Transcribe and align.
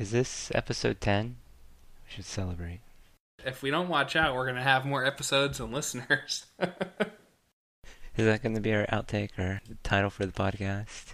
Is 0.00 0.12
this 0.12 0.50
episode 0.54 0.98
10? 1.02 1.36
We 2.06 2.14
should 2.14 2.24
celebrate. 2.24 2.80
If 3.44 3.62
we 3.62 3.70
don't 3.70 3.90
watch 3.90 4.16
out, 4.16 4.34
we're 4.34 4.46
gonna 4.46 4.62
have 4.62 4.86
more 4.86 5.04
episodes 5.04 5.60
and 5.60 5.74
listeners. 5.74 6.46
Is 8.16 8.24
that 8.24 8.42
going 8.42 8.54
to 8.54 8.62
be 8.62 8.72
our 8.72 8.86
outtake 8.86 9.38
or 9.38 9.60
the 9.68 9.74
title 9.82 10.08
for 10.08 10.24
the 10.24 10.32
podcast? 10.32 11.12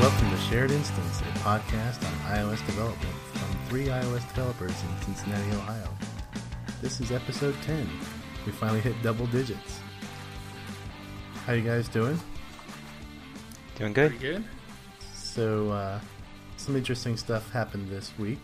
Welcome 0.00 0.30
to 0.30 0.38
Shared 0.38 0.70
Instance, 0.70 1.20
a 1.20 1.38
podcast 1.40 2.02
on 2.02 2.34
iOS 2.34 2.64
development 2.64 3.14
from 3.34 3.68
three 3.68 3.88
iOS 3.88 4.26
developers 4.28 4.70
in 4.70 5.04
Cincinnati, 5.04 5.54
Ohio. 5.54 5.88
This 6.80 6.98
is 6.98 7.12
episode 7.12 7.54
10. 7.66 7.86
We 8.46 8.52
finally 8.52 8.80
hit 8.80 9.00
double 9.02 9.26
digits. 9.26 9.81
How 11.46 11.54
you 11.54 11.62
guys 11.62 11.88
doing? 11.88 12.20
Doing 13.74 13.92
good? 13.92 14.10
Pretty 14.10 14.24
good. 14.24 14.44
So, 15.12 15.70
uh, 15.70 15.98
some 16.56 16.76
interesting 16.76 17.16
stuff 17.16 17.50
happened 17.50 17.90
this 17.90 18.12
week 18.16 18.38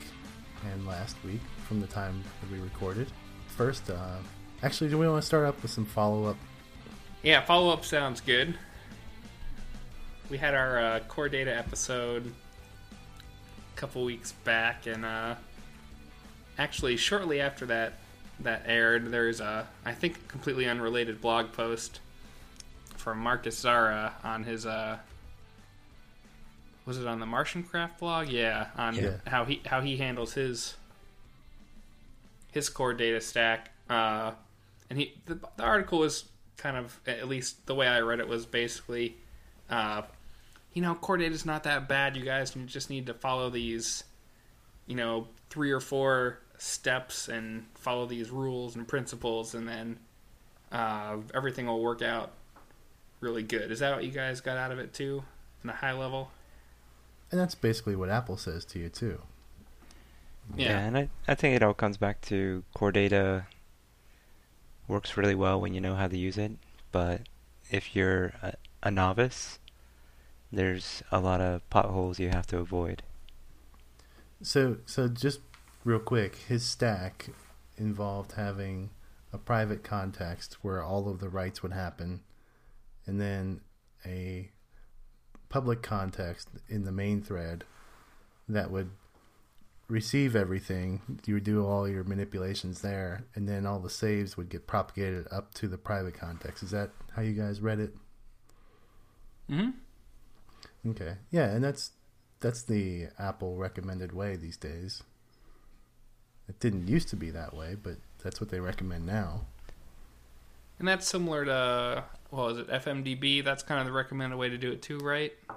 and 0.72 0.84
last 0.84 1.16
week 1.24 1.40
from 1.68 1.80
the 1.80 1.86
time 1.86 2.24
that 2.40 2.50
we 2.50 2.58
recorded. 2.58 3.06
First, 3.46 3.88
uh, 3.88 4.16
actually, 4.64 4.90
do 4.90 4.98
we 4.98 5.08
want 5.08 5.22
to 5.22 5.26
start 5.26 5.46
up 5.46 5.62
with 5.62 5.70
some 5.70 5.84
follow 5.84 6.24
up? 6.24 6.36
Yeah, 7.22 7.40
follow 7.44 7.72
up 7.72 7.84
sounds 7.84 8.20
good. 8.20 8.58
We 10.28 10.36
had 10.36 10.54
our 10.54 10.80
uh, 10.80 11.00
core 11.06 11.28
data 11.28 11.56
episode 11.56 12.26
a 12.26 13.78
couple 13.78 14.04
weeks 14.04 14.32
back, 14.42 14.88
and 14.88 15.04
uh, 15.04 15.36
actually, 16.58 16.96
shortly 16.96 17.40
after 17.40 17.64
that 17.66 17.92
that 18.40 18.64
aired, 18.66 19.12
there's 19.12 19.38
a 19.38 19.68
I 19.84 19.92
think 19.92 20.26
completely 20.26 20.66
unrelated 20.66 21.20
blog 21.20 21.52
post 21.52 22.00
from 23.08 23.20
Marcus 23.20 23.64
Zarra 23.64 24.12
on 24.22 24.44
his 24.44 24.66
uh, 24.66 24.98
was 26.84 26.98
it 26.98 27.06
on 27.06 27.20
the 27.20 27.26
MartianCraft 27.26 27.98
blog? 27.98 28.28
Yeah, 28.28 28.66
on 28.76 28.94
Yeah. 28.96 29.12
how 29.26 29.46
he 29.46 29.62
how 29.64 29.80
he 29.80 29.96
handles 29.96 30.34
his 30.34 30.76
his 32.52 32.68
core 32.68 32.92
data 32.92 33.20
stack. 33.22 33.70
Uh, 33.88 34.32
and 34.90 34.98
he 34.98 35.14
the, 35.24 35.36
the 35.56 35.62
article 35.62 36.00
was 36.00 36.26
kind 36.58 36.76
of 36.76 37.00
at 37.06 37.28
least 37.28 37.66
the 37.66 37.74
way 37.74 37.86
I 37.88 38.00
read 38.00 38.20
it 38.20 38.28
was 38.28 38.44
basically, 38.44 39.16
uh, 39.70 40.02
you 40.74 40.82
know, 40.82 40.94
core 40.94 41.16
data 41.16 41.34
is 41.34 41.46
not 41.46 41.64
that 41.64 41.88
bad. 41.88 42.14
You 42.14 42.24
guys 42.26 42.54
you 42.54 42.64
just 42.64 42.90
need 42.90 43.06
to 43.06 43.14
follow 43.14 43.48
these, 43.48 44.04
you 44.86 44.96
know, 44.96 45.28
three 45.48 45.70
or 45.70 45.80
four 45.80 46.40
steps 46.58 47.28
and 47.28 47.64
follow 47.74 48.04
these 48.04 48.28
rules 48.28 48.76
and 48.76 48.86
principles, 48.86 49.54
and 49.54 49.66
then 49.66 49.98
uh, 50.72 51.16
everything 51.32 51.66
will 51.66 51.80
work 51.82 52.02
out 52.02 52.32
really 53.20 53.42
good. 53.42 53.70
Is 53.70 53.80
that 53.80 53.94
what 53.94 54.04
you 54.04 54.10
guys 54.10 54.40
got 54.40 54.56
out 54.56 54.70
of 54.70 54.78
it 54.78 54.92
too, 54.92 55.24
in 55.62 55.70
a 55.70 55.74
high 55.74 55.92
level? 55.92 56.30
And 57.30 57.38
that's 57.40 57.54
basically 57.54 57.96
what 57.96 58.08
Apple 58.08 58.36
says 58.36 58.64
to 58.66 58.78
you, 58.78 58.88
too. 58.88 59.20
Yeah. 60.56 60.78
and 60.78 60.96
I, 60.96 61.08
I 61.26 61.34
think 61.34 61.54
it 61.54 61.62
all 61.62 61.74
comes 61.74 61.98
back 61.98 62.22
to 62.22 62.64
core 62.72 62.90
data 62.90 63.44
works 64.86 65.16
really 65.18 65.34
well 65.34 65.60
when 65.60 65.74
you 65.74 65.80
know 65.80 65.94
how 65.94 66.08
to 66.08 66.16
use 66.16 66.38
it, 66.38 66.52
but 66.90 67.22
if 67.70 67.94
you're 67.94 68.32
a, 68.42 68.54
a 68.82 68.90
novice, 68.90 69.58
there's 70.50 71.02
a 71.12 71.20
lot 71.20 71.42
of 71.42 71.68
potholes 71.68 72.18
you 72.18 72.30
have 72.30 72.46
to 72.46 72.58
avoid. 72.58 73.02
So, 74.42 74.78
so 74.86 75.08
just 75.08 75.40
real 75.84 75.98
quick, 75.98 76.36
his 76.48 76.64
stack 76.64 77.28
involved 77.76 78.32
having 78.32 78.88
a 79.32 79.38
private 79.38 79.84
context 79.84 80.56
where 80.62 80.82
all 80.82 81.08
of 81.08 81.20
the 81.20 81.28
writes 81.28 81.62
would 81.62 81.72
happen, 81.72 82.20
and 83.08 83.20
then 83.20 83.62
a 84.06 84.50
public 85.48 85.82
context 85.82 86.48
in 86.68 86.84
the 86.84 86.92
main 86.92 87.22
thread 87.22 87.64
that 88.48 88.70
would 88.70 88.90
receive 89.88 90.36
everything. 90.36 91.00
You 91.26 91.34
would 91.34 91.44
do 91.44 91.66
all 91.66 91.88
your 91.88 92.04
manipulations 92.04 92.82
there, 92.82 93.24
and 93.34 93.48
then 93.48 93.66
all 93.66 93.80
the 93.80 93.90
saves 93.90 94.36
would 94.36 94.50
get 94.50 94.66
propagated 94.66 95.26
up 95.32 95.54
to 95.54 95.66
the 95.66 95.78
private 95.78 96.14
context. 96.14 96.62
Is 96.62 96.70
that 96.70 96.90
how 97.16 97.22
you 97.22 97.32
guys 97.32 97.60
read 97.60 97.80
it? 97.80 97.94
Mm-hmm. 99.50 100.90
Okay, 100.90 101.14
yeah, 101.30 101.46
and 101.46 101.64
that's 101.64 101.92
that's 102.40 102.62
the 102.62 103.08
Apple 103.18 103.56
recommended 103.56 104.12
way 104.12 104.36
these 104.36 104.58
days. 104.58 105.02
It 106.46 106.60
didn't 106.60 106.88
used 106.88 107.08
to 107.08 107.16
be 107.16 107.30
that 107.30 107.54
way, 107.54 107.74
but 107.82 107.96
that's 108.22 108.40
what 108.40 108.50
they 108.50 108.60
recommend 108.60 109.06
now. 109.06 109.46
And 110.78 110.86
that's 110.86 111.08
similar 111.08 111.44
to 111.44 112.04
well, 112.30 112.48
is 112.48 112.58
it 112.58 112.68
FMDB? 112.68 113.44
That's 113.44 113.62
kind 113.62 113.80
of 113.80 113.86
the 113.86 113.92
recommended 113.92 114.36
way 114.36 114.48
to 114.48 114.58
do 114.58 114.70
it 114.70 114.82
too, 114.82 114.98
right? 114.98 115.32
I 115.50 115.54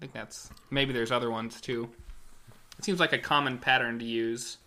think 0.00 0.12
that's 0.12 0.50
maybe 0.70 0.92
there's 0.92 1.12
other 1.12 1.30
ones 1.30 1.60
too. 1.60 1.88
It 2.78 2.84
seems 2.84 2.98
like 2.98 3.12
a 3.12 3.18
common 3.18 3.58
pattern 3.58 3.98
to 3.98 4.04
use. 4.04 4.58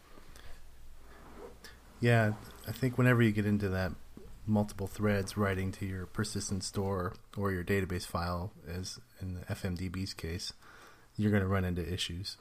Yeah, 1.99 2.33
I 2.67 2.71
think 2.71 2.97
whenever 2.97 3.21
you 3.21 3.31
get 3.31 3.45
into 3.45 3.69
that 3.69 3.91
multiple 4.45 4.85
threads 4.85 5.35
writing 5.35 5.71
to 5.71 5.85
your 5.85 6.05
persistent 6.05 6.63
store 6.63 7.13
or 7.35 7.51
your 7.51 7.63
database 7.63 8.05
file, 8.05 8.51
as 8.67 8.99
in 9.19 9.33
the 9.33 9.41
FMDB's 9.53 10.13
case, 10.13 10.53
you're 11.17 11.31
going 11.31 11.41
to 11.41 11.47
run 11.47 11.65
into 11.65 11.81
issues. 11.91 12.37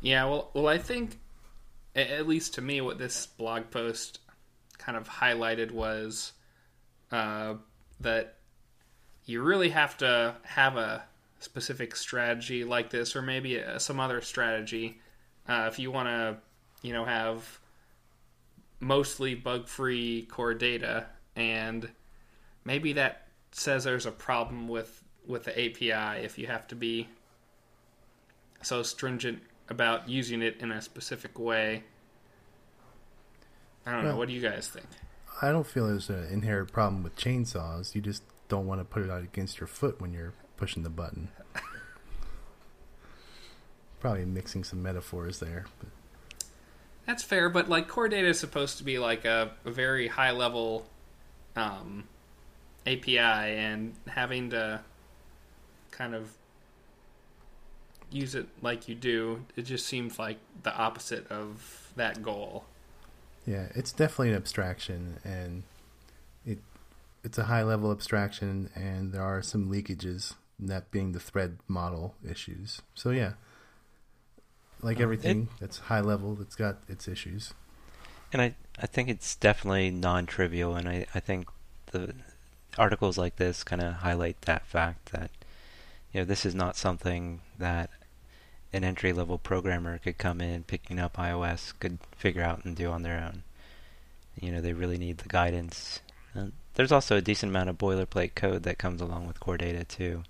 Yeah, 0.00 0.24
well, 0.24 0.50
well, 0.54 0.68
I 0.68 0.78
think 0.78 1.18
at 1.94 2.28
least 2.28 2.54
to 2.54 2.60
me, 2.60 2.80
what 2.80 2.98
this 2.98 3.26
blog 3.26 3.70
post 3.70 4.20
kind 4.78 4.96
of 4.96 5.08
highlighted 5.08 5.70
was 5.70 6.32
uh, 7.12 7.54
that 8.00 8.36
you 9.24 9.42
really 9.42 9.70
have 9.70 9.96
to 9.98 10.34
have 10.42 10.76
a 10.76 11.04
specific 11.40 11.96
strategy 11.96 12.64
like 12.64 12.90
this, 12.90 13.16
or 13.16 13.22
maybe 13.22 13.62
uh 13.62 13.78
some 13.78 13.98
other 13.98 14.20
strategy, 14.20 15.00
uh, 15.48 15.68
if 15.70 15.78
you 15.78 15.90
want 15.90 16.08
to, 16.08 16.36
you 16.82 16.92
know, 16.92 17.04
have 17.04 17.58
mostly 18.78 19.34
bug-free 19.34 20.22
core 20.30 20.54
data, 20.54 21.06
and 21.36 21.90
maybe 22.64 22.92
that 22.94 23.26
says 23.52 23.84
there's 23.84 24.06
a 24.06 24.12
problem 24.12 24.68
with 24.68 25.02
with 25.26 25.44
the 25.44 25.52
API 25.52 26.24
if 26.24 26.38
you 26.38 26.46
have 26.46 26.66
to 26.66 26.74
be 26.74 27.08
so 28.62 28.82
stringent 28.82 29.40
about 29.70 30.08
using 30.08 30.42
it 30.42 30.56
in 30.60 30.70
a 30.70 30.82
specific 30.82 31.38
way. 31.38 31.84
I 33.86 33.92
don't 33.92 34.04
know. 34.04 34.16
What 34.16 34.28
do 34.28 34.34
you 34.34 34.42
guys 34.42 34.68
think? 34.68 34.86
I 35.40 35.50
don't 35.50 35.66
feel 35.66 35.86
there's 35.86 36.10
an 36.10 36.26
inherent 36.30 36.70
problem 36.72 37.02
with 37.02 37.16
chainsaws. 37.16 37.94
You 37.94 38.02
just 38.02 38.22
don't 38.48 38.66
want 38.66 38.80
to 38.80 38.84
put 38.84 39.02
it 39.02 39.10
out 39.10 39.22
against 39.22 39.58
your 39.58 39.66
foot 39.66 40.00
when 40.00 40.12
you're 40.12 40.34
pushing 40.56 40.82
the 40.82 40.90
button. 40.90 41.28
Probably 44.00 44.24
mixing 44.24 44.64
some 44.64 44.82
metaphors 44.82 45.38
there. 45.40 45.66
But 45.78 45.88
That's 47.06 47.22
fair, 47.22 47.48
but 47.48 47.68
like 47.68 47.88
core 47.88 48.08
data 48.08 48.28
is 48.28 48.38
supposed 48.38 48.78
to 48.78 48.84
be 48.84 48.98
like 48.98 49.24
a, 49.24 49.52
a 49.64 49.70
very 49.70 50.08
high 50.08 50.32
level 50.32 50.86
um, 51.56 52.04
API, 52.86 53.18
and 53.18 53.94
having 54.06 54.50
to 54.50 54.80
kind 55.90 56.14
of 56.14 56.30
use 58.10 58.34
it 58.34 58.46
like 58.62 58.88
you 58.88 58.94
do, 58.94 59.44
it 59.56 59.62
just 59.62 59.86
seems 59.86 60.18
like 60.18 60.38
the 60.62 60.74
opposite 60.76 61.30
of 61.30 61.92
that 61.96 62.22
goal. 62.22 62.64
Yeah, 63.46 63.66
it's 63.74 63.92
definitely 63.92 64.30
an 64.30 64.36
abstraction, 64.36 65.18
and 65.24 65.62
it 66.44 66.58
it's 67.24 67.38
a 67.38 67.44
high 67.44 67.62
level 67.62 67.90
abstraction, 67.90 68.70
and 68.74 69.12
there 69.12 69.22
are 69.22 69.42
some 69.42 69.70
leakages. 69.70 70.34
That 70.62 70.90
being 70.90 71.12
the 71.12 71.20
thread 71.20 71.56
model 71.68 72.16
issues. 72.22 72.82
So 72.94 73.10
yeah, 73.12 73.32
like 74.82 74.98
Uh, 74.98 75.04
everything 75.04 75.48
that's 75.58 75.78
high 75.78 76.02
level, 76.02 76.36
it's 76.38 76.54
got 76.54 76.82
its 76.86 77.08
issues. 77.08 77.54
And 78.30 78.42
I, 78.42 78.54
I 78.78 78.86
think 78.86 79.08
it's 79.08 79.34
definitely 79.36 79.90
non-trivial, 79.90 80.76
and 80.76 80.86
I, 80.86 81.06
I 81.14 81.20
think 81.20 81.48
the 81.92 82.14
articles 82.76 83.16
like 83.16 83.36
this 83.36 83.64
kind 83.64 83.80
of 83.80 83.94
highlight 83.94 84.42
that 84.42 84.66
fact 84.66 85.12
that 85.12 85.30
you 86.12 86.20
know 86.20 86.24
this 86.24 86.44
is 86.44 86.54
not 86.54 86.76
something 86.76 87.40
that 87.58 87.88
an 88.72 88.84
entry-level 88.84 89.38
programmer 89.38 89.98
could 89.98 90.18
come 90.18 90.40
in 90.40 90.62
picking 90.62 90.98
up 90.98 91.16
iOS 91.16 91.72
could 91.80 91.98
figure 92.16 92.42
out 92.42 92.64
and 92.64 92.76
do 92.76 92.90
on 92.90 93.02
their 93.02 93.18
own. 93.18 93.42
You 94.40 94.52
know 94.52 94.60
they 94.60 94.72
really 94.72 94.98
need 94.98 95.18
the 95.18 95.28
guidance. 95.28 96.00
And 96.34 96.52
there's 96.74 96.92
also 96.92 97.16
a 97.16 97.20
decent 97.20 97.50
amount 97.50 97.68
of 97.68 97.78
boilerplate 97.78 98.34
code 98.34 98.62
that 98.62 98.78
comes 98.78 99.00
along 99.00 99.26
with 99.26 99.40
core 99.40 99.58
data 99.58 99.84
too. 99.84 100.22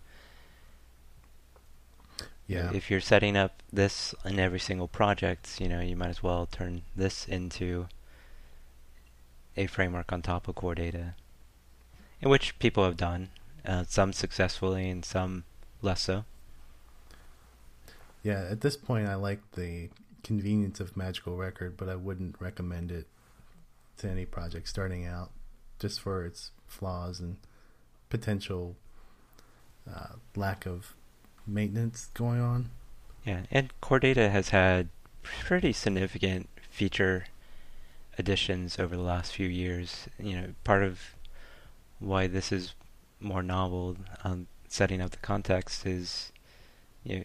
Yeah, 2.47 2.73
If 2.73 2.91
you're 2.91 3.01
setting 3.01 3.37
up 3.37 3.63
this 3.73 4.13
in 4.25 4.41
every 4.41 4.59
single 4.59 4.89
project, 4.89 5.61
you 5.61 5.69
know, 5.69 5.81
you 5.81 5.95
might 5.95 6.09
as 6.09 6.21
well 6.21 6.47
turn 6.47 6.83
this 6.97 7.29
into 7.29 7.87
a 9.57 9.69
framework 9.69 10.13
on 10.13 10.21
top 10.21 10.49
of 10.49 10.57
core 10.57 10.75
data, 10.75 11.15
in 12.21 12.29
which 12.29 12.59
people 12.59 12.85
have 12.85 12.97
done, 12.97 13.29
uh, 13.65 13.85
some 13.87 14.13
successfully 14.13 14.91
and 14.91 15.05
some 15.05 15.45
less 15.81 16.01
so. 16.01 16.25
Yeah. 18.23 18.47
At 18.51 18.61
this 18.61 18.77
point, 18.77 19.09
I 19.09 19.15
like 19.15 19.41
the 19.53 19.89
convenience 20.23 20.81
of 20.81 20.97
Magical 20.97 21.37
Record, 21.37 21.77
but 21.77 21.89
I 21.89 21.97
wouldn't 21.97 22.37
recommend 22.41 22.91
it 22.93 23.07
to 23.99 24.09
any 24.09 24.25
project 24.25 24.69
starting 24.69 25.07
out, 25.07 25.31
just 25.79 26.01
for 26.01 26.25
its 26.25 26.51
flaws 26.67 27.21
and 27.21 27.37
potential 28.09 28.77
uh, 29.93 30.15
lack 30.37 30.67
of 30.67 30.95
maintenance 31.47 32.07
going 32.15 32.41
on. 32.41 32.71
Yeah, 33.25 33.43
and 33.51 33.73
Core 33.81 34.01
Data 34.01 34.31
has 34.31 34.51
had 34.51 34.89
pretty 35.23 35.73
significant 35.73 36.49
feature 36.71 37.27
additions 38.19 38.79
over 38.79 38.97
the 38.97 39.03
last 39.03 39.33
few 39.33 39.49
years. 39.49 40.09
You 40.19 40.41
know, 40.41 40.47
part 40.65 40.83
of 40.83 41.01
why 41.99 42.27
this 42.27 42.53
is 42.53 42.75
more 43.21 43.43
novel, 43.43 43.97
um, 44.25 44.47
setting 44.69 45.01
up 45.01 45.11
the 45.11 45.19
context, 45.19 45.85
is 45.87 46.33
you 47.05 47.19
know, 47.19 47.25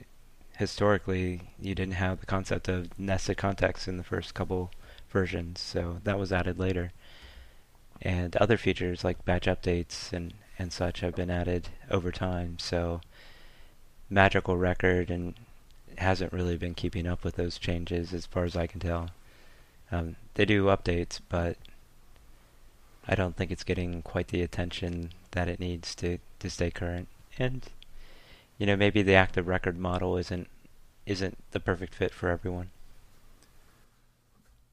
historically 0.57 1.41
you 1.59 1.75
didn't 1.75 1.95
have 1.95 2.19
the 2.19 2.25
concept 2.25 2.67
of 2.67 2.97
nested 2.99 3.37
context 3.37 3.87
in 3.87 3.97
the 3.97 4.03
first 4.03 4.33
couple 4.33 4.71
versions, 5.09 5.59
so 5.59 5.97
that 6.03 6.19
was 6.19 6.31
added 6.31 6.59
later. 6.59 6.91
And 8.01 8.35
other 8.37 8.57
features 8.57 9.03
like 9.03 9.25
batch 9.25 9.45
updates 9.45 10.11
and, 10.11 10.33
and 10.59 10.71
such 10.71 10.99
have 10.99 11.15
been 11.15 11.29
added 11.29 11.69
over 11.89 12.11
time, 12.11 12.57
so 12.59 13.01
Magical 14.09 14.57
Record 14.57 15.09
and 15.09 15.33
hasn't 15.97 16.33
really 16.33 16.57
been 16.57 16.73
keeping 16.73 17.07
up 17.07 17.23
with 17.23 17.35
those 17.35 17.57
changes 17.57 18.13
as 18.13 18.25
far 18.25 18.43
as 18.43 18.55
I 18.55 18.67
can 18.67 18.79
tell. 18.79 19.09
Um, 19.91 20.15
they 20.33 20.45
do 20.45 20.65
updates, 20.65 21.19
but 21.29 21.57
I 23.07 23.15
don't 23.15 23.35
think 23.35 23.51
it's 23.51 23.63
getting 23.63 24.01
quite 24.01 24.29
the 24.29 24.41
attention 24.41 25.11
that 25.31 25.47
it 25.47 25.59
needs 25.59 25.95
to, 25.95 26.17
to 26.39 26.49
stay 26.49 26.71
current. 26.71 27.07
And 27.37 27.63
you 28.57 28.65
know, 28.65 28.75
maybe 28.75 29.01
the 29.01 29.15
active 29.15 29.47
record 29.47 29.77
model 29.77 30.17
isn't 30.17 30.49
isn't 31.05 31.37
the 31.51 31.59
perfect 31.59 31.95
fit 31.95 32.13
for 32.13 32.29
everyone. 32.29 32.71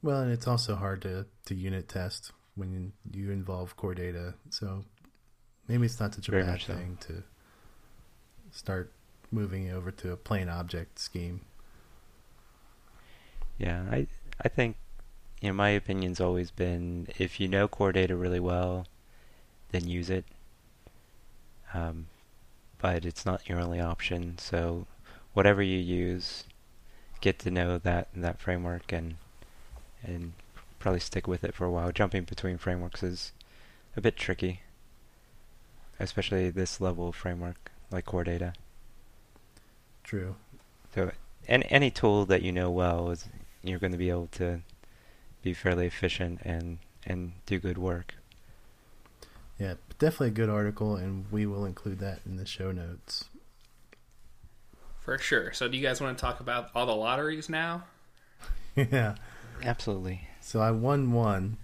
Well, 0.02 0.20
and 0.22 0.32
it's 0.32 0.46
also 0.46 0.74
hard 0.76 1.02
to, 1.02 1.26
to 1.46 1.54
unit 1.54 1.88
test 1.88 2.32
when 2.56 2.92
you 3.12 3.30
involve 3.30 3.76
core 3.76 3.94
data. 3.94 4.34
So 4.50 4.84
maybe 5.68 5.86
it's 5.86 6.00
not 6.00 6.14
such 6.14 6.28
a 6.28 6.32
Very 6.32 6.44
bad 6.44 6.44
much 6.44 6.66
so. 6.66 6.74
thing 6.74 6.98
to 7.02 7.22
start 8.52 8.92
moving 9.32 9.70
over 9.70 9.90
to 9.90 10.12
a 10.12 10.16
plain 10.16 10.48
object 10.48 10.98
scheme. 10.98 11.40
Yeah, 13.58 13.84
I 13.90 14.06
I 14.44 14.48
think 14.48 14.76
you 15.40 15.48
know 15.50 15.54
my 15.54 15.70
opinion's 15.70 16.20
always 16.20 16.50
been 16.50 17.08
if 17.18 17.40
you 17.40 17.48
know 17.48 17.68
core 17.68 17.92
data 17.92 18.16
really 18.16 18.40
well, 18.40 18.86
then 19.72 19.88
use 19.88 20.10
it. 20.10 20.26
Um, 21.74 22.06
but 22.82 23.06
it's 23.06 23.24
not 23.24 23.48
your 23.48 23.60
only 23.60 23.80
option. 23.80 24.36
So 24.38 24.86
whatever 25.32 25.62
you 25.62 25.78
use, 25.78 26.44
get 27.20 27.38
to 27.38 27.50
know 27.50 27.78
that 27.78 28.08
that 28.14 28.40
framework 28.40 28.92
and 28.92 29.14
and 30.02 30.32
probably 30.80 30.98
stick 30.98 31.28
with 31.28 31.44
it 31.44 31.54
for 31.54 31.64
a 31.64 31.70
while. 31.70 31.92
Jumping 31.92 32.24
between 32.24 32.58
frameworks 32.58 33.04
is 33.04 33.30
a 33.96 34.00
bit 34.00 34.16
tricky, 34.16 34.62
especially 36.00 36.50
this 36.50 36.80
level 36.80 37.08
of 37.08 37.14
framework 37.14 37.70
like 37.92 38.04
core 38.04 38.24
data. 38.24 38.52
True. 40.02 40.34
So, 40.92 41.12
any 41.46 41.64
any 41.70 41.90
tool 41.92 42.26
that 42.26 42.42
you 42.42 42.50
know 42.50 42.68
well 42.68 43.12
is 43.12 43.28
you're 43.62 43.78
going 43.78 43.92
to 43.92 43.98
be 43.98 44.10
able 44.10 44.26
to 44.32 44.60
be 45.40 45.54
fairly 45.54 45.86
efficient 45.86 46.40
and 46.42 46.78
and 47.06 47.34
do 47.46 47.60
good 47.60 47.78
work. 47.78 48.16
Yeah, 49.62 49.74
definitely 50.00 50.28
a 50.28 50.30
good 50.32 50.48
article, 50.48 50.96
and 50.96 51.24
we 51.30 51.46
will 51.46 51.64
include 51.64 52.00
that 52.00 52.18
in 52.26 52.36
the 52.36 52.44
show 52.44 52.72
notes. 52.72 53.26
For 54.98 55.16
sure. 55.18 55.52
So, 55.52 55.68
do 55.68 55.76
you 55.76 55.82
guys 55.86 56.00
want 56.00 56.18
to 56.18 56.20
talk 56.20 56.40
about 56.40 56.70
all 56.74 56.84
the 56.84 56.96
lotteries 56.96 57.48
now? 57.48 57.84
yeah. 58.74 59.14
Absolutely. 59.62 60.26
So 60.40 60.60
I 60.60 60.72
won 60.72 61.12
one, 61.12 61.58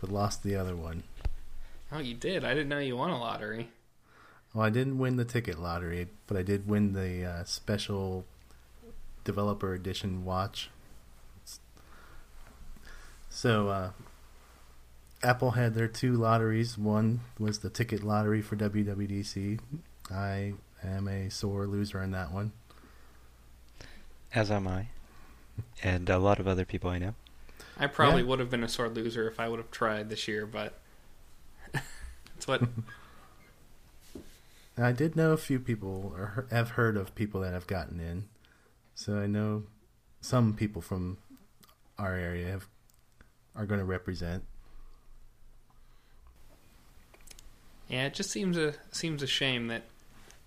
but 0.00 0.12
lost 0.12 0.44
the 0.44 0.54
other 0.54 0.76
one. 0.76 1.02
Oh, 1.90 1.98
you 1.98 2.14
did. 2.14 2.44
I 2.44 2.50
didn't 2.50 2.68
know 2.68 2.78
you 2.78 2.96
won 2.96 3.10
a 3.10 3.18
lottery. 3.18 3.68
Well, 4.54 4.64
I 4.64 4.70
didn't 4.70 4.98
win 4.98 5.16
the 5.16 5.24
ticket 5.24 5.58
lottery, 5.58 6.06
but 6.28 6.36
I 6.36 6.42
did 6.42 6.68
win 6.68 6.92
the 6.92 7.24
uh, 7.24 7.42
special 7.42 8.26
developer 9.24 9.74
edition 9.74 10.24
watch. 10.24 10.70
So, 13.28 13.66
uh, 13.70 13.90
Apple 15.24 15.52
had 15.52 15.74
their 15.74 15.88
two 15.88 16.12
lotteries. 16.12 16.76
One 16.76 17.20
was 17.38 17.60
the 17.60 17.70
ticket 17.70 18.02
lottery 18.04 18.42
for 18.42 18.56
WWDC. 18.56 19.58
I 20.12 20.52
am 20.82 21.08
a 21.08 21.30
sore 21.30 21.66
loser 21.66 22.02
in 22.02 22.10
that 22.10 22.30
one. 22.30 22.52
As 24.34 24.50
am 24.50 24.68
I, 24.68 24.88
and 25.82 26.10
a 26.10 26.18
lot 26.18 26.38
of 26.38 26.46
other 26.46 26.64
people 26.64 26.90
I 26.90 26.98
know. 26.98 27.14
I 27.78 27.86
probably 27.86 28.20
Yeah. 28.22 28.28
would 28.28 28.40
have 28.40 28.50
been 28.50 28.62
a 28.64 28.68
sore 28.68 28.88
loser 28.88 29.26
if 29.28 29.40
I 29.40 29.48
would 29.48 29.58
have 29.58 29.70
tried 29.70 30.10
this 30.10 30.28
year, 30.28 30.44
but 30.46 30.78
that's 31.72 32.46
what 32.46 32.62
I 34.76 34.92
did 34.92 35.14
know 35.16 35.32
a 35.32 35.36
few 35.36 35.60
people, 35.60 36.12
or 36.16 36.46
have 36.50 36.70
heard 36.70 36.96
of 36.96 37.14
people 37.14 37.40
that 37.42 37.52
have 37.52 37.66
gotten 37.68 38.00
in. 38.00 38.24
So 38.96 39.18
I 39.18 39.26
know 39.26 39.64
some 40.20 40.52
people 40.54 40.82
from 40.82 41.18
our 41.98 42.14
area 42.14 42.48
have, 42.48 42.66
are 43.54 43.66
going 43.66 43.78
to 43.80 43.86
represent. 43.86 44.42
Yeah, 47.88 48.06
it 48.06 48.14
just 48.14 48.30
seems 48.30 48.56
a 48.56 48.74
seems 48.92 49.22
a 49.22 49.26
shame 49.26 49.68
that 49.68 49.82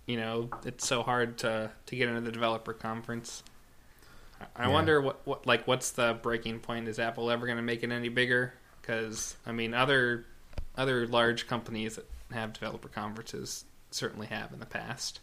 you 0.05 0.17
know 0.17 0.49
it's 0.65 0.87
so 0.87 1.03
hard 1.03 1.37
to 1.39 1.71
to 1.85 1.95
get 1.95 2.09
into 2.09 2.21
the 2.21 2.31
developer 2.31 2.73
conference. 2.73 3.43
I- 4.41 4.45
I 4.55 4.67
Yeah. 4.67 4.73
wonder 4.73 5.01
what, 5.01 5.25
what 5.25 5.45
like 5.45 5.67
what's 5.67 5.91
the 5.91 6.13
breaking 6.21 6.59
point? 6.59 6.87
Is 6.87 6.99
Apple 6.99 7.29
ever 7.31 7.45
going 7.45 7.57
to 7.57 7.63
make 7.63 7.83
it 7.83 7.91
any 7.91 8.09
bigger? 8.09 8.53
Because 8.81 9.35
I 9.45 9.51
mean, 9.51 9.73
other 9.73 10.25
other 10.75 11.07
large 11.07 11.47
companies 11.47 11.95
that 11.95 12.09
have 12.31 12.53
developer 12.53 12.87
conferences 12.89 13.65
certainly 13.91 14.27
have 14.27 14.51
in 14.51 14.59
the 14.59 14.65
past. 14.65 15.19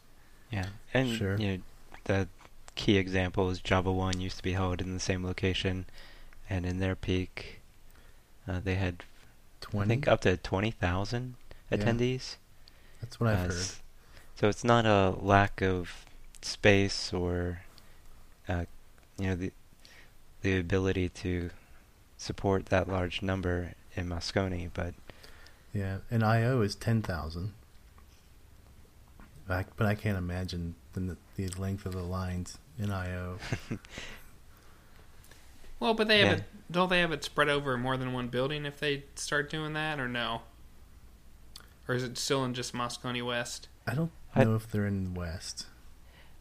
Yeah, 0.51 0.67
and 0.93 1.17
Sure. 1.17 1.37
you 1.37 1.47
know, 1.57 1.63
the 2.05 2.29
key 2.77 2.97
example 2.97 3.51
is 3.51 3.61
JavaOne 3.61 4.21
used 4.21 4.37
to 4.39 4.43
be 4.43 4.53
held 4.53 4.81
in 4.81 4.95
the 4.95 5.01
same 5.01 5.25
location, 5.25 5.87
and 6.49 6.65
in 6.67 6.79
their 6.79 6.95
peak, 6.97 7.61
uh, 8.49 8.61
they 8.61 8.75
had 8.77 9.05
I 9.63 9.65
20? 9.67 9.89
think 9.89 10.09
up 10.09 10.21
to 10.23 10.37
twenty 10.37 10.71
thousand 10.71 11.35
Yeah. 11.71 11.79
attendees. 11.79 12.37
That's 13.01 13.19
what 13.21 13.31
I've 13.31 13.51
Uh, 13.51 13.53
heard. 13.55 13.67
So 14.37 14.49
it's 14.49 14.65
not 14.65 14.87
a 14.87 15.11
lack 15.11 15.63
of 15.63 16.05
space 16.43 17.13
or, 17.13 17.63
uh, 18.49 18.65
you 19.19 19.29
know, 19.29 19.35
the 19.37 19.53
the 20.43 20.59
ability 20.59 21.09
to 21.09 21.51
support 22.19 22.67
that 22.67 22.87
large 22.89 23.23
number 23.23 23.73
in 23.97 24.07
Moscone, 24.09 24.71
but 24.75 24.95
Yeah, 25.73 25.99
and 26.11 26.23
IO 26.23 26.61
is 26.61 26.75
10,000. 26.75 27.55
But 29.47 29.67
I 29.81 29.95
can't 29.95 30.19
imagine 30.19 30.75
the, 30.95 31.17
the 31.37 31.49
length 31.49 31.87
of 31.87 31.93
the 31.93 32.03
lines 32.03 32.59
in 32.79 32.91
IO. 32.91 33.39
Well, 35.81 35.95
but 35.95 36.09
they 36.09 36.21
have 36.21 36.29
Yeah. 36.29 36.35
it. 36.39 36.45
Don't 36.71 36.89
they 36.89 37.01
have 37.01 37.13
it 37.13 37.25
spread 37.25 37.49
over 37.49 37.77
more 37.77 37.97
than 37.97 38.13
one 38.13 38.29
building 38.29 38.65
if 38.65 38.81
they 38.81 39.05
start 39.17 39.51
doing 39.51 39.75
that, 39.75 40.01
or 40.01 40.09
no? 40.09 40.43
Or 41.89 41.95
is 41.95 42.03
it 42.03 42.17
still 42.19 42.45
in 42.45 42.55
just 42.55 42.73
Moscone 42.73 43.25
West? 43.25 43.69
I 43.87 43.95
don't 43.95 44.11
I- 44.35 44.45
know 44.45 44.55
if 44.57 44.71
they're 44.71 44.87
in 44.87 45.13
the 45.13 45.21
West. 45.21 45.67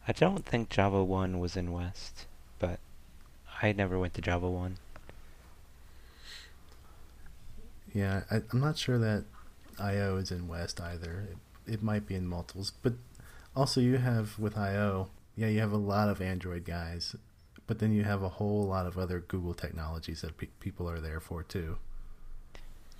I 0.06 0.12
don't 0.12 0.44
think 0.44 0.68
JavaOne 0.68 1.38
was 1.38 1.56
in 1.56 1.72
West, 1.72 2.26
but 2.58 2.78
I 3.62 3.72
never 3.72 3.98
went 3.98 4.12
to 4.14 4.22
JavaOne. 4.22 4.74
Yeah, 7.94 8.22
I, 8.30 8.42
I'm 8.52 8.60
not 8.60 8.76
sure 8.76 8.98
that 8.98 9.24
IO 9.78 10.16
is 10.16 10.30
in 10.30 10.48
West 10.48 10.80
either. 10.80 11.26
It, 11.66 11.74
it 11.74 11.82
might 11.82 12.06
be 12.06 12.14
in 12.14 12.26
multiples, 12.26 12.72
but 12.82 12.94
also 13.54 13.80
you 13.80 13.96
have 13.98 14.38
with 14.38 14.58
IO, 14.58 15.08
yeah, 15.36 15.46
you 15.46 15.60
have 15.60 15.72
a 15.72 15.76
lot 15.78 16.08
of 16.08 16.20
Android 16.20 16.64
guys, 16.64 17.14
but 17.66 17.78
then 17.78 17.92
you 17.92 18.04
have 18.04 18.22
a 18.22 18.28
whole 18.28 18.66
lot 18.66 18.86
of 18.86 18.98
other 18.98 19.20
Google 19.20 19.54
technologies 19.54 20.20
that 20.22 20.36
pe- 20.36 20.48
people 20.60 20.88
are 20.90 21.00
there 21.00 21.20
for 21.20 21.42
too. 21.42 21.78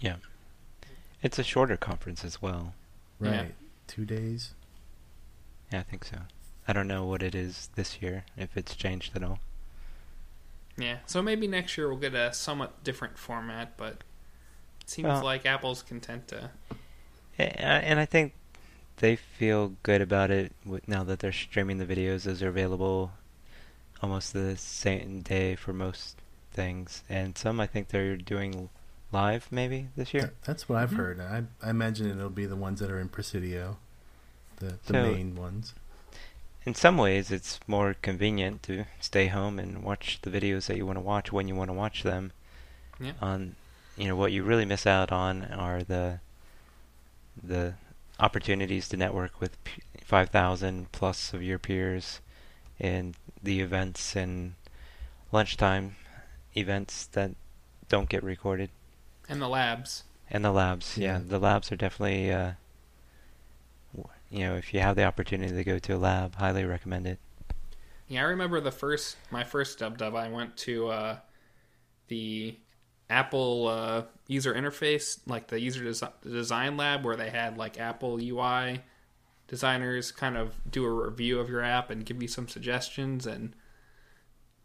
Yeah, 0.01 0.17
it's 1.25 1.39
a 1.39 1.43
shorter 1.43 1.77
conference 1.77 2.25
as 2.25 2.41
well. 2.41 2.75
Right, 3.19 3.33
Yeah. 3.33 3.47
two 3.89 4.05
days. 4.05 4.53
Yeah, 5.73 5.81
I 5.81 5.83
think 5.83 6.05
so. 6.05 6.19
I 6.69 6.73
don't 6.73 6.87
know 6.87 7.05
what 7.05 7.23
it 7.23 7.35
is 7.35 7.69
this 7.75 8.01
year, 8.01 8.25
if 8.37 8.57
it's 8.57 8.77
changed 8.77 9.17
at 9.17 9.25
all. 9.25 9.41
Yeah. 10.77 10.99
So 11.07 11.23
maybe 11.23 11.47
next 11.47 11.77
year 11.77 11.89
we'll 11.89 11.99
get 11.99 12.15
a 12.15 12.33
somewhat 12.33 12.85
different 12.85 13.19
format, 13.19 13.77
but 13.77 14.05
it 14.81 14.91
seems 14.91 15.07
Well- 15.09 15.25
like 15.25 15.47
Apple's 15.47 15.83
content 15.83 16.29
to. 16.29 16.51
And 17.39 17.99
I 17.99 18.05
think 18.07 18.33
they 18.99 19.17
feel 19.17 19.71
good 19.83 20.01
about 20.01 20.31
it 20.31 20.53
now 20.87 21.03
that 21.05 21.19
they're 21.19 21.33
streaming 21.33 21.79
the 21.79 21.87
videos. 21.87 22.23
Those 22.25 22.43
are 22.43 22.49
available 22.49 23.13
almost 24.03 24.33
the 24.33 24.57
same 24.57 25.23
day 25.23 25.57
for 25.57 25.73
most 25.73 26.17
things, 26.53 27.03
and 27.09 27.37
some 27.37 27.59
I 27.59 27.67
think 27.67 27.89
they're 27.89 28.17
doing 28.17 28.69
live 29.15 29.47
maybe 29.51 29.89
this 29.97 30.13
year. 30.13 30.23
That- 30.25 30.43
that's 30.43 30.69
what 30.69 30.79
I've 30.79 30.91
Mhm. 30.91 30.97
heard. 30.97 31.21
I, 31.21 31.45
I 31.63 31.71
imagine 31.71 32.11
it'll 32.11 32.29
be 32.29 32.47
the 32.47 32.57
ones 32.57 32.81
that 32.81 32.91
are 32.91 33.01
in 33.01 33.09
Presidio, 33.09 33.79
the 34.57 34.79
the 34.87 34.93
So- 34.93 35.13
main 35.13 35.35
ones. 35.37 35.73
In 36.67 36.75
some 36.75 36.97
ways, 36.97 37.31
it's 37.31 37.61
more 37.67 37.95
convenient 37.95 38.63
to 38.65 38.87
stay 39.01 39.27
home 39.29 39.59
and 39.59 39.83
watch 39.83 40.19
the 40.23 40.31
videos 40.31 40.67
that 40.67 40.77
you 40.79 40.87
want 40.87 40.97
to 40.97 41.01
watch 41.03 41.31
when 41.31 41.47
you 41.49 41.55
want 41.55 41.69
to 41.69 41.75
watch 41.75 42.03
them 42.03 42.33
Yeah. 42.99 43.13
on 43.21 43.57
you 43.97 44.09
know 44.09 44.17
what 44.17 44.33
you 44.33 44.43
really 44.43 44.65
miss 44.65 44.87
out 44.87 45.13
on 45.13 45.45
are 45.45 45.85
the 45.85 46.19
the 47.41 47.75
opportunities 48.19 48.89
to 48.89 48.97
network 48.97 49.41
with 49.41 49.63
p- 49.65 49.83
5,000 50.05 50.91
plus 50.93 51.33
of 51.35 51.43
your 51.43 51.59
peers 51.59 52.21
and 52.81 53.17
the 53.43 53.61
events 53.61 54.15
and 54.17 54.55
lunchtime 55.33 55.97
events 56.57 57.07
that 57.07 57.33
don't 57.89 58.09
get 58.09 58.23
recorded. 58.23 58.71
And 59.29 59.41
the 59.41 59.49
labs. 59.49 60.05
And 60.31 60.45
the 60.45 60.51
labs, 60.53 60.97
yeah, 60.99 61.19
Yeah. 61.19 61.23
the 61.27 61.39
labs 61.39 61.71
are 61.73 61.77
definitely, 61.77 62.31
uh, 62.33 62.53
you 64.31 64.41
know, 64.41 64.57
if 64.57 64.75
you 64.75 64.81
have 64.81 64.97
the 64.97 65.05
opportunity 65.05 65.55
to 65.55 65.65
go 65.65 65.79
to 65.79 65.95
a 65.95 65.99
lab, 65.99 66.35
highly 66.37 66.65
recommend 66.65 67.07
it. 67.07 67.19
Yeah, 68.09 68.21
I 68.21 68.25
remember 68.25 68.61
the 68.61 68.73
first 68.73 69.17
my 69.31 69.45
first 69.45 69.79
dub 69.79 69.99
dub. 69.99 70.15
I 70.15 70.29
went 70.29 70.57
to 70.59 70.89
uh, 70.89 71.17
the 72.09 72.59
Apple 73.09 73.69
uh, 73.69 74.03
user 74.27 74.53
interface, 74.55 75.21
like 75.27 75.49
the 75.49 75.61
user 75.61 75.85
desi- 75.85 76.13
design 76.23 76.77
lab, 76.77 77.05
where 77.05 77.17
they 77.17 77.31
had 77.31 77.57
like 77.57 77.79
Apple 77.79 78.19
UI 78.21 78.81
designers 79.47 80.11
kind 80.11 80.37
of 80.37 80.55
do 80.71 80.85
a 80.85 80.91
review 80.91 81.39
of 81.39 81.49
your 81.49 81.61
app 81.63 81.91
and 81.91 82.05
give 82.05 82.21
you 82.21 82.29
some 82.29 82.49
suggestions. 82.49 83.27
And 83.27 83.55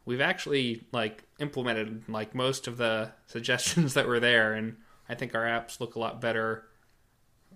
we've 0.05 0.21
actually 0.21 0.83
like 0.91 1.23
implemented 1.39 2.03
like 2.07 2.33
most 2.33 2.67
of 2.67 2.77
the 2.77 3.11
suggestions 3.27 3.93
that 3.95 4.07
were 4.07 4.19
there, 4.19 4.53
and 4.53 4.77
I 5.07 5.15
think 5.15 5.35
our 5.35 5.45
apps 5.45 5.79
look 5.79 5.95
a 5.95 5.99
lot 5.99 6.21
better 6.21 6.65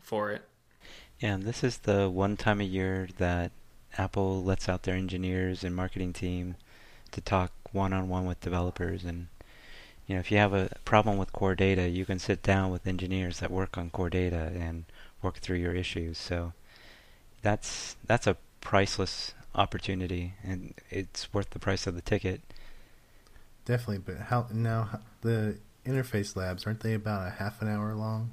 for 0.01 0.31
it. 0.31 0.43
Yeah, 1.19 1.35
and 1.35 1.43
this 1.43 1.63
is 1.63 1.79
the 1.79 2.09
one 2.09 2.35
time 2.37 2.59
a 2.59 2.65
year 2.65 3.07
that 3.17 3.51
Apple 3.97 4.43
lets 4.43 4.67
out 4.67 4.83
their 4.83 4.95
engineers 4.95 5.63
and 5.63 5.75
marketing 5.75 6.13
team 6.13 6.55
to 7.11 7.21
talk 7.21 7.51
one 7.71 7.93
on 7.93 8.09
one 8.09 8.25
with 8.25 8.41
developers. 8.41 9.03
And, 9.03 9.27
you 10.07 10.15
know, 10.15 10.19
if 10.19 10.31
you 10.31 10.37
have 10.37 10.53
a 10.53 10.69
problem 10.85 11.17
with 11.17 11.31
core 11.31 11.55
data, 11.55 11.87
you 11.87 12.05
can 12.05 12.19
sit 12.19 12.43
down 12.43 12.71
with 12.71 12.87
engineers 12.87 13.39
that 13.39 13.51
work 13.51 13.77
on 13.77 13.89
core 13.89 14.09
data 14.09 14.51
and 14.55 14.85
work 15.21 15.37
through 15.37 15.57
your 15.57 15.73
issues. 15.73 16.17
So 16.17 16.53
that's 17.41 17.95
that's 18.05 18.27
a 18.27 18.37
priceless 18.61 19.33
opportunity, 19.55 20.33
and 20.43 20.73
it's 20.89 21.33
worth 21.33 21.51
the 21.51 21.59
price 21.59 21.87
of 21.87 21.95
the 21.95 22.01
ticket. 22.01 22.41
Definitely, 23.65 23.99
but 23.99 24.17
how 24.27 24.47
now 24.53 25.01
the 25.21 25.57
interface 25.85 26.35
labs 26.35 26.65
aren't 26.65 26.79
they 26.81 26.93
about 26.93 27.27
a 27.27 27.31
half 27.31 27.61
an 27.61 27.67
hour 27.67 27.93
long? 27.93 28.31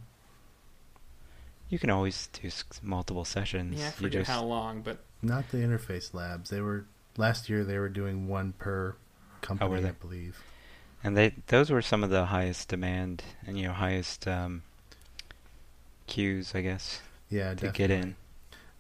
You 1.71 1.79
can 1.79 1.89
always 1.89 2.27
do 2.27 2.51
multiple 2.83 3.25
sessions. 3.25 3.81
Yeah, 3.81 3.89
I 3.89 3.91
you 3.99 4.09
forget 4.09 4.11
just 4.11 4.29
how 4.29 4.45
long, 4.45 4.83
but 4.83 4.99
Not 5.23 5.49
the 5.51 5.59
interface 5.59 6.13
labs. 6.15 6.51
They 6.51 6.61
were 6.61 6.87
last 7.17 7.49
year. 7.49 7.65
They 7.65 7.79
were 7.79 7.89
doing 7.89 8.29
one 8.29 8.53
per 8.55 8.97
company, 9.43 9.81
they? 9.81 9.89
I 9.89 9.93
believe. 9.93 10.45
And 11.05 11.15
they 11.17 11.35
those 11.49 11.71
were 11.71 11.83
some 11.83 12.03
of 12.03 12.09
the 12.11 12.27
highest 12.27 12.69
demand 12.69 13.23
and 13.47 13.59
you 13.59 13.67
know 13.67 13.73
highest 13.75 14.27
um, 14.27 14.63
queues, 16.07 16.55
I 16.55 16.61
guess, 16.63 17.01
Yeah, 17.31 17.55
to 17.57 17.69
definitely. 17.69 17.71
get 17.71 17.91
in. 17.91 18.17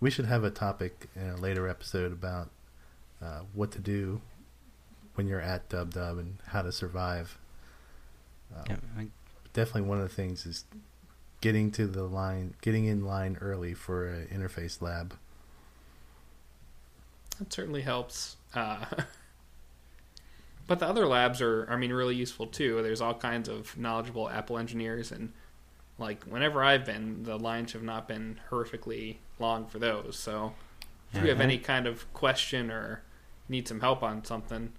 We 0.00 0.10
should 0.10 0.24
have 0.26 0.44
a 0.44 0.50
topic 0.50 1.08
in 1.14 1.28
a 1.28 1.36
later 1.36 1.68
episode 1.68 2.12
about 2.12 2.48
uh, 3.22 3.40
what 3.52 3.70
to 3.72 3.78
do 3.78 4.20
when 5.14 5.26
you're 5.26 5.40
at 5.40 5.68
Dub 5.68 5.92
Dub 5.92 6.18
and 6.18 6.38
how 6.46 6.62
to 6.62 6.72
survive. 6.72 7.38
Uh, 8.54 8.62
Yeah, 8.68 8.76
I, 8.96 9.06
Definitely, 9.52 9.88
one 9.88 9.98
of 10.00 10.08
the 10.08 10.14
things 10.14 10.46
is 10.46 10.64
getting 11.40 11.70
to 11.72 11.86
the 11.86 12.04
line, 12.04 12.54
getting 12.60 12.84
in 12.84 13.04
line 13.04 13.36
early 13.40 13.74
for 13.74 14.06
an 14.06 14.28
interface 14.28 14.80
lab. 14.80 15.14
That 17.38 17.52
certainly 17.52 17.82
helps. 17.82 18.36
Uh, 18.54 18.84
but 20.66 20.78
the 20.78 20.86
other 20.86 21.06
labs 21.06 21.40
are, 21.40 21.66
I 21.68 21.76
mean, 21.76 21.92
really 21.92 22.14
useful 22.14 22.46
too. 22.46 22.80
There's 22.82 23.00
all 23.00 23.14
kinds 23.14 23.48
of 23.48 23.76
knowledgeable 23.76 24.28
Apple 24.28 24.56
engineers, 24.56 25.10
and 25.10 25.32
like 26.00 26.24
whenever 26.24 26.64
I've 26.64 26.84
been, 26.84 27.22
the 27.22 27.38
lines 27.38 27.72
have 27.72 27.82
not 27.82 28.08
been 28.08 28.40
horrifically 28.50 29.16
long 29.38 29.66
for 29.66 29.78
those. 29.78 30.18
So 30.18 30.54
if 31.12 31.22
you 31.22 31.28
have 31.28 31.40
any 31.40 31.58
kind 31.58 31.86
of 31.86 32.12
question 32.14 32.70
or 32.70 33.02
need 33.48 33.68
some 33.68 33.80
help 33.80 34.02
on 34.02 34.24
something, 34.24 34.72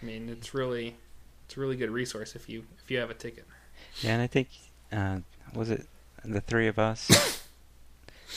I 0.00 0.04
mean, 0.04 0.28
it's 0.28 0.54
really 0.54 0.96
it's 1.46 1.56
a 1.56 1.60
really 1.60 1.76
good 1.76 1.90
resource 1.90 2.36
if 2.36 2.48
you 2.48 2.64
if 2.82 2.90
you 2.90 2.98
have 2.98 3.10
a 3.10 3.14
ticket. 3.14 3.46
yeah, 4.02 4.12
and 4.12 4.22
I 4.22 4.26
think 4.26 4.48
uh, 4.92 5.18
was 5.54 5.70
it 5.70 5.86
the 6.24 6.40
three 6.40 6.68
of 6.68 6.78
us 6.78 7.42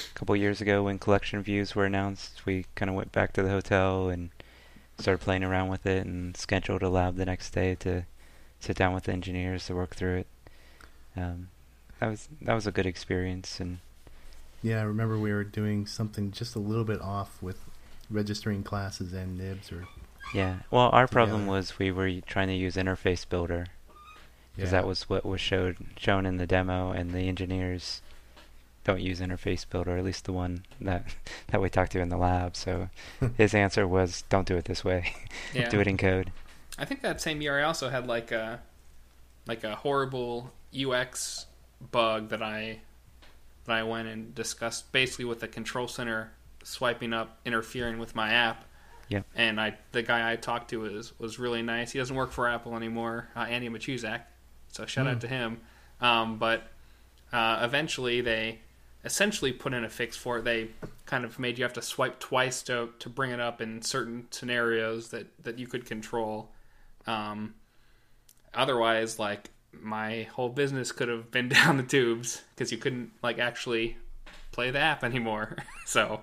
a 0.09 0.13
couple 0.13 0.35
years 0.35 0.61
ago 0.61 0.83
when 0.83 0.97
collection 0.97 1.43
views 1.43 1.75
were 1.75 1.85
announced, 1.85 2.45
we 2.45 2.65
kind 2.75 2.89
of 2.89 2.95
went 2.95 3.11
back 3.11 3.33
to 3.33 3.43
the 3.43 3.49
hotel 3.49 4.09
and 4.09 4.29
started 4.97 5.19
playing 5.19 5.43
around 5.43 5.67
with 5.67 5.85
it 5.85 6.05
and 6.05 6.37
scheduled 6.37 6.83
a 6.83 6.89
lab 6.89 7.17
the 7.17 7.25
next 7.25 7.51
day 7.51 7.75
to 7.75 8.05
sit 8.59 8.77
down 8.77 8.93
with 8.93 9.05
the 9.05 9.11
engineers 9.11 9.65
to 9.65 9.75
work 9.75 9.95
through 9.95 10.17
it. 10.17 10.27
Um, 11.17 11.49
that 12.01 12.09
was 12.09 12.27
that 12.41 12.53
was 12.53 12.67
a 12.67 12.71
good 12.71 12.85
experience 12.85 13.59
and 13.59 13.77
Yeah, 14.61 14.79
I 14.79 14.83
remember 14.83 15.17
we 15.17 15.31
were 15.31 15.43
doing 15.43 15.85
something 15.85 16.31
just 16.31 16.55
a 16.55 16.59
little 16.59 16.83
bit 16.83 16.99
off 16.99 17.41
with 17.41 17.63
registering 18.09 18.63
classes 18.63 19.13
and 19.13 19.37
nibs, 19.37 19.71
or 19.71 19.87
Yeah. 20.33 20.57
Well, 20.69 20.89
our 20.89 21.07
problem 21.07 21.41
together. 21.41 21.51
was 21.51 21.79
we 21.79 21.91
were 21.91 22.11
trying 22.21 22.47
to 22.49 22.53
use 22.53 22.75
Interface 22.75 23.27
Builder 23.27 23.67
because 24.55 24.71
yeah. 24.71 24.81
that 24.81 24.87
was 24.87 25.07
what 25.09 25.25
was 25.25 25.39
showed 25.39 25.77
shown 25.97 26.25
in 26.25 26.37
the 26.37 26.47
demo, 26.47 26.91
and 26.91 27.11
the 27.11 27.29
engineers 27.29 28.01
don't 28.83 28.99
use 28.99 29.21
Interface 29.21 29.67
Builder, 29.69 29.95
at 29.95 30.03
least 30.03 30.25
the 30.25 30.33
one 30.33 30.65
that 30.81 31.05
that 31.47 31.61
we 31.61 31.69
talked 31.69 31.91
to 31.93 32.01
in 32.01 32.09
the 32.09 32.17
lab. 32.17 32.55
So 32.55 32.89
his 33.37 33.53
answer 33.53 33.87
was, 33.87 34.23
"Don't 34.29 34.47
do 34.47 34.57
it 34.57 34.65
this 34.65 34.83
way. 34.83 35.13
Yeah. 35.53 35.69
do 35.69 35.79
it 35.79 35.87
in 35.87 35.97
code." 35.97 36.31
I 36.79 36.85
think 36.85 37.01
that 37.01 37.21
same 37.21 37.41
year 37.41 37.59
I 37.59 37.63
also 37.63 37.89
had 37.89 38.07
like 38.07 38.31
a 38.31 38.61
like 39.45 39.63
a 39.63 39.75
horrible 39.75 40.51
UX 40.73 41.45
bug 41.91 42.29
that 42.29 42.41
I 42.41 42.79
that 43.65 43.77
I 43.77 43.83
went 43.83 44.07
and 44.07 44.33
discussed 44.35 44.91
basically 44.91 45.25
with 45.25 45.39
the 45.39 45.47
control 45.47 45.87
center 45.87 46.31
swiping 46.63 47.13
up 47.13 47.39
interfering 47.45 47.97
with 47.99 48.15
my 48.15 48.31
app. 48.31 48.65
Yep. 49.09 49.25
And 49.35 49.59
I 49.59 49.77
the 49.91 50.03
guy 50.03 50.31
I 50.31 50.35
talked 50.35 50.69
to 50.69 50.81
was 50.81 51.17
was 51.19 51.39
really 51.39 51.61
nice. 51.61 51.91
He 51.91 51.99
doesn't 51.99 52.15
work 52.15 52.31
for 52.31 52.47
Apple 52.47 52.75
anymore, 52.75 53.27
uh, 53.35 53.41
Andy 53.41 53.69
Machuzak. 53.69 54.21
So 54.69 54.85
shout 54.85 55.05
Hmm. 55.05 55.11
out 55.13 55.21
to 55.21 55.27
him. 55.27 55.59
Um, 55.99 56.37
but 56.37 56.63
uh, 57.33 57.59
eventually 57.61 58.21
they 58.21 58.59
essentially 59.03 59.51
put 59.51 59.73
in 59.73 59.83
a 59.83 59.89
fix 59.89 60.15
for 60.15 60.37
it. 60.37 60.43
They 60.45 60.69
kind 61.05 61.25
of 61.25 61.39
made 61.39 61.57
you 61.57 61.63
have 61.63 61.73
to 61.73 61.81
swipe 61.81 62.19
twice 62.19 62.61
to 62.63 62.89
to 62.99 63.09
bring 63.09 63.31
it 63.31 63.39
up 63.39 63.59
in 63.61 63.81
certain 63.81 64.27
scenarios 64.31 65.09
that 65.09 65.27
that 65.43 65.59
you 65.59 65.67
could 65.67 65.85
control. 65.85 66.51
Um, 67.07 67.55
otherwise, 68.53 69.19
like 69.19 69.49
my 69.79 70.23
whole 70.33 70.49
business 70.49 70.91
could 70.91 71.07
have 71.07 71.31
been 71.31 71.49
down 71.49 71.77
the 71.77 71.83
tubes 71.83 72.41
because 72.55 72.71
you 72.71 72.77
couldn't 72.77 73.11
like 73.21 73.39
actually 73.39 73.97
play 74.51 74.71
the 74.71 74.79
app 74.79 75.03
anymore. 75.03 75.57
so 75.85 76.21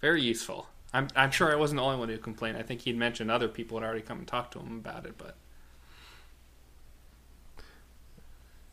very 0.00 0.22
useful. 0.22 0.68
I'm 0.92 1.08
I'm 1.16 1.30
sure 1.30 1.50
I 1.50 1.56
wasn't 1.56 1.78
the 1.78 1.84
only 1.84 1.98
one 1.98 2.08
who 2.08 2.18
complained. 2.18 2.58
I 2.58 2.62
think 2.62 2.82
he'd 2.82 2.96
mentioned 2.96 3.30
other 3.30 3.48
people 3.48 3.78
had 3.78 3.86
already 3.86 4.02
come 4.02 4.18
and 4.18 4.28
talked 4.28 4.52
to 4.54 4.58
him 4.58 4.78
about 4.78 5.06
it, 5.06 5.16
but 5.16 5.36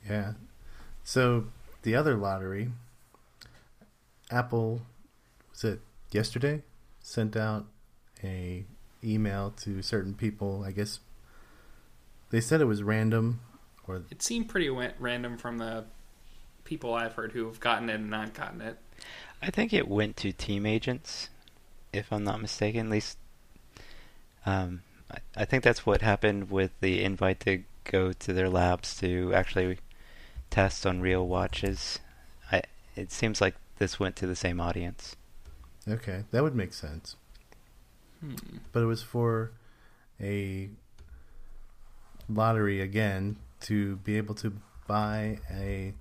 Yeah. 0.07 0.33
So 1.03 1.47
the 1.83 1.95
other 1.95 2.15
lottery, 2.15 2.69
Apple, 4.31 4.81
was 5.51 5.63
it 5.63 5.81
yesterday? 6.11 6.63
Sent 7.01 7.35
out 7.35 7.65
a 8.23 8.65
email 9.03 9.53
to 9.61 9.81
certain 9.81 10.13
people. 10.13 10.63
I 10.65 10.71
guess 10.71 10.99
they 12.31 12.41
said 12.41 12.61
it 12.61 12.65
was 12.65 12.83
random, 12.83 13.39
or 13.89 14.03
it 14.11 14.21
seemed 14.21 14.47
pretty 14.47 14.69
wa- 14.69 14.91
random 14.99 15.37
from 15.37 15.57
the 15.57 15.83
people 16.63 16.93
I've 16.93 17.13
heard 17.13 17.31
who 17.31 17.47
have 17.47 17.59
gotten 17.59 17.89
it 17.89 17.95
and 17.95 18.09
not 18.09 18.33
gotten 18.33 18.61
it. 18.61 18.77
I 19.41 19.49
think 19.49 19.73
it 19.73 19.87
went 19.87 20.15
to 20.17 20.31
team 20.31 20.65
agents, 20.65 21.29
if 21.91 22.13
I'm 22.13 22.23
not 22.23 22.41
mistaken. 22.41 22.87
At 22.87 22.91
least, 22.91 23.17
um, 24.45 24.83
I, 25.11 25.17
I 25.35 25.45
think 25.45 25.63
that's 25.63 25.85
what 25.85 26.01
happened 26.01 26.51
with 26.51 26.71
the 26.81 27.03
invite 27.03 27.39
to 27.41 27.63
go 27.83 28.13
to 28.13 28.33
their 28.33 28.49
labs 28.49 28.95
to 28.99 29.33
actually 29.33 29.79
test 30.51 30.85
on 30.85 31.01
real 31.01 31.27
watches. 31.27 31.99
I 32.51 32.61
it 32.95 33.11
seems 33.11 33.41
like 33.41 33.55
this 33.79 33.99
went 33.99 34.15
to 34.17 34.27
the 34.27 34.35
same 34.35 34.61
audience. 34.61 35.15
okay, 35.87 36.25
that 36.31 36.43
would 36.43 36.55
make 36.55 36.73
sense. 36.73 37.15
Hmm. 38.19 38.35
But 38.71 38.83
it 38.83 38.87
was 38.87 39.01
for 39.01 39.51
a 40.21 40.69
lottery 42.27 42.81
again 42.81 43.37
to 43.61 43.97
be 43.97 44.17
able 44.17 44.35
to 44.35 44.53
buy 44.87 45.39
a 45.51 45.93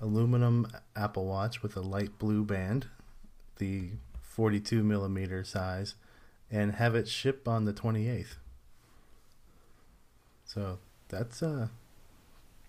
aluminum 0.00 0.68
Apple 0.96 1.26
Watch 1.26 1.62
with 1.62 1.76
a 1.76 1.80
light 1.80 2.18
blue 2.18 2.44
band, 2.44 2.86
the 3.58 3.90
42 4.22 4.82
millimeter 4.82 5.44
size, 5.44 5.94
and 6.50 6.76
have 6.76 6.94
it 6.94 7.08
ship 7.08 7.46
on 7.48 7.64
the 7.64 7.72
28th. 7.72 8.36
So 10.44 10.78
that's 11.08 11.42
uh 11.42 11.68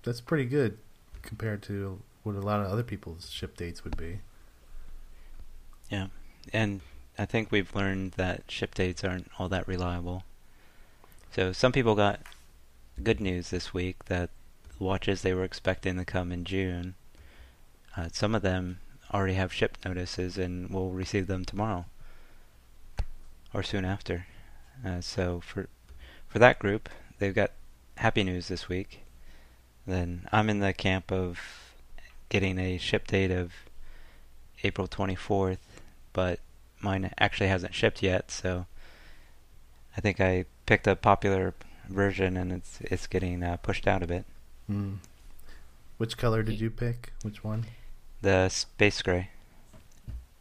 that's 0.04 0.22
pretty 0.22 0.46
good 0.46 0.78
compared 1.22 1.62
to 1.64 2.02
what 2.24 2.36
a 2.36 2.40
lot 2.40 2.60
of 2.60 2.68
other 2.68 2.84
people's 2.84 3.30
ship 3.30 3.56
dates 3.56 3.84
would 3.84 3.98
be. 3.98 4.20
Yeah, 5.90 6.08
and 6.54 6.82
I 7.18 7.26
think 7.26 7.52
we've 7.52 7.74
learned 7.76 8.14
that 8.14 8.50
ship 8.50 8.76
dates 8.76 9.04
aren't 9.04 9.30
all 9.38 9.50
that 9.50 9.68
reliable. 9.68 10.24
So 11.32 11.52
some 11.52 11.72
people 11.72 11.96
got 11.96 12.22
good 13.04 13.22
news 13.22 13.50
this 13.50 13.74
week 13.74 14.06
that 14.06 14.30
watches 14.78 15.22
they 15.22 15.34
were 15.34 15.44
expecting 15.44 15.98
to 15.98 16.06
come 16.06 16.32
in 16.32 16.44
June. 16.44 16.96
Uh, 17.96 18.10
some 18.12 18.36
of 18.36 18.42
them 18.42 18.80
already 19.14 19.34
have 19.34 19.54
ship 19.54 19.78
notices 19.86 20.38
and 20.38 20.70
will 20.70 20.92
receive 20.92 21.28
them 21.28 21.46
tomorrow 21.46 21.86
or 23.54 23.64
soon 23.64 23.86
after. 23.86 24.26
Uh, 24.86 25.02
so 25.02 25.42
for 25.42 25.68
for 26.28 26.40
that 26.40 26.60
group, 26.60 26.90
they've 27.18 27.34
got 27.34 27.52
happy 27.98 28.24
news 28.24 28.48
this 28.48 28.70
week. 28.70 29.00
Then 29.88 30.28
I'm 30.32 30.50
in 30.50 30.60
the 30.60 30.74
camp 30.74 31.12
of 31.12 31.40
getting 32.30 32.60
a 32.60 32.78
ship 32.78 33.08
date 33.08 33.32
of 33.32 33.52
April 34.64 34.88
24th, 34.88 35.58
but 36.14 36.40
mine 36.80 37.12
actually 37.18 37.50
hasn't 37.50 37.74
shipped 37.74 38.04
yet, 38.04 38.30
so 38.30 38.68
I 39.98 40.02
think 40.02 40.22
I 40.22 40.46
picked 40.68 40.86
a 40.86 40.96
popular 40.96 41.56
version 41.90 42.38
and 42.38 42.52
it's 42.52 42.80
it's 42.82 43.08
getting 43.08 43.44
uh, 43.44 43.58
pushed 43.58 43.88
out 43.88 44.04
a 44.04 44.08
bit. 44.08 44.26
Mm. 44.70 44.98
Which 45.98 46.18
color 46.18 46.44
did 46.44 46.60
you 46.62 46.70
pick? 46.70 47.12
Which 47.24 47.44
one? 47.44 47.66
The 48.22 48.50
space 48.50 49.02
gray. 49.02 49.30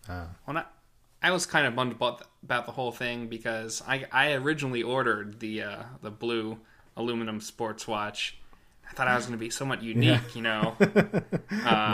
Ah, 0.09 0.27
Well, 0.47 0.55
not, 0.55 0.73
I 1.23 1.31
was 1.31 1.47
kind 1.47 1.67
of 1.67 1.75
bummed 1.75 1.93
about, 1.93 2.23
about 2.43 2.67
the 2.67 2.73
whole 2.73 2.93
thing 2.93 3.27
because 3.27 3.83
I 3.87 4.05
I 4.13 4.33
originally 4.35 4.83
ordered 4.83 5.41
the 5.41 5.63
uh, 5.63 5.83
the 6.03 6.11
blue 6.11 6.59
aluminum 6.97 7.41
sports 7.41 7.87
watch. 7.89 8.37
I 8.89 8.93
thought 8.95 9.07
I 9.09 9.15
was 9.17 9.27
going 9.27 9.39
to 9.39 9.45
be 9.45 9.51
somewhat 9.51 9.83
unique, 9.95 10.35
you 10.35 10.43
know. 10.43 10.75
now 10.81 10.87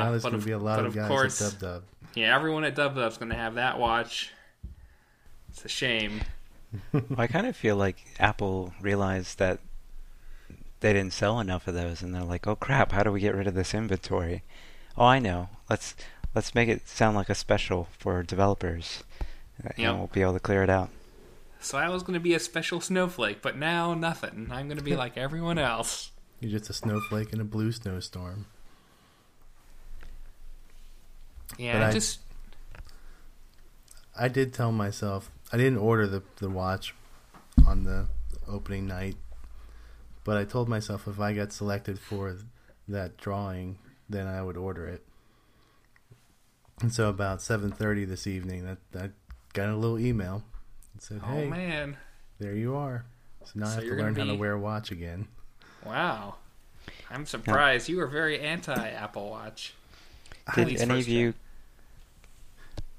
Uh, 0.07 0.11
there's 0.11 0.23
but 0.23 0.31
going 0.31 0.33
to 0.33 0.37
of- 0.39 0.45
be 0.45 0.53
a 0.53 0.59
lot 0.59 0.79
of 0.81 0.87
of 0.87 0.95
guys 0.95 1.09
course- 1.09 1.41
at 1.43 1.53
Dub 1.53 1.61
Dub. 1.61 1.83
Yeah, 2.15 2.35
everyone 2.37 2.63
at 2.65 2.75
Dub 2.77 2.95
Dub's 2.95 3.17
going 3.19 3.31
to 3.31 3.37
have 3.37 3.55
that 3.57 3.79
watch. 3.81 4.31
It's 5.49 5.65
a 5.65 5.69
shame. 5.69 6.21
Well, 6.93 7.03
I 7.19 7.27
kind 7.27 7.47
of 7.47 7.57
feel 7.57 7.77
like 7.77 8.05
Apple 8.19 8.73
realized 8.81 9.39
that 9.39 9.61
they 10.81 10.93
didn't 10.93 11.13
sell 11.13 11.41
enough 11.41 11.67
of 11.69 11.75
those, 11.75 12.03
and 12.03 12.15
they're 12.15 12.23
like, 12.23 12.47
"Oh 12.47 12.57
crap! 12.57 12.93
How 12.93 13.03
do 13.03 13.11
we 13.13 13.21
get 13.21 13.35
rid 13.35 13.47
of 13.47 13.55
this 13.55 13.75
inventory?" 13.75 14.43
Oh, 14.97 15.05
I 15.07 15.19
know. 15.19 15.49
Let's 15.71 15.95
let's 16.35 16.55
make 16.55 16.69
it 16.69 16.89
sound 16.89 17.17
like 17.17 17.29
a 17.29 17.35
special 17.35 17.89
for 17.99 18.23
developers, 18.23 19.03
uh, 19.65 19.69
Yep. 19.77 19.89
and 19.91 19.99
we'll 19.99 20.07
be 20.09 20.23
able 20.23 20.35
to 20.35 20.41
clear 20.41 20.63
it 20.63 20.71
out. 20.71 20.91
So 21.61 21.79
I 21.79 21.89
was 21.89 22.03
going 22.03 22.15
to 22.15 22.21
be 22.21 22.35
a 22.35 22.41
special 22.41 22.81
snowflake, 22.81 23.41
but 23.41 23.57
now 23.57 23.95
nothing. 23.95 24.49
I'm 24.51 24.67
going 24.69 24.77
to 24.79 24.85
be 24.85 24.97
like 25.05 25.17
everyone 25.17 25.59
else. 25.59 26.11
You're 26.41 26.51
just 26.59 26.69
a 26.69 26.75
snowflake 26.75 27.33
in 27.33 27.41
a 27.41 27.45
blue 27.45 27.73
snowstorm. 27.73 28.47
Yeah, 31.59 31.75
But 31.75 31.83
I 31.83 31.89
I- 31.89 31.93
just 31.93 32.21
I 34.17 34.29
did 34.29 34.53
tell 34.53 34.73
myself 34.73 35.31
I 35.53 35.57
didn't 35.57 35.79
order 35.79 36.07
the 36.07 36.23
the 36.37 36.51
watch 36.51 36.95
on 37.67 37.85
the 37.85 38.07
opening 38.49 38.87
night, 38.87 39.17
but 40.25 40.37
I 40.37 40.45
told 40.45 40.69
myself 40.69 41.07
if 41.07 41.21
I 41.21 41.33
got 41.33 41.53
selected 41.53 41.99
for 41.99 42.37
that 42.89 43.17
drawing, 43.17 43.79
then 44.09 44.27
I 44.27 44.43
would 44.43 44.57
order 44.57 44.87
it. 44.87 45.05
And 46.81 46.93
so 46.93 47.09
about 47.09 47.41
seven 47.41 47.71
thirty 47.71 48.05
this 48.05 48.27
evening, 48.27 48.65
that 48.65 48.79
I 49.03 49.11
got 49.53 49.69
a 49.69 49.77
little 49.77 49.99
email. 49.99 50.43
It 50.97 51.03
said, 51.03 51.21
oh 51.25 51.29
"Hey, 51.29 51.49
man, 51.49 51.97
there 52.39 52.55
you 52.55 52.75
are." 52.75 53.05
So 53.45 53.53
now 53.57 53.67
I 53.67 53.71
have 53.71 53.81
to 53.81 53.87
you're 53.87 53.97
gonna 53.97 54.09
learn 54.09 54.29
how 54.29 54.33
to 54.33 54.39
wear 54.39 54.53
a 54.53 54.59
watch 54.59 54.91
again. 54.91 55.29
wow. 55.85 56.37
I'm 57.11 57.27
surprised 57.27 57.89
you 57.89 57.99
were 57.99 58.07
very 58.07 58.41
anti 58.41 58.75
Apple 58.75 59.31
Watch. 59.31 59.75
Did 60.55 60.69
any 60.69 60.75
of 60.75 60.89
first 60.89 61.09
you? 61.09 61.35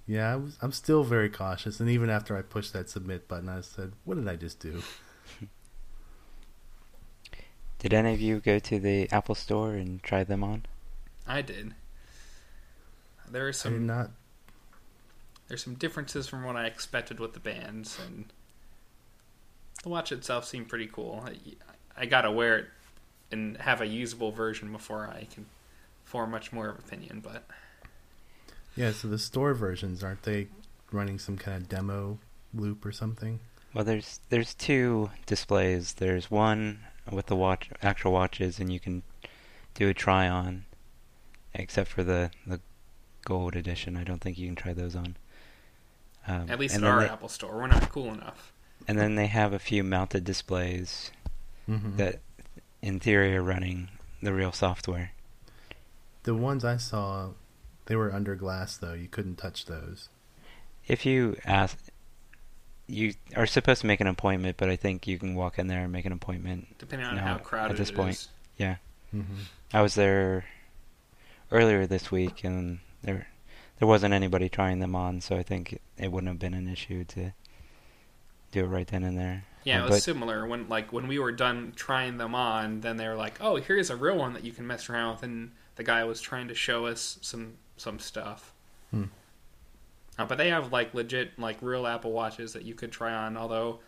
Yeah, 0.08 0.34
I 0.34 0.36
was, 0.36 0.58
I'm 0.62 0.72
still 0.72 1.04
very 1.04 1.30
cautious, 1.30 1.80
and 1.80 1.90
even 1.90 2.10
after 2.10 2.38
I 2.38 2.44
pushed 2.44 2.74
that 2.74 2.90
submit 2.90 3.28
button, 3.28 3.50
I 3.50 3.62
said, 3.62 3.94
"What 4.04 4.16
did 4.16 4.28
I 4.28 4.36
just 4.36 4.60
do?" 4.60 4.84
Did 7.80 7.94
any 7.94 8.14
of 8.14 8.22
you 8.22 8.40
go 8.40 8.58
to 8.58 8.80
the 8.80 9.12
Apple 9.12 9.36
Store 9.36 9.74
and 9.74 10.02
try 10.02 10.24
them 10.24 10.44
on? 10.44 10.66
I 11.28 11.42
did. 11.42 11.76
There 13.30 13.48
are 13.48 13.54
some 13.54 13.86
not. 13.86 14.12
there's 15.48 15.64
some 15.64 15.76
differences 15.76 16.28
from 16.28 16.44
what 16.44 16.56
I 16.56 16.66
expected 16.66 17.20
with 17.20 17.34
the 17.34 17.40
bands, 17.40 18.00
and 18.06 18.26
the 19.84 19.90
watch 19.90 20.12
itself 20.12 20.46
seemed 20.46 20.68
pretty 20.70 20.88
cool. 20.88 21.24
I, 21.28 21.36
I 21.96 22.06
gotta 22.06 22.32
wear 22.32 22.58
it 22.58 22.66
and 23.32 23.58
have 23.58 23.82
a 23.82 23.88
usable 23.88 24.32
version 24.32 24.72
before 24.72 25.08
I 25.08 25.28
can 25.32 25.46
form 26.06 26.32
much 26.32 26.52
more 26.52 26.70
of 26.70 26.78
an 26.78 26.84
opinion. 26.86 27.20
But 27.24 27.46
Yeah, 28.76 28.92
so 28.92 29.08
the 29.08 29.18
store 29.20 29.54
versions 29.54 30.04
aren't 30.04 30.24
they 30.24 30.48
running 30.92 31.20
some 31.20 31.38
kind 31.38 31.62
of 31.62 31.70
demo 31.70 32.20
loop 32.54 32.86
or 32.86 32.92
something? 32.92 33.40
Well, 33.74 33.84
there's 33.86 34.20
there's 34.30 34.54
two 34.54 35.12
displays. 35.26 35.94
There's 35.94 36.30
one 36.32 36.80
with 37.12 37.28
the 37.28 37.36
watch 37.36 37.70
actual 37.82 38.12
watches, 38.14 38.60
and 38.60 38.72
you 38.72 38.80
can 38.80 39.04
do 39.74 39.90
a 39.90 39.94
try 39.94 40.28
on. 40.28 40.66
Except 41.54 41.90
for 41.90 42.04
the 42.04 42.32
the 42.46 42.60
gold 43.24 43.56
edition, 43.56 43.96
I 43.96 44.04
don't 44.04 44.20
think 44.20 44.38
you 44.38 44.48
can 44.48 44.56
try 44.56 44.74
those 44.74 44.96
on. 44.96 45.16
Um, 46.28 46.50
at 46.50 46.60
least 46.60 46.76
and 46.76 46.84
in 46.84 46.90
our 46.90 47.02
they, 47.02 47.08
Apple 47.10 47.30
Store, 47.30 47.56
we're 47.56 47.68
not 47.68 47.90
cool 47.90 48.12
enough. 48.14 48.52
And 48.88 48.98
then 49.00 49.16
they 49.16 49.28
have 49.28 49.54
a 49.54 49.60
few 49.60 49.84
mounted 49.84 50.24
displays 50.24 51.12
Mm-hmm. 51.70 51.98
that, 51.98 52.20
in 52.84 53.00
theory, 53.00 53.36
are 53.36 53.42
running 53.42 53.90
the 54.22 54.32
real 54.34 54.52
software. 54.52 55.12
The 56.24 56.36
ones 56.36 56.64
I 56.64 56.78
saw, 56.78 57.30
they 57.86 57.96
were 57.96 58.14
under 58.14 58.36
glass 58.36 58.78
though. 58.78 58.94
You 58.94 59.08
couldn't 59.08 59.36
touch 59.38 59.66
those. 59.66 60.10
If 60.88 61.06
you 61.06 61.36
ask, 61.46 61.78
you 62.88 63.14
are 63.36 63.48
supposed 63.48 63.82
to 63.82 63.88
make 63.88 64.00
an 64.02 64.08
appointment, 64.08 64.58
but 64.58 64.70
I 64.70 64.76
think 64.76 65.08
you 65.08 65.18
can 65.18 65.34
walk 65.36 65.58
in 65.58 65.68
there 65.68 65.82
and 65.84 65.92
make 65.92 66.06
an 66.06 66.12
appointment. 66.12 66.78
Depending 66.78 67.08
on 67.08 67.16
No, 67.16 67.22
how 67.22 67.36
at 67.36 67.44
crowded 67.44 67.78
this 67.78 67.90
it 67.90 67.96
point. 67.96 68.12
is. 68.16 68.28
Yeah. 68.58 68.76
Mm-hmm. 69.14 69.34
I 69.74 69.82
was 69.82 69.96
there 69.96 70.46
earlier 71.52 71.88
this 71.88 72.12
week, 72.12 72.44
and 72.44 72.80
there 73.02 73.28
there 73.80 73.88
wasn't 73.88 74.14
anybody 74.14 74.48
trying 74.50 74.80
them 74.80 74.96
on, 74.96 75.20
so 75.22 75.36
I 75.36 75.44
think 75.44 75.74
it, 75.74 75.82
it 75.98 76.12
wouldn't 76.12 76.30
have 76.30 76.40
been 76.40 76.54
an 76.54 76.68
issue 76.68 77.04
to 77.06 77.34
do 78.52 78.64
it 78.64 78.68
right 78.68 78.88
then 78.88 79.04
and 79.04 79.18
there. 79.18 79.44
Yeah, 79.64 79.78
Uh, 79.78 79.80
it 79.80 79.90
was 79.90 79.96
but 79.98 80.04
similar 80.04 80.46
when 80.48 80.70
like 80.70 80.94
when 80.94 81.08
we 81.08 81.18
were 81.20 81.32
done 81.32 81.74
trying 81.76 82.18
them 82.18 82.36
on, 82.36 82.82
then 82.82 82.98
they 82.98 83.08
were 83.08 83.16
like, 83.16 83.42
"Oh, 83.42 83.56
here's 83.56 83.90
a 83.90 83.96
real 83.96 84.16
one 84.18 84.34
that 84.34 84.44
you 84.44 84.52
can 84.52 84.68
mess 84.68 84.90
around 84.90 85.16
with," 85.16 85.24
and 85.24 85.52
the 85.76 85.84
guy 85.84 86.04
was 86.04 86.22
trying 86.22 86.48
to 86.50 86.56
show 86.56 86.86
us 86.86 87.18
some 87.22 87.56
some 87.78 88.00
stuff. 88.00 88.54
Hmm. 88.92 89.06
Uh, 90.18 90.26
but 90.26 90.38
they 90.38 90.50
have 90.50 90.72
like 90.72 90.94
legit 90.94 91.38
like 91.38 91.58
real 91.62 91.86
Apple 91.86 92.12
watches 92.12 92.54
that 92.54 92.64
you 92.64 92.74
could 92.74 92.92
try 92.92 93.14
on. 93.14 93.36
Although 93.36 93.80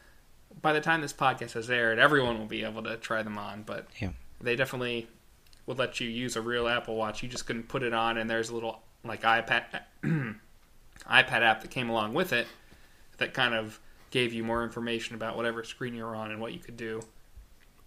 by 0.62 0.74
the 0.74 0.82
time 0.82 1.02
this 1.02 1.14
podcast 1.14 1.54
has 1.54 1.70
aired, 1.70 2.00
everyone 2.00 2.38
will 2.38 2.46
be 2.48 2.64
able 2.64 2.84
to 2.84 2.98
try 2.98 3.24
them 3.24 3.38
on. 3.38 3.64
But 3.64 3.88
Yeah. 4.02 4.12
they 4.42 4.56
definitely 4.56 5.08
would 5.66 5.78
let 5.78 6.00
you 6.00 6.08
use 6.10 6.36
a 6.36 6.42
real 6.42 6.68
Apple 6.68 6.96
Watch. 6.96 7.24
You 7.24 7.30
just 7.30 7.46
couldn't 7.46 7.68
put 7.70 7.84
it 7.84 7.94
on, 7.94 8.18
and 8.18 8.30
there's 8.30 8.50
a 8.50 8.54
little 8.54 8.82
like 9.04 9.22
iPad 9.22 9.64
iPad 10.04 11.42
app 11.42 11.62
that 11.62 11.72
came 11.72 11.90
along 11.90 12.14
with 12.14 12.34
it 12.34 12.48
that 13.18 13.34
kind 13.34 13.54
of 13.54 13.80
gave 14.12 14.34
you 14.34 14.44
more 14.44 14.64
information 14.64 15.16
about 15.16 15.36
whatever 15.38 15.64
screen 15.64 15.94
you're 15.94 16.16
on 16.16 16.32
and 16.32 16.40
what 16.42 16.54
you 16.54 16.60
could 16.60 16.78
do. 16.78 17.02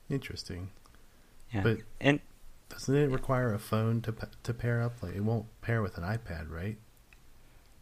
Interesting. 0.09 0.71
yeah, 1.53 1.63
But- 1.63 1.79
and 2.01 2.21
Doesn't 2.71 2.95
it 2.97 3.11
require 3.11 3.53
a 3.53 3.59
phone 3.59 4.01
to 4.01 4.15
to 4.45 4.55
pair 4.55 4.81
up? 4.81 5.03
Like 5.03 5.15
it 5.15 5.21
won't 5.25 5.47
pair 5.61 5.83
with 5.83 5.99
an 5.99 6.05
iPad, 6.05 6.51
right? 6.51 6.79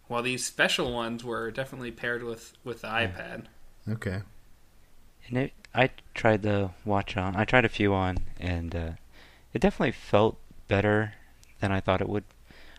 Well, 0.08 0.22
these 0.22 0.44
special 0.44 0.92
ones 0.92 1.22
were 1.24 1.50
definitely 1.52 1.92
paired 1.92 2.22
with 2.24 2.54
with 2.64 2.80
the 2.82 2.88
iPad. 2.88 3.46
Okay. 3.88 4.22
and 5.28 5.38
it, 5.38 5.52
I 5.74 5.90
tried 6.14 6.42
the 6.42 6.70
watch 6.84 7.16
on. 7.16 7.36
I 7.36 7.44
tried 7.44 7.64
a 7.64 7.68
few 7.68 7.94
on, 7.94 8.18
and 8.38 8.74
uh, 8.74 8.90
it 9.52 9.60
definitely 9.60 9.92
felt 9.92 10.38
better 10.68 11.14
than 11.60 11.72
I 11.72 11.80
thought 11.80 12.00
it 12.00 12.08
would. 12.08 12.24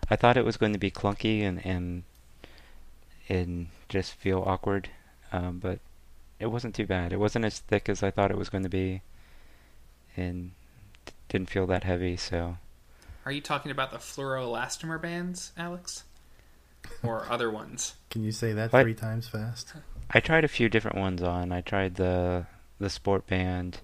I 0.09 0.15
thought 0.15 0.37
it 0.37 0.45
was 0.45 0.57
going 0.57 0.73
to 0.73 0.79
be 0.79 0.91
clunky 0.91 1.43
and 1.43 1.65
and 1.65 2.03
and 3.27 3.67
just 3.87 4.13
feel 4.13 4.43
awkward, 4.45 4.89
um, 5.31 5.59
but 5.59 5.79
it 6.39 6.47
wasn't 6.47 6.75
too 6.75 6.85
bad. 6.87 7.13
It 7.13 7.19
wasn't 7.19 7.45
as 7.45 7.59
thick 7.59 7.89
as 7.89 8.03
I 8.03 8.11
thought 8.11 8.31
it 8.31 8.37
was 8.37 8.49
going 8.49 8.63
to 8.63 8.69
be, 8.69 9.01
and 10.17 10.51
d- 10.51 10.58
didn't 11.29 11.49
feel 11.49 11.65
that 11.67 11.83
heavy. 11.85 12.17
So 12.17 12.57
Are 13.25 13.31
you 13.31 13.41
talking 13.41 13.71
about 13.71 13.91
the 13.91 13.97
fluoroelastomer 13.97 15.01
bands, 15.01 15.51
Alex, 15.57 16.03
or 17.03 17.25
other 17.29 17.49
ones? 17.49 17.95
Can 18.09 18.23
you 18.23 18.31
say 18.31 18.51
that 18.53 18.73
What? 18.73 18.83
three 18.83 18.93
times 18.93 19.27
fast? 19.27 19.73
I 20.11 20.19
tried 20.19 20.43
a 20.43 20.47
few 20.49 20.69
different 20.69 20.97
ones 20.97 21.21
on. 21.23 21.51
I 21.51 21.61
tried 21.61 21.95
the 21.95 22.45
the 22.79 22.89
sport 22.89 23.27
band, 23.27 23.79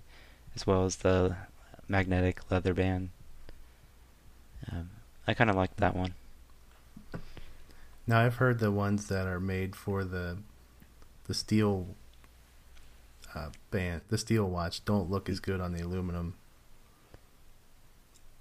as 0.56 0.66
well 0.66 0.86
as 0.86 0.98
the 0.98 1.36
magnetic 1.88 2.40
leather 2.50 2.74
band. 2.74 3.10
Um, 4.72 4.90
I 5.28 5.34
kind 5.34 5.50
of 5.50 5.56
liked 5.56 5.78
that 5.78 5.96
one. 5.96 6.14
Now 8.08 8.20
I've 8.22 8.36
heard 8.36 8.60
the 8.60 8.72
ones 8.72 9.08
that 9.08 9.28
are 9.28 9.40
made 9.40 9.76
for 9.76 10.04
the 10.04 10.38
the 11.28 11.34
steel 11.34 11.88
uh, 13.34 13.50
band, 13.72 14.02
the 14.10 14.18
steel 14.18 14.46
watch, 14.46 14.86
don't 14.86 15.10
look 15.10 15.28
as 15.28 15.40
good 15.40 15.60
on 15.60 15.74
the 15.74 15.84
aluminum. 15.84 16.36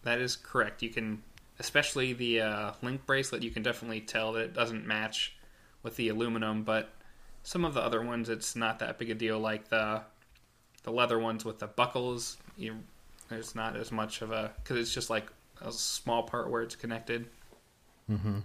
That 0.05 0.21
is 0.21 0.37
correct. 0.37 0.83
You 0.83 0.91
can, 0.91 1.23
especially 1.59 2.13
the 2.13 2.41
uh, 2.43 2.73
link 2.83 3.05
bracelet, 3.07 3.43
you 3.43 3.51
can 3.51 3.63
definitely 3.63 4.01
tell 4.01 4.33
that 4.35 4.41
it 4.43 4.55
doesn't 4.55 4.87
match 4.87 5.37
with 5.83 5.97
the 5.97 6.09
aluminum. 6.09 6.63
But 6.63 6.91
some 7.43 7.65
of 7.65 7.75
the 7.75 7.81
other 7.81 8.03
ones, 8.03 8.29
it's 8.29 8.55
not 8.55 8.79
that 8.81 8.99
big 8.99 9.11
a 9.11 9.15
deal. 9.15 9.39
Like 9.39 9.69
the 9.69 10.03
the 10.83 10.91
leather 10.93 11.19
ones 11.19 11.45
with 11.45 11.59
the 11.59 11.67
buckles, 11.67 12.37
you 12.57 12.77
there's 13.31 13.55
not 13.55 13.75
as 13.77 13.91
much 13.91 14.21
of 14.23 14.31
a 14.31 14.53
because 14.63 14.79
it's 14.79 14.93
just 14.93 15.09
like 15.11 15.27
a 15.63 15.73
small 15.73 16.23
part 16.23 16.51
where 16.51 16.63
it's 16.63 16.77
connected. 16.77 17.27
Mm-hmm. 18.11 18.41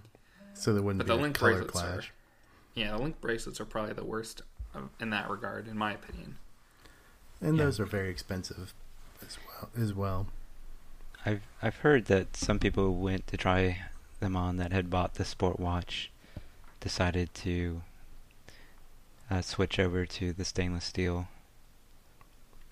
So 0.54 0.72
there 0.72 0.82
wouldn't 0.82 0.98
But 0.98 1.06
be 1.06 1.12
the 1.16 1.20
a 1.20 1.22
link 1.22 1.38
color 1.38 1.52
bracelets 1.62 1.78
are 1.82 1.92
clash. 1.92 2.12
yeah, 2.74 2.92
the 2.96 3.02
link 3.02 3.20
bracelets 3.20 3.60
are 3.60 3.66
probably 3.66 3.92
the 3.92 4.04
worst 4.04 4.42
in 5.00 5.10
that 5.10 5.28
regard, 5.28 5.68
in 5.68 5.76
my 5.76 5.92
opinion. 5.92 6.38
And 7.42 7.56
Yeah. 7.58 7.64
those 7.64 7.78
are 7.80 7.84
very 7.84 8.08
expensive 8.08 8.72
as 9.26 9.36
well. 9.46 9.68
As 9.76 9.92
well. 9.92 10.26
I've 11.26 11.42
I've 11.62 11.76
heard 11.76 12.06
that 12.06 12.36
some 12.36 12.58
people 12.58 12.84
who 12.84 12.92
went 12.92 13.26
to 13.28 13.36
try 13.36 13.82
them 14.20 14.36
on 14.36 14.56
that 14.56 14.72
had 14.72 14.90
bought 14.90 15.14
the 15.14 15.24
sport 15.24 15.58
watch 15.60 16.10
decided 16.80 17.32
to 17.34 17.82
uh, 19.30 19.42
switch 19.42 19.78
over 19.78 20.06
to 20.06 20.32
the 20.32 20.44
stainless 20.44 20.84
steel, 20.84 21.28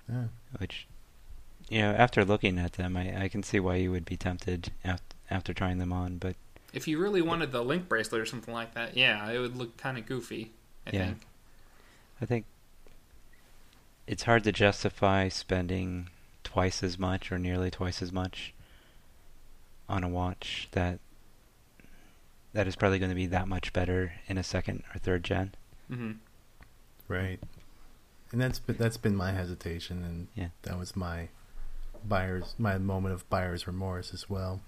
Yeah. 0.08 0.24
which 0.58 0.86
you 1.68 1.80
know 1.80 1.92
after 1.92 2.24
looking 2.24 2.58
at 2.58 2.74
them, 2.74 2.96
I, 2.96 3.24
I 3.24 3.28
can 3.28 3.42
see 3.42 3.60
why 3.60 3.76
you 3.76 3.90
would 3.90 4.04
be 4.04 4.16
tempted 4.16 4.72
after 4.84 5.04
after 5.30 5.52
trying 5.52 5.78
them 5.78 5.92
on, 5.92 6.16
but 6.16 6.36
If 6.72 6.88
you 6.88 6.98
really 6.98 7.20
wanted 7.22 7.52
the 7.52 7.62
link 7.62 7.86
bracelet 7.88 8.20
or 8.20 8.26
something 8.26 8.52
like 8.54 8.72
that, 8.74 8.96
yeah, 8.96 9.30
it 9.30 9.38
would 9.38 9.56
look 9.56 9.76
kind 9.76 9.98
of 9.98 10.06
goofy. 10.06 10.52
I 10.86 10.90
Yeah. 10.92 11.04
think. 11.06 11.26
I 12.20 12.26
think 12.26 12.46
it's 14.06 14.22
hard 14.24 14.42
to 14.44 14.52
justify 14.52 15.28
spending 15.28 16.08
twice 16.58 16.82
as 16.82 16.98
much 16.98 17.30
or 17.30 17.38
nearly 17.38 17.70
twice 17.70 18.02
as 18.02 18.10
much 18.10 18.52
on 19.88 20.02
a 20.02 20.08
watch 20.08 20.66
that 20.72 20.98
that 22.52 22.66
is 22.66 22.74
probably 22.74 22.98
going 22.98 23.10
to 23.10 23.14
be 23.14 23.26
that 23.26 23.46
much 23.46 23.72
better 23.72 24.14
in 24.26 24.36
a 24.36 24.42
second 24.42 24.82
or 24.92 24.98
third 24.98 25.22
gen. 25.22 25.54
hmm 25.88 26.12
Right. 27.06 27.38
And 28.32 28.40
that's 28.40 28.58
been, 28.58 28.76
that's 28.76 28.96
been 28.96 29.14
my 29.14 29.30
hesitation, 29.30 30.02
and 30.02 30.26
Yeah. 30.34 30.48
that 30.62 30.76
was 30.76 30.96
my 30.96 31.28
buyer's 32.04 32.56
my 32.58 32.76
moment 32.76 33.14
of 33.14 33.30
buyer's 33.30 33.68
remorse 33.68 34.12
as 34.12 34.28
well. 34.28 34.60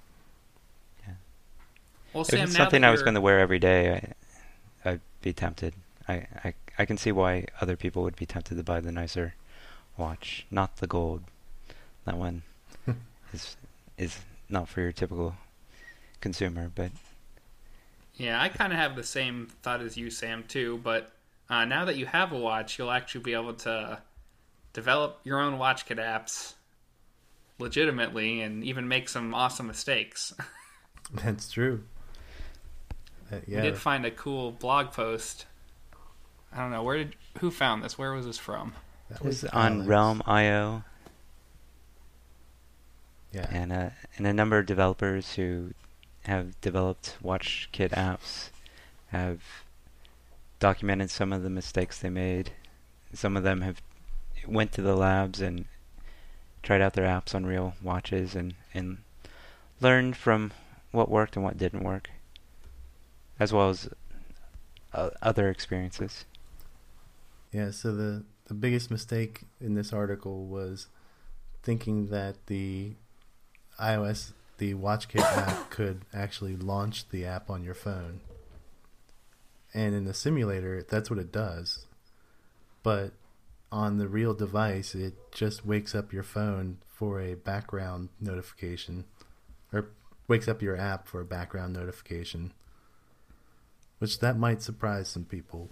Well, 2.12 2.22
If 2.22 2.30
Sam, 2.30 2.44
it's 2.44 2.56
something 2.56 2.84
I 2.84 2.90
was 2.92 3.02
going 3.02 3.14
to 3.14 3.20
wear 3.20 3.40
every 3.40 3.58
day, 3.58 4.14
I, 4.84 4.90
I'd 4.90 5.00
be 5.22 5.32
tempted. 5.32 5.74
I, 6.08 6.26
I 6.44 6.54
I 6.78 6.84
can 6.84 6.96
see 6.96 7.10
why 7.12 7.46
other 7.60 7.76
people 7.76 8.04
would 8.04 8.16
be 8.16 8.26
tempted 8.26 8.56
to 8.56 8.62
buy 8.62 8.80
the 8.80 8.92
nicer 8.92 9.34
watch, 9.96 10.46
not 10.52 10.76
the 10.76 10.86
gold. 10.86 11.24
That 12.04 12.16
one 12.16 12.42
is 13.32 13.56
is 13.98 14.18
not 14.48 14.68
for 14.68 14.80
your 14.80 14.92
typical 14.92 15.34
consumer, 16.20 16.70
but 16.74 16.90
Yeah, 18.16 18.40
I 18.40 18.48
kind 18.48 18.72
of 18.72 18.78
have 18.78 18.96
the 18.96 19.04
same 19.04 19.48
thought 19.62 19.80
as 19.80 19.96
you, 19.96 20.10
Sam, 20.10 20.44
too. 20.48 20.80
But 20.82 21.12
uh, 21.48 21.64
now 21.64 21.84
that 21.84 21.96
you 21.96 22.06
have 22.06 22.32
a 22.32 22.38
watch, 22.38 22.78
you'll 22.78 22.90
actually 22.90 23.22
be 23.22 23.34
able 23.34 23.54
to 23.54 24.00
develop 24.72 25.20
your 25.24 25.40
own 25.40 25.58
WatchKit 25.58 25.98
apps 25.98 26.54
legitimately 27.58 28.40
and 28.40 28.64
even 28.64 28.88
make 28.88 29.08
some 29.08 29.34
awesome 29.34 29.66
mistakes. 29.66 30.32
That's 31.12 31.50
true. 31.50 31.82
Uh, 33.32 33.36
We 33.46 33.54
did 33.54 33.78
find 33.78 34.04
a 34.06 34.10
cool 34.10 34.52
blog 34.52 34.92
post. 34.92 35.46
I 36.52 36.58
don't 36.58 36.70
know 36.70 36.82
where 36.82 36.98
did 36.98 37.16
who 37.38 37.50
found 37.50 37.82
this. 37.84 37.96
Where 37.98 38.12
was 38.12 38.26
this 38.26 38.38
from? 38.38 38.74
that 39.08 39.22
was 39.24 39.42
was 39.42 39.50
on 39.52 39.72
Alex. 39.72 39.88
Yeah. 43.32 43.46
and 43.50 43.72
a 43.72 43.92
and 44.16 44.26
a 44.26 44.32
number 44.32 44.58
of 44.58 44.66
developers 44.66 45.34
who 45.34 45.72
have 46.24 46.60
developed 46.60 47.16
WatchKit 47.22 47.90
apps 47.90 48.50
have 49.08 49.40
documented 50.58 51.10
some 51.10 51.32
of 51.32 51.42
the 51.42 51.50
mistakes 51.50 51.98
they 51.98 52.10
made. 52.10 52.52
Some 53.12 53.36
of 53.36 53.42
them 53.42 53.62
have 53.62 53.80
went 54.46 54.72
to 54.72 54.82
the 54.82 54.96
labs 54.96 55.40
and 55.40 55.66
tried 56.62 56.80
out 56.80 56.94
their 56.94 57.06
apps 57.06 57.34
on 57.34 57.46
real 57.46 57.74
watches 57.82 58.34
and 58.34 58.54
and 58.74 58.98
learned 59.80 60.16
from 60.16 60.52
what 60.90 61.08
worked 61.08 61.36
and 61.36 61.44
what 61.44 61.56
didn't 61.56 61.84
work, 61.84 62.10
as 63.38 63.52
well 63.52 63.70
as 63.70 63.88
uh, 64.92 65.10
other 65.22 65.48
experiences. 65.48 66.24
Yeah, 67.52 67.70
so 67.70 67.94
the 67.94 68.24
the 68.46 68.54
biggest 68.54 68.90
mistake 68.90 69.42
in 69.60 69.74
this 69.74 69.92
article 69.92 70.46
was 70.46 70.88
thinking 71.62 72.08
that 72.08 72.46
the 72.46 72.94
iOS 73.80 74.32
the 74.58 74.74
WatchKit 74.74 75.20
app 75.48 75.70
could 75.70 76.02
actually 76.12 76.56
launch 76.56 77.08
the 77.08 77.24
app 77.24 77.50
on 77.50 77.64
your 77.64 77.74
phone. 77.74 78.20
And 79.72 79.94
in 79.94 80.04
the 80.04 80.14
simulator, 80.14 80.84
that's 80.88 81.10
what 81.10 81.18
it 81.18 81.32
does. 81.32 81.86
But 82.82 83.12
on 83.72 83.98
the 83.98 84.08
real 84.08 84.34
device, 84.34 84.94
it 84.94 85.14
just 85.32 85.64
wakes 85.64 85.94
up 85.94 86.12
your 86.12 86.22
phone 86.22 86.78
for 86.88 87.20
a 87.20 87.34
background 87.34 88.10
notification 88.20 89.04
or 89.72 89.88
wakes 90.28 90.48
up 90.48 90.60
your 90.60 90.76
app 90.76 91.08
for 91.08 91.20
a 91.20 91.24
background 91.24 91.74
notification. 91.74 92.52
Which 93.98 94.18
that 94.20 94.38
might 94.38 94.62
surprise 94.62 95.08
some 95.08 95.24
people 95.24 95.70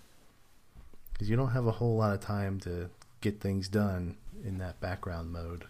because 1.13 1.29
you 1.29 1.37
don't 1.37 1.51
have 1.51 1.67
a 1.67 1.73
whole 1.73 1.97
lot 1.97 2.15
of 2.15 2.21
time 2.21 2.61
to 2.61 2.91
get 3.21 3.41
things 3.41 3.69
done 3.69 4.17
in 4.45 4.59
that 4.59 4.81
background 4.81 5.33
mode. 5.33 5.65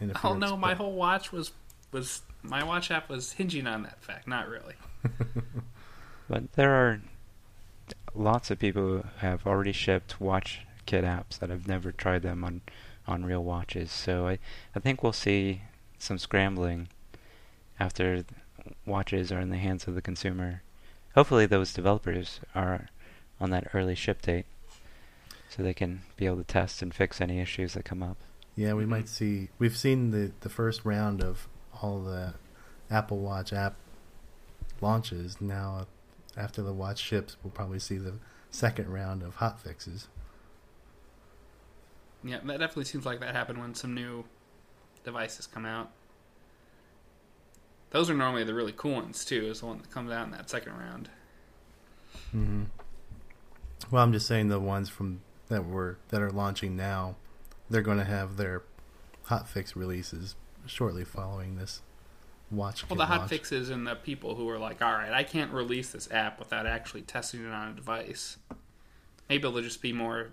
And 0.00 0.10
if 0.10 0.24
Oh 0.24 0.34
no, 0.34 0.56
my 0.56 0.74
expe- 0.74 0.78
whole 0.78 0.92
watch 0.92 1.30
was 1.32 1.52
was 1.92 2.22
my 2.42 2.64
watch 2.64 2.90
app 2.90 3.08
was 3.08 3.32
hinging 3.32 3.66
on 3.66 3.82
that 3.82 4.02
fact. 4.02 4.26
Not 4.26 4.48
really. 4.48 4.74
But 6.30 6.52
there 6.52 6.72
are 6.72 7.00
lots 8.14 8.52
of 8.52 8.60
people 8.60 8.82
who 8.82 9.04
have 9.18 9.44
already 9.44 9.72
shipped 9.72 10.20
watch 10.20 10.60
kit 10.86 11.02
apps 11.02 11.40
that 11.40 11.50
have 11.50 11.66
never 11.66 11.90
tried 11.90 12.22
them 12.22 12.44
on, 12.44 12.60
on 13.04 13.24
real 13.24 13.42
watches. 13.42 13.90
So 13.90 14.28
I, 14.28 14.38
I 14.72 14.78
think 14.78 15.02
we'll 15.02 15.12
see 15.12 15.62
some 15.98 16.18
scrambling 16.18 16.86
after 17.80 18.24
watches 18.86 19.32
are 19.32 19.40
in 19.40 19.50
the 19.50 19.56
hands 19.56 19.88
of 19.88 19.96
the 19.96 20.02
consumer. 20.02 20.62
Hopefully 21.16 21.46
those 21.46 21.74
developers 21.74 22.38
are 22.54 22.90
on 23.40 23.50
that 23.50 23.66
early 23.74 23.96
ship 23.96 24.22
date 24.22 24.46
so 25.48 25.64
they 25.64 25.74
can 25.74 26.02
be 26.16 26.26
able 26.26 26.36
to 26.36 26.44
test 26.44 26.80
and 26.80 26.94
fix 26.94 27.20
any 27.20 27.40
issues 27.40 27.74
that 27.74 27.84
come 27.84 28.04
up. 28.04 28.18
Yeah, 28.56 28.72
we 28.74 28.84
Mhm. 28.84 28.88
might 28.88 29.08
see. 29.08 29.48
We've 29.58 29.76
seen 29.76 30.10
the 30.10 30.32
the 30.40 30.48
first 30.48 30.84
round 30.84 31.22
of 31.22 31.48
all 31.82 32.02
the 32.02 32.34
Apple 32.90 33.18
Watch 33.18 33.52
app 33.52 33.76
launches. 34.80 35.40
Now, 35.40 35.86
after 36.36 36.62
the 36.62 36.72
watch 36.72 36.98
ships, 36.98 37.36
we'll 37.42 37.50
probably 37.52 37.78
see 37.78 37.98
the 37.98 38.14
second 38.50 38.88
round 38.90 39.22
of 39.22 39.36
hot 39.36 39.60
fixes. 39.60 40.08
Yeah, 42.22 42.38
that 42.44 42.58
definitely 42.58 42.84
seems 42.84 43.06
like 43.06 43.20
that 43.20 43.34
happened 43.34 43.58
when 43.60 43.74
some 43.74 43.94
new 43.94 44.24
devices 45.04 45.46
come 45.46 45.64
out. 45.64 45.90
Those 47.90 48.10
are 48.10 48.14
normally 48.14 48.44
the 48.44 48.54
really 48.54 48.74
cool 48.76 48.92
ones 48.96 49.24
too. 49.24 49.46
Is 49.46 49.60
the 49.60 49.66
one 49.66 49.78
that 49.78 49.90
comes 49.90 50.10
out 50.10 50.26
in 50.26 50.32
that 50.32 50.50
second 50.50 50.74
round. 50.76 51.08
hmm 52.32 52.64
Well, 53.90 54.02
I'm 54.02 54.12
just 54.12 54.26
saying 54.26 54.48
the 54.48 54.60
ones 54.60 54.88
from 54.88 55.22
that 55.48 55.64
were 55.66 55.98
that 56.08 56.20
are 56.20 56.30
launching 56.30 56.76
now, 56.76 57.16
they're 57.70 57.82
going 57.82 57.98
to 57.98 58.04
have 58.04 58.36
their 58.36 58.62
hot 59.24 59.48
fix 59.48 59.76
releases 59.76 60.34
shortly 60.66 61.04
following 61.04 61.56
this 61.56 61.80
watch. 62.50 62.88
Well, 62.88 62.96
the 62.96 63.04
launch. 63.04 63.30
fixes 63.30 63.70
and 63.70 63.86
the 63.86 63.94
people 63.94 64.34
who 64.34 64.48
are 64.48 64.58
like, 64.58 64.82
"All 64.82 64.92
right, 64.92 65.12
I 65.12 65.22
can't 65.22 65.52
release 65.52 65.90
this 65.92 66.10
app 66.10 66.38
without 66.38 66.66
actually 66.66 67.02
testing 67.02 67.44
it 67.44 67.52
on 67.52 67.68
a 67.68 67.72
device." 67.72 68.38
Maybe 69.28 69.46
it'll 69.46 69.62
just 69.62 69.80
be 69.80 69.92
more 69.92 70.32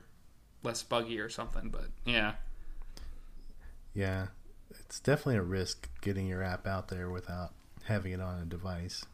less 0.64 0.82
buggy 0.84 1.20
or 1.20 1.30
something. 1.30 1.70
But 1.70 1.90
yeah, 2.06 2.34
Yeah, 3.94 4.28
it's 4.72 5.00
definitely 5.00 5.38
a 5.38 5.44
risk 5.44 5.90
getting 6.02 6.28
your 6.28 6.44
app 6.44 6.66
out 6.68 6.88
there 6.90 7.10
without 7.10 7.54
having 7.84 8.12
it 8.14 8.20
on 8.22 8.42
a 8.42 8.46
device. 8.46 9.06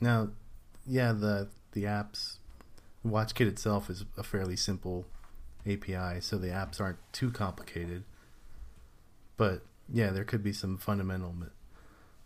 Now, 0.00 0.30
yeah, 0.86 1.12
the 1.12 1.48
the 1.72 1.84
apps 1.84 2.36
WatchKit 3.06 3.46
itself 3.46 3.90
is 3.90 4.04
a 4.16 4.22
fairly 4.22 4.56
simple 4.56 5.06
API, 5.66 6.20
so 6.20 6.36
the 6.38 6.48
apps 6.48 6.80
aren't 6.80 6.98
too 7.12 7.30
complicated. 7.30 8.04
But 9.36 9.62
yeah, 9.92 10.10
there 10.10 10.24
could 10.24 10.42
be 10.42 10.52
some 10.52 10.76
fundamental 10.78 11.34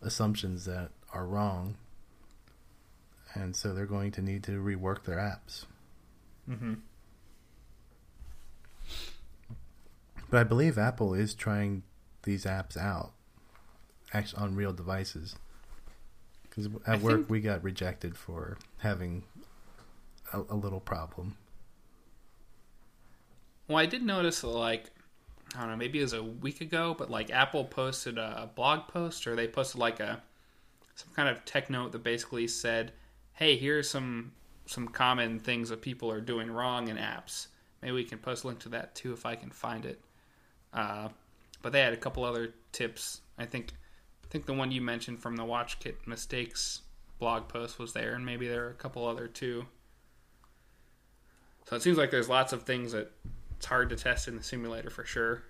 assumptions 0.03 0.65
that 0.65 0.91
are 1.13 1.27
wrong, 1.27 1.77
and 3.35 3.55
so 3.55 3.73
they're 3.75 3.87
going 3.87 4.13
to 4.13 4.23
need 4.23 4.43
to 4.45 4.53
rework 4.63 5.05
their 5.05 5.19
apps. 5.19 5.65
mm-hmm. 6.49 6.75
But 10.29 10.41
I 10.41 10.45
believe 10.45 10.77
Apple 10.77 11.15
is 11.15 11.35
trying 11.35 11.83
these 12.25 12.45
apps 12.45 12.77
out, 12.77 13.13
actually 14.13 14.43
on 14.43 14.57
real 14.57 14.73
devices. 14.73 15.37
Because 16.43 16.69
I 16.87 16.95
at 16.95 17.01
work 17.01 17.15
think- 17.17 17.31
we 17.31 17.41
got 17.41 17.63
rejected 17.63 18.17
for 18.17 18.59
having 18.79 19.25
a, 20.33 20.41
a 20.49 20.57
little 20.57 20.81
problem. 20.81 21.37
Well, 23.69 23.79
I 23.79 23.87
did 23.87 24.03
notice 24.03 24.45
like, 24.45 24.91
I 25.55 25.61
don't 25.61 25.71
know, 25.71 25.77
maybe 25.77 25.99
it 25.99 26.03
was 26.03 26.13
a 26.13 26.23
week 26.23 26.61
ago, 26.61 26.95
but 26.97 27.11
like 27.11 27.31
Apple 27.31 27.65
posted 27.65 28.19
a 28.19 28.51
blog 28.55 28.89
post 28.89 29.27
or 29.27 29.35
they 29.35 29.49
posted 29.49 29.81
like 29.81 30.01
a 30.01 30.23
some 30.95 31.13
kind 31.15 31.29
of 31.29 31.45
tech 31.45 31.69
note 31.69 31.93
that 31.93 32.03
basically 32.03 32.49
said, 32.49 32.93
"Hey, 33.35 33.57
here's 33.57 33.89
some 33.89 34.33
some 34.67 34.89
common 34.89 35.39
things 35.39 35.69
that 35.69 35.83
people 35.83 36.11
are 36.11 36.21
doing 36.21 36.51
wrong 36.51 36.89
in 36.89 36.97
apps." 36.97 37.49
Maybe 37.83 37.93
we 37.93 38.05
can 38.05 38.19
post 38.19 38.45
a 38.45 38.49
link 38.49 38.61
to 38.61 38.71
that 38.71 38.95
too 38.95 39.13
if 39.13 39.27
I 39.27 39.37
can 39.37 39.51
find 39.51 39.85
it. 39.85 40.01
Uh, 40.73 41.09
but 41.63 41.73
they 41.73 41.81
had 41.81 41.93
a 41.93 41.99
couple 41.99 42.25
other 42.25 42.55
tips. 42.73 43.21
I 43.39 43.45
think 43.45 43.73
I 44.25 44.29
think 44.29 44.47
the 44.47 44.55
one 44.55 44.73
you 44.73 44.81
mentioned 44.81 45.21
from 45.21 45.37
the 45.37 45.45
WatchKit 45.45 46.07
mistakes 46.07 46.83
blog 47.19 47.49
post 47.49 47.79
was 47.79 47.93
there, 47.93 48.15
and 48.15 48.25
maybe 48.25 48.49
there 48.49 48.67
are 48.67 48.71
a 48.71 48.75
couple 48.75 49.07
other 49.07 49.29
too. 49.29 49.67
So 51.69 51.77
it 51.77 51.83
seems 51.83 51.99
like 51.99 52.11
there's 52.11 52.29
lots 52.29 52.53
of 52.53 52.63
things 52.63 52.93
that 52.93 53.11
it's 53.57 53.67
hard 53.67 53.91
to 53.91 53.97
test 53.97 54.29
in 54.29 54.37
the 54.37 54.43
simulator 54.43 54.91
for 54.91 55.05
sure. 55.05 55.43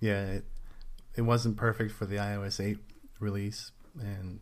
Yeah, 0.00 0.22
it 0.24 0.44
it 1.16 1.22
wasn't 1.22 1.56
perfect 1.56 1.92
for 1.92 2.06
the 2.06 2.16
iOS 2.16 2.62
8 2.62 2.78
release, 3.20 3.72
and 4.00 4.40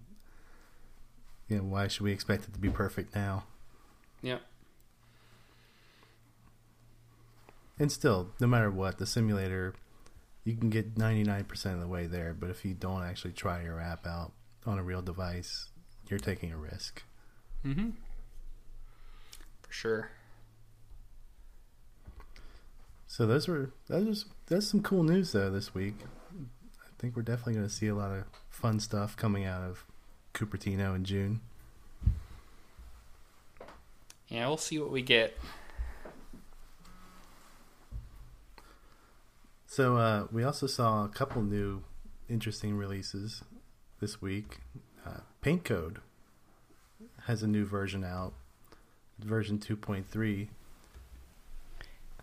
you 1.48 1.58
know 1.58 1.64
why 1.64 1.88
should 1.88 2.02
we 2.02 2.12
expect 2.12 2.44
it 2.44 2.54
to 2.54 2.58
be 2.58 2.70
perfect 2.70 3.14
now? 3.14 3.44
Yeah. 4.22 4.38
And 7.78 7.90
still, 7.90 8.30
no 8.40 8.46
matter 8.46 8.70
what, 8.70 8.98
the 8.98 9.06
simulator 9.06 9.74
you 10.44 10.56
can 10.56 10.70
get 10.70 10.96
99% 10.96 11.74
of 11.74 11.80
the 11.80 11.87
way 11.87 12.06
there, 12.06 12.35
but 12.35 12.50
if 12.50 12.64
you 12.64 12.74
don't 12.74 13.02
actually 13.02 13.32
try 13.32 13.62
your 13.62 13.80
app 13.80 14.06
out 14.06 14.32
on 14.66 14.78
a 14.78 14.82
real 14.82 15.02
device, 15.02 15.68
you're 16.08 16.18
taking 16.18 16.52
a 16.52 16.56
risk. 16.56 17.02
Mm-hmm. 17.64 17.90
For 19.72 19.76
sure. 19.78 20.11
So 23.06 23.26
those 23.26 23.48
were 23.48 23.70
that 23.88 24.04
was 24.04 24.26
that's 24.46 24.66
some 24.66 24.82
cool 24.82 25.02
news 25.02 25.32
though 25.32 25.50
this 25.50 25.74
week. 25.74 25.94
I 26.04 26.90
think 26.98 27.16
we're 27.16 27.22
definitely 27.22 27.54
going 27.54 27.66
to 27.66 27.72
see 27.72 27.87
a 27.87 27.94
lot 27.94 28.11
of 28.11 28.24
fun 28.50 28.80
stuff 28.80 29.16
coming 29.16 29.46
out 29.46 29.62
of 29.62 29.87
Cupertino 30.35 30.94
in 30.94 31.04
June. 31.04 31.40
Yeah, 34.28 34.46
we'll 34.46 34.58
see 34.58 34.78
what 34.78 34.90
we 34.90 35.00
get. 35.00 35.38
So 39.66 39.96
uh, 39.96 40.26
we 40.30 40.44
also 40.44 40.66
saw 40.66 41.06
a 41.06 41.08
couple 41.08 41.40
new 41.40 41.82
interesting 42.28 42.76
releases 42.76 43.42
this 44.00 44.20
week. 44.20 44.58
Uh, 45.06 45.20
PaintCode 45.42 45.96
has 47.24 47.42
a 47.42 47.46
new 47.46 47.64
version 47.64 48.04
out, 48.04 48.35
version 49.22 49.58
2.3. 49.58 50.48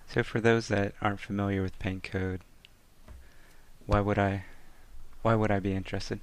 So 0.08 0.24
for 0.24 0.40
those 0.40 0.68
that 0.70 0.94
aren't 1.02 1.20
familiar 1.20 1.62
with 1.62 1.78
PaintCode, 1.80 2.40
why 3.86 4.00
would 4.00 4.18
I 4.18 4.46
why 5.22 5.36
would 5.36 5.52
I 5.52 5.60
be 5.60 5.74
interested? 5.74 6.20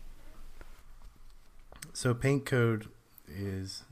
So 1.92 2.14
PaintCode 2.14 2.88
is 3.28 3.84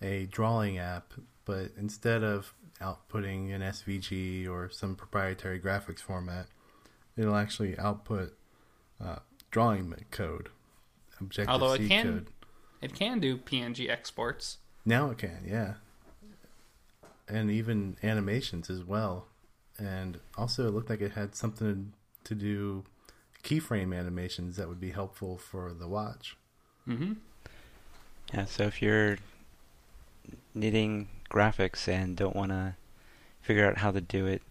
a 0.00 0.26
drawing 0.26 0.78
app, 0.78 1.12
but 1.44 1.70
instead 1.76 2.22
of 2.22 2.54
outputting 2.80 3.54
an 3.54 3.62
SVG 3.62 4.48
or 4.48 4.68
some 4.70 4.94
proprietary 4.94 5.60
graphics 5.60 6.00
format, 6.00 6.46
it'll 7.16 7.36
actually 7.36 7.78
output 7.78 8.36
uh, 9.02 9.16
drawing 9.50 9.94
code, 10.10 10.48
Objective 11.20 11.52
Although 11.52 11.76
C 11.76 11.84
it 11.84 11.88
can, 11.88 12.04
code. 12.04 12.30
it 12.80 12.94
can 12.94 13.20
do 13.20 13.36
PNG 13.36 13.88
exports. 13.88 14.58
Now 14.84 15.10
it 15.10 15.18
can, 15.18 15.44
yeah, 15.46 15.74
and 17.28 17.50
even 17.50 17.96
animations 18.02 18.68
as 18.68 18.84
well. 18.84 19.28
And 19.78 20.18
also, 20.36 20.68
it 20.68 20.74
looked 20.74 20.90
like 20.90 21.00
it 21.00 21.12
had 21.12 21.34
something 21.34 21.92
to 22.24 22.34
do 22.34 22.84
keyframe 23.42 23.96
animations 23.96 24.56
that 24.56 24.68
would 24.68 24.80
be 24.80 24.90
helpful 24.90 25.38
for 25.38 25.72
the 25.72 25.88
watch. 25.88 26.36
Mm-hmm. 26.86 27.14
Yeah, 28.32 28.44
so 28.44 28.64
if 28.64 28.82
you're 28.82 29.18
needing 30.54 31.08
graphics 31.30 31.88
and 31.88 32.16
don't 32.16 32.36
want 32.36 32.50
to 32.50 32.74
figure 33.40 33.66
out 33.66 33.78
how 33.78 33.90
to 33.90 34.00
do 34.00 34.26
it 34.26 34.42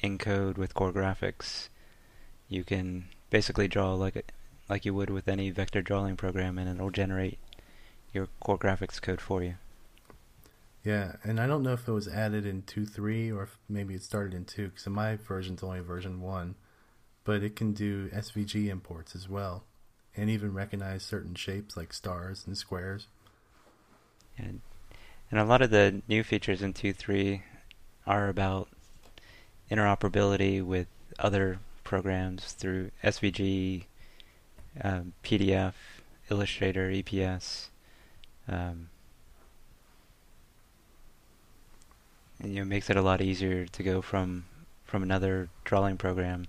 in 0.00 0.18
code 0.18 0.58
with 0.58 0.74
core 0.74 0.92
graphics, 0.92 1.68
you 2.48 2.64
can 2.64 3.04
basically 3.30 3.68
draw 3.68 3.94
like 3.94 4.16
a, 4.16 4.22
like 4.68 4.84
you 4.84 4.94
would 4.94 5.10
with 5.10 5.28
any 5.28 5.50
vector 5.50 5.82
drawing 5.82 6.16
program, 6.16 6.58
and 6.58 6.68
it'll 6.68 6.90
generate 6.90 7.38
your 8.12 8.28
core 8.40 8.58
graphics 8.58 9.00
code 9.00 9.20
for 9.20 9.42
you. 9.42 9.54
Yeah, 10.84 11.12
and 11.22 11.38
I 11.38 11.46
don't 11.46 11.62
know 11.62 11.74
if 11.74 11.86
it 11.86 11.92
was 11.92 12.08
added 12.08 12.44
in 12.44 12.62
2.3 12.62 13.34
or 13.34 13.44
if 13.44 13.58
maybe 13.68 13.94
it 13.94 14.02
started 14.02 14.34
in 14.34 14.44
2, 14.44 14.68
because 14.68 14.86
in 14.86 14.92
my 14.92 15.16
version's 15.16 15.62
only 15.62 15.80
version 15.80 16.20
1. 16.20 16.56
But 17.24 17.44
it 17.44 17.54
can 17.54 17.72
do 17.72 18.08
SVG 18.08 18.68
imports 18.68 19.14
as 19.14 19.28
well, 19.28 19.62
and 20.16 20.28
even 20.28 20.52
recognize 20.52 21.04
certain 21.04 21.36
shapes 21.36 21.76
like 21.76 21.92
stars 21.92 22.44
and 22.46 22.58
squares. 22.58 23.06
And 24.36 24.60
and 25.30 25.40
a 25.40 25.44
lot 25.44 25.62
of 25.62 25.70
the 25.70 26.02
new 26.08 26.22
features 26.22 26.60
in 26.60 26.74
2.3 26.74 27.40
are 28.06 28.28
about 28.28 28.68
interoperability 29.70 30.62
with 30.62 30.88
other 31.18 31.58
programs 31.84 32.52
through 32.52 32.90
SVG, 33.02 33.84
um, 34.82 35.14
PDF, 35.24 35.72
Illustrator, 36.30 36.90
EPS. 36.90 37.68
Um, 38.46 38.90
you 42.44 42.56
know, 42.60 42.64
makes 42.64 42.90
it 42.90 42.96
a 42.96 43.02
lot 43.02 43.20
easier 43.20 43.66
to 43.66 43.82
go 43.82 44.02
from 44.02 44.44
from 44.84 45.02
another 45.02 45.48
drawing 45.64 45.96
program 45.96 46.46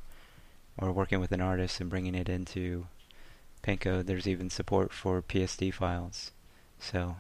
or 0.77 0.91
working 0.91 1.19
with 1.19 1.32
an 1.32 1.39
artist 1.41 1.79
and 1.79 1.89
bringing 1.89 2.15
it 2.15 2.27
into 2.27 2.88
PaintCode. 3.63 4.06
There's 4.06 4.27
even 4.27 4.49
support 4.49 4.91
for 4.91 5.21
PSD 5.21 5.71
files, 5.73 6.32
so 6.79 7.17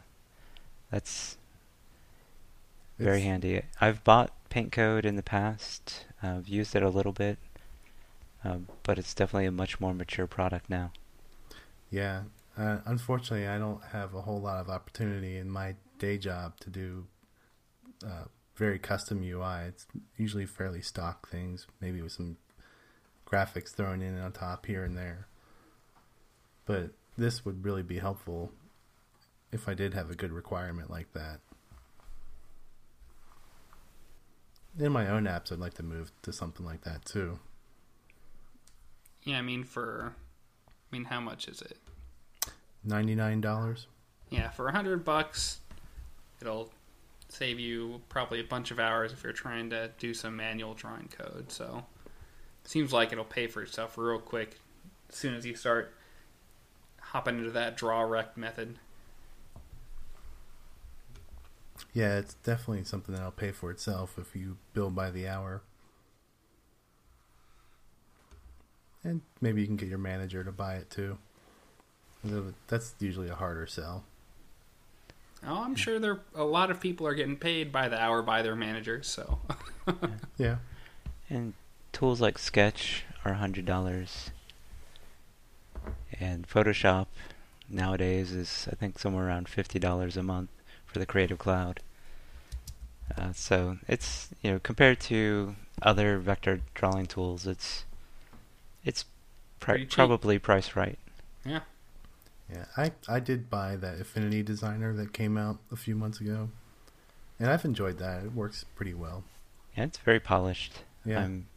that's 0.91 1.37
very 2.99 3.17
It's- 3.17 3.27
handy. 3.27 3.61
I've 3.79 4.03
bought 4.03 4.31
Paint 4.49 4.71
Code 4.71 5.05
in 5.05 5.15
the 5.15 5.23
past. 5.23 6.05
Uh, 6.21 6.37
I've 6.37 6.47
used 6.47 6.75
it 6.75 6.83
a 6.83 6.89
little 6.89 7.13
bit, 7.13 7.37
um, 8.43 8.67
but 8.83 8.99
it's 8.99 9.13
definitely 9.13 9.45
a 9.45 9.51
much 9.51 9.79
more 9.79 9.93
mature 9.93 10.27
product 10.27 10.69
now. 10.69 10.91
Yeah, 11.89 12.23
uh, 12.57 12.79
unfortunately, 12.85 13.47
I 13.47 13.57
don't 13.57 13.83
have 13.85 14.13
a 14.13 14.21
whole 14.21 14.41
lot 14.41 14.59
of 14.59 14.69
opportunity 14.69 15.37
in 15.37 15.49
my 15.49 15.75
day 15.99 16.17
job 16.17 16.59
to 16.61 16.69
do 16.69 17.07
uh, 18.05 18.25
very 18.55 18.79
custom 18.79 19.23
UI. 19.23 19.67
It's 19.67 19.85
usually 20.17 20.45
fairly 20.45 20.81
stock 20.81 21.29
things, 21.29 21.67
maybe 21.81 22.01
with 22.01 22.11
some 22.11 22.37
graphics 23.27 23.69
thrown 23.69 24.01
in 24.01 24.19
on 24.19 24.31
top 24.31 24.65
here 24.65 24.83
and 24.83 24.97
there. 24.97 25.27
But 26.65 26.91
this 27.17 27.43
would 27.45 27.65
really 27.65 27.83
be 27.83 27.99
helpful 27.99 28.51
if 29.51 29.67
I 29.67 29.73
did 29.73 29.93
have 29.93 30.09
a 30.09 30.15
good 30.15 30.31
requirement 30.31 30.89
like 30.89 31.13
that. 31.13 31.39
In 34.79 34.91
my 34.91 35.07
own 35.07 35.25
apps, 35.25 35.51
I'd 35.51 35.59
like 35.59 35.75
to 35.75 35.83
move 35.83 36.11
to 36.23 36.33
something 36.33 36.65
like 36.65 36.81
that 36.81 37.05
too. 37.05 37.39
Yeah, 39.23 39.37
I 39.37 39.41
mean 39.41 39.63
for, 39.63 40.15
I 40.67 40.95
mean 40.95 41.05
how 41.05 41.19
much 41.19 41.47
is 41.47 41.61
it? 41.61 41.77
Ninety-nine 42.83 43.41
dollars. 43.41 43.87
Yeah, 44.29 44.49
for 44.49 44.67
a 44.67 44.71
hundred 44.71 45.05
bucks, 45.05 45.59
it'll 46.41 46.71
save 47.33 47.59
you 47.59 48.01
probably 48.09 48.39
a 48.39 48.43
bunch 48.43 48.71
of 48.71 48.79
hours 48.79 49.11
if 49.11 49.23
you're 49.23 49.33
trying 49.33 49.69
to 49.71 49.89
do 49.97 50.13
some 50.13 50.35
manual 50.35 50.73
drawing 50.73 51.09
code. 51.09 51.51
So, 51.51 51.85
seems 52.63 52.93
like 52.93 53.11
it'll 53.11 53.25
pay 53.25 53.47
for 53.47 53.61
itself 53.61 53.97
real 53.97 54.19
quick 54.19 54.59
as 55.09 55.15
soon 55.15 55.33
as 55.33 55.45
you 55.45 55.55
start 55.55 55.93
hopping 56.99 57.39
into 57.39 57.51
that 57.51 57.75
draw 57.75 58.01
rect 58.01 58.37
method. 58.37 58.77
Yeah, 61.93 62.17
it's 62.17 62.35
definitely 62.35 62.83
something 62.83 63.13
that'll 63.13 63.31
pay 63.31 63.51
for 63.51 63.69
itself 63.71 64.17
if 64.17 64.35
you 64.35 64.57
bill 64.73 64.89
by 64.89 65.11
the 65.11 65.27
hour. 65.27 65.61
And 69.03 69.21
maybe 69.41 69.61
you 69.61 69.67
can 69.67 69.75
get 69.75 69.89
your 69.89 69.97
manager 69.97 70.43
to 70.43 70.51
buy 70.51 70.75
it 70.75 70.89
too. 70.89 71.17
That's 72.67 72.95
usually 72.99 73.29
a 73.29 73.35
harder 73.35 73.67
sell. 73.67 74.05
Oh, 75.47 75.63
I'm 75.63 75.75
sure 75.75 75.99
there 75.99 76.19
a 76.35 76.43
lot 76.43 76.71
of 76.71 76.79
people 76.79 77.05
are 77.07 77.13
getting 77.15 77.35
paid 77.37 77.71
by 77.71 77.89
the 77.89 77.99
hour 77.99 78.21
by 78.21 78.41
their 78.41 78.55
managers. 78.55 79.07
So, 79.07 79.39
Yeah. 80.37 80.57
And 81.29 81.53
tools 81.91 82.21
like 82.21 82.37
Sketch 82.37 83.03
are 83.25 83.33
hundred 83.33 83.65
dollars, 83.65 84.31
and 86.19 86.47
Photoshop 86.47 87.07
nowadays 87.69 88.31
is 88.31 88.67
I 88.71 88.75
think 88.75 88.99
somewhere 88.99 89.27
around 89.27 89.49
fifty 89.49 89.79
dollars 89.79 90.15
a 90.17 90.23
month 90.23 90.49
for 90.85 90.99
the 90.99 91.05
Creative 91.05 91.37
Cloud. 91.37 91.79
Uh, 93.17 93.33
so 93.33 93.77
it's 93.87 94.29
you 94.41 94.51
know 94.51 94.59
compared 94.59 94.99
to 95.01 95.55
other 95.81 96.17
vector 96.19 96.61
drawing 96.73 97.05
tools, 97.05 97.45
it's 97.47 97.83
it's 98.85 99.05
pri- 99.59 99.73
Pretty 99.75 99.85
cheap. 99.87 99.95
probably 99.95 100.39
priced 100.39 100.75
right. 100.75 100.97
yeah, 101.45 101.61
Yeah. 102.51 102.65
I, 102.77 102.91
I 103.07 103.19
did 103.19 103.49
buy 103.49 103.75
that 103.77 103.99
Affinity 103.99 104.43
Designer 104.43 104.93
that 104.93 105.13
came 105.13 105.37
out 105.37 105.57
a 105.71 105.75
few 105.75 105.95
months 105.95 106.19
ago. 106.19 106.49
And 107.39 107.49
I've 107.49 107.65
enjoyed 107.65 107.97
that. 107.99 108.23
It 108.23 108.33
works 108.33 108.65
pretty 108.75 108.93
well. 108.93 109.23
Yeah, 109.77 109.85
it's 109.85 109.97
very 109.97 110.19
polished. 110.19 110.83
Yeah. 111.05 111.23
Um, 111.23 111.47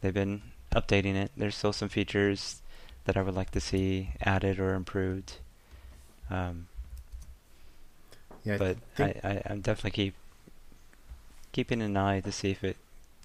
they've 0.00 0.14
been 0.14 0.42
updating 0.74 1.14
it. 1.14 1.32
There's 1.36 1.54
still 1.54 1.72
some 1.72 1.88
features 1.88 2.62
that 3.04 3.16
I 3.16 3.22
would 3.22 3.34
like 3.34 3.50
to 3.52 3.60
see 3.60 4.10
added 4.22 4.58
or 4.58 4.74
improved. 4.74 5.34
Um, 6.30 6.68
yeah. 8.44 8.54
I 8.54 8.58
but 8.58 8.76
I, 8.98 9.14
I, 9.22 9.42
I'm 9.46 9.60
definitely 9.60 9.90
keep 9.90 10.14
keeping 11.52 11.82
an 11.82 11.96
eye 11.96 12.20
to 12.20 12.32
see 12.32 12.50
if 12.50 12.62
it 12.64 12.76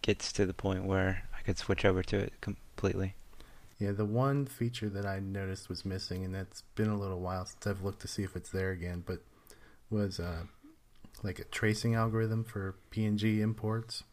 gets 0.02 0.32
to 0.34 0.46
the 0.46 0.54
point 0.54 0.86
where 0.86 1.24
I 1.38 1.42
could 1.42 1.58
switch 1.58 1.84
over 1.84 2.04
to 2.04 2.18
it 2.18 2.34
completely. 2.42 3.16
Yeah, 3.82 3.94
the 3.94 4.06
one 4.06 4.46
feature 4.46 4.90
that 4.90 5.08
I 5.08 5.18
noticed 5.18 5.68
was 5.68 5.84
missing, 5.86 6.24
and 6.24 6.36
that's 6.36 6.62
been 6.76 6.90
a 6.90 7.00
little 7.00 7.20
while 7.20 7.48
since 7.48 7.66
I've 7.66 7.82
looked 7.84 8.02
to 8.02 8.08
see 8.08 8.22
if 8.22 8.36
it's 8.36 8.52
there 8.52 8.70
again, 8.70 9.04
but 9.04 9.24
was 9.90 10.20
uh, 10.20 10.44
like 11.24 11.40
a 11.40 11.46
tracing 11.46 11.96
algorithm 11.96 12.44
for 12.44 12.76
PNG 12.92 13.40
imports. 13.40 14.04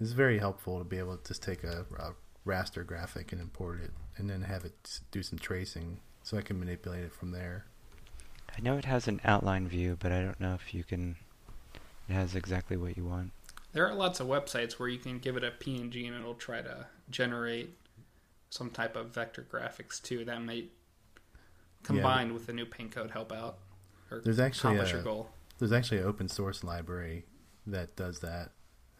It's 0.00 0.10
very 0.10 0.40
helpful 0.40 0.78
to 0.78 0.84
be 0.84 0.98
able 0.98 1.16
to 1.18 1.28
just 1.28 1.40
take 1.40 1.62
a, 1.62 1.86
a 2.00 2.14
raster 2.44 2.84
graphic 2.84 3.30
and 3.30 3.40
import 3.40 3.80
it, 3.80 3.92
and 4.16 4.28
then 4.28 4.42
have 4.42 4.64
it 4.64 5.02
do 5.12 5.22
some 5.22 5.38
tracing, 5.38 6.00
so 6.24 6.36
I 6.36 6.42
can 6.42 6.58
manipulate 6.58 7.04
it 7.04 7.14
from 7.14 7.30
there. 7.30 7.64
I 8.56 8.60
know 8.60 8.76
it 8.76 8.86
has 8.86 9.06
an 9.06 9.20
outline 9.24 9.68
view, 9.68 9.96
but 10.00 10.10
I 10.10 10.20
don't 10.20 10.40
know 10.40 10.54
if 10.54 10.74
you 10.74 10.82
can. 10.82 11.14
It 12.08 12.14
has 12.14 12.34
exactly 12.34 12.76
what 12.76 12.96
you 12.96 13.04
want. 13.04 13.30
There 13.72 13.86
are 13.86 13.94
lots 13.94 14.18
of 14.18 14.26
websites 14.26 14.80
where 14.80 14.88
you 14.88 14.98
can 14.98 15.20
give 15.20 15.36
it 15.36 15.44
a 15.44 15.52
PNG 15.52 16.08
and 16.08 16.16
it'll 16.16 16.34
try 16.34 16.60
to 16.60 16.86
generate 17.08 17.76
some 18.50 18.70
type 18.70 18.96
of 18.96 19.08
vector 19.08 19.46
graphics 19.50 20.00
too. 20.02 20.24
That 20.24 20.42
might 20.42 20.70
combined 21.82 22.32
with 22.32 22.46
the 22.46 22.52
new 22.52 22.66
PaintCode 22.66 23.10
help 23.10 23.32
out 23.32 23.58
or 24.10 24.20
There's 24.20 24.40
actually 24.40 24.74
accomplish 24.74 24.92
a- 24.92 24.96
your 24.96 25.04
goal. 25.04 25.30
There's 25.58 25.72
actually 25.72 25.98
an 25.98 26.04
open 26.04 26.28
source 26.28 26.62
library 26.62 27.24
that 27.66 27.96
does 27.96 28.20
that, 28.20 28.52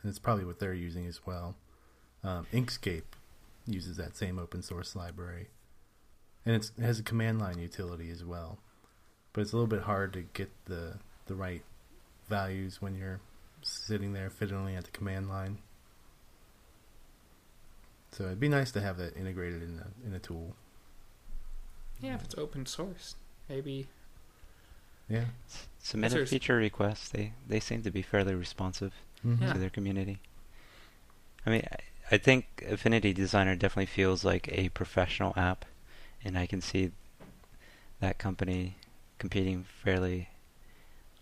and 0.02 0.10
it's 0.10 0.18
probably 0.18 0.44
what 0.44 0.58
they're 0.58 0.74
using 0.74 1.06
as 1.06 1.24
well. 1.24 1.56
Um, 2.24 2.46
Inkscape 2.52 3.04
uses 3.64 3.96
that 3.96 4.16
same 4.16 4.38
open 4.40 4.62
source 4.62 4.96
library, 4.96 5.48
and 6.44 6.56
it's, 6.56 6.72
it 6.76 6.82
has 6.82 6.98
a 6.98 7.04
command 7.04 7.38
line 7.38 7.58
utility 7.58 8.10
as 8.10 8.24
well. 8.24 8.58
But 9.32 9.42
it's 9.42 9.52
a 9.52 9.56
little 9.56 9.68
bit 9.68 9.82
hard 9.82 10.12
to 10.14 10.22
get 10.22 10.50
the 10.64 10.94
the 11.26 11.34
right 11.34 11.62
values 12.28 12.80
when 12.82 12.94
you're 12.96 13.20
sitting 13.62 14.12
there 14.12 14.30
fiddling 14.30 14.74
at 14.74 14.84
the 14.84 14.90
command 14.90 15.28
line. 15.28 15.58
So 18.12 18.24
it'd 18.24 18.40
be 18.40 18.48
nice 18.48 18.70
to 18.72 18.80
have 18.80 18.96
that 18.98 19.16
integrated 19.16 19.62
in 19.62 19.80
a 19.80 20.06
in 20.06 20.14
a 20.14 20.18
tool. 20.18 20.54
Yeah, 22.00 22.14
if 22.14 22.24
it's 22.24 22.34
open 22.36 22.66
source, 22.66 23.16
maybe. 23.48 23.88
Yeah. 25.08 25.24
Submit 25.82 26.12
a 26.14 26.26
feature 26.26 26.56
request. 26.56 27.12
They 27.12 27.32
they 27.46 27.60
seem 27.60 27.82
to 27.82 27.90
be 27.90 28.02
fairly 28.02 28.34
responsive 28.34 28.92
Mhm. 29.24 29.40
Yeah. 29.40 29.52
to 29.52 29.58
their 29.58 29.70
community. 29.70 30.18
I 31.46 31.50
mean, 31.50 31.62
I, 31.72 32.14
I 32.14 32.18
think 32.18 32.64
Affinity 32.68 33.12
Designer 33.12 33.56
definitely 33.56 33.86
feels 33.86 34.24
like 34.24 34.48
a 34.52 34.68
professional 34.70 35.32
app, 35.36 35.64
and 36.24 36.38
I 36.38 36.46
can 36.46 36.60
see 36.60 36.92
that 38.00 38.18
company 38.18 38.76
competing 39.18 39.64
fairly 39.64 40.28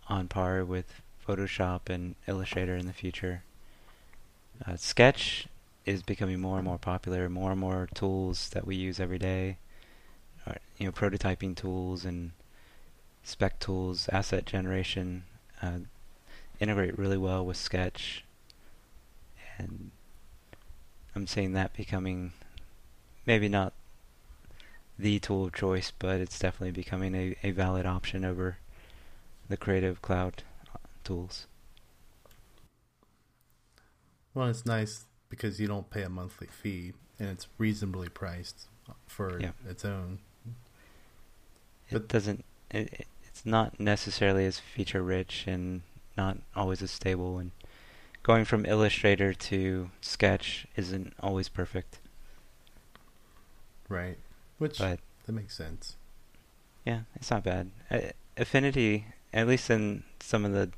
on 0.07 0.27
par 0.27 0.63
with 0.63 1.01
Photoshop 1.25 1.89
and 1.89 2.15
Illustrator 2.27 2.75
in 2.75 2.85
the 2.87 2.93
future. 2.93 3.43
Uh, 4.65 4.75
Sketch 4.77 5.47
is 5.87 6.03
becoming 6.03 6.39
more 6.39 6.57
and 6.57 6.65
more 6.65 6.77
popular. 6.77 7.29
More 7.29 7.51
and 7.51 7.59
more 7.59 7.87
tools 7.95 8.49
that 8.49 8.67
we 8.67 8.75
use 8.75 8.99
every 8.99 9.17
day, 9.17 9.57
are, 10.45 10.57
you 10.77 10.85
know, 10.85 10.91
prototyping 10.91 11.55
tools 11.55 12.05
and 12.05 12.31
spec 13.23 13.59
tools, 13.59 14.09
asset 14.11 14.45
generation, 14.45 15.23
uh, 15.61 15.79
integrate 16.59 16.97
really 16.97 17.17
well 17.17 17.45
with 17.45 17.57
Sketch, 17.57 18.23
and 19.57 19.91
I'm 21.15 21.27
seeing 21.27 21.53
that 21.53 21.73
becoming 21.73 22.33
maybe 23.25 23.49
not 23.49 23.73
the 24.99 25.19
tool 25.19 25.45
of 25.45 25.53
choice, 25.53 25.91
but 25.97 26.19
it's 26.19 26.39
definitely 26.39 26.71
becoming 26.71 27.15
a, 27.15 27.35
a 27.43 27.51
valid 27.51 27.85
option 27.85 28.25
over 28.25 28.57
the 29.49 29.57
Creative 29.57 30.01
Cloud 30.01 30.43
uh, 30.73 30.79
tools. 31.03 31.47
Well, 34.33 34.47
it's 34.47 34.65
nice 34.65 35.06
because 35.29 35.59
you 35.59 35.67
don't 35.67 35.89
pay 35.89 36.03
a 36.03 36.09
monthly 36.09 36.47
fee, 36.47 36.93
and 37.19 37.29
it's 37.29 37.47
reasonably 37.57 38.09
priced 38.09 38.67
for 39.07 39.39
Yeah. 39.39 39.51
its 39.67 39.83
own. 39.85 40.19
It 41.89 41.93
But- 41.93 42.07
doesn't. 42.07 42.45
It, 42.71 42.93
it- 42.93 43.07
it's 43.27 43.45
not 43.45 43.79
necessarily 43.79 44.45
as 44.45 44.59
feature 44.59 45.03
rich 45.03 45.45
and 45.47 45.81
not 46.17 46.37
always 46.55 46.81
as 46.81 46.89
stable. 46.91 47.37
And 47.37 47.51
going 48.23 48.45
from 48.45 48.65
Illustrator 48.65 49.33
to 49.33 49.91
Sketch 50.01 50.65
isn't 50.75 51.13
always 51.19 51.47
perfect. 51.49 51.99
Right. 53.87 54.17
Which 54.57 54.79
But 54.79 54.99
that 55.25 55.31
makes 55.33 55.55
sense. 55.55 55.95
yeah, 56.83 57.01
it's 57.15 57.29
not 57.29 57.43
bad. 57.43 57.69
Uh, 57.91 57.99
Affinity, 58.35 59.05
at 59.33 59.47
least 59.47 59.69
in 59.69 60.03
some 60.19 60.43
of 60.45 60.51
the 60.51 60.71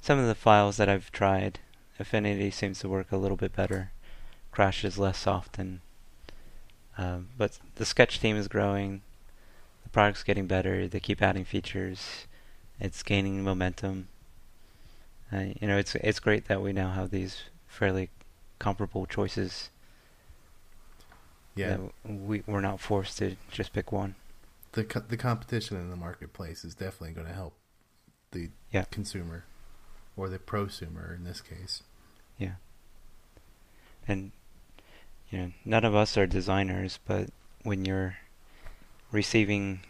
some 0.00 0.18
of 0.18 0.26
the 0.26 0.34
files 0.34 0.76
that 0.76 0.88
I've 0.88 1.10
tried, 1.12 1.60
Affinity 1.98 2.50
seems 2.50 2.80
to 2.80 2.88
work 2.88 3.12
a 3.12 3.16
little 3.16 3.36
bit 3.36 3.54
better. 3.54 3.90
Crashes 4.50 4.98
less 4.98 5.26
often. 5.26 5.80
Um, 6.96 7.28
but 7.36 7.58
the 7.76 7.84
Sketch 7.84 8.20
team 8.20 8.36
is 8.36 8.48
growing. 8.48 9.02
The 9.82 9.88
product's 9.90 10.22
getting 10.22 10.46
better. 10.46 10.86
They 10.88 11.00
keep 11.00 11.22
adding 11.22 11.44
features. 11.44 12.26
It's 12.80 13.02
gaining 13.02 13.42
momentum. 13.42 14.08
Uh, 15.32 15.46
you 15.60 15.66
know, 15.66 15.76
it's 15.78 15.94
it's 15.96 16.20
great 16.20 16.46
that 16.46 16.62
we 16.62 16.72
now 16.72 16.90
have 16.92 17.10
these 17.10 17.44
fairly 17.66 18.10
comparable 18.58 19.06
choices. 19.06 19.70
Yeah. 21.56 21.78
We 22.04 22.42
we're 22.46 22.60
not 22.60 22.80
forced 22.80 23.18
to 23.18 23.36
just 23.50 23.72
pick 23.72 23.92
one. 23.92 24.16
The 24.72 24.84
co- 24.84 25.04
the 25.08 25.16
competition 25.16 25.76
in 25.76 25.90
the 25.90 25.96
marketplace 25.96 26.64
is 26.64 26.74
definitely 26.74 27.12
going 27.12 27.26
to 27.28 27.32
help 27.32 27.54
the 28.32 28.50
Yeah. 28.72 28.84
consumer 28.90 29.44
or 30.16 30.28
the 30.28 30.38
prosumer 30.38 31.14
in 31.14 31.24
this 31.24 31.40
case. 31.40 31.82
Yeah. 32.38 32.54
And 34.06 34.32
you 35.30 35.38
know, 35.38 35.52
none 35.64 35.84
of 35.84 35.94
us 35.94 36.16
are 36.16 36.26
designers, 36.26 36.98
but 37.06 37.30
when 37.62 37.84
you're 37.84 38.16
receiving 39.10 39.80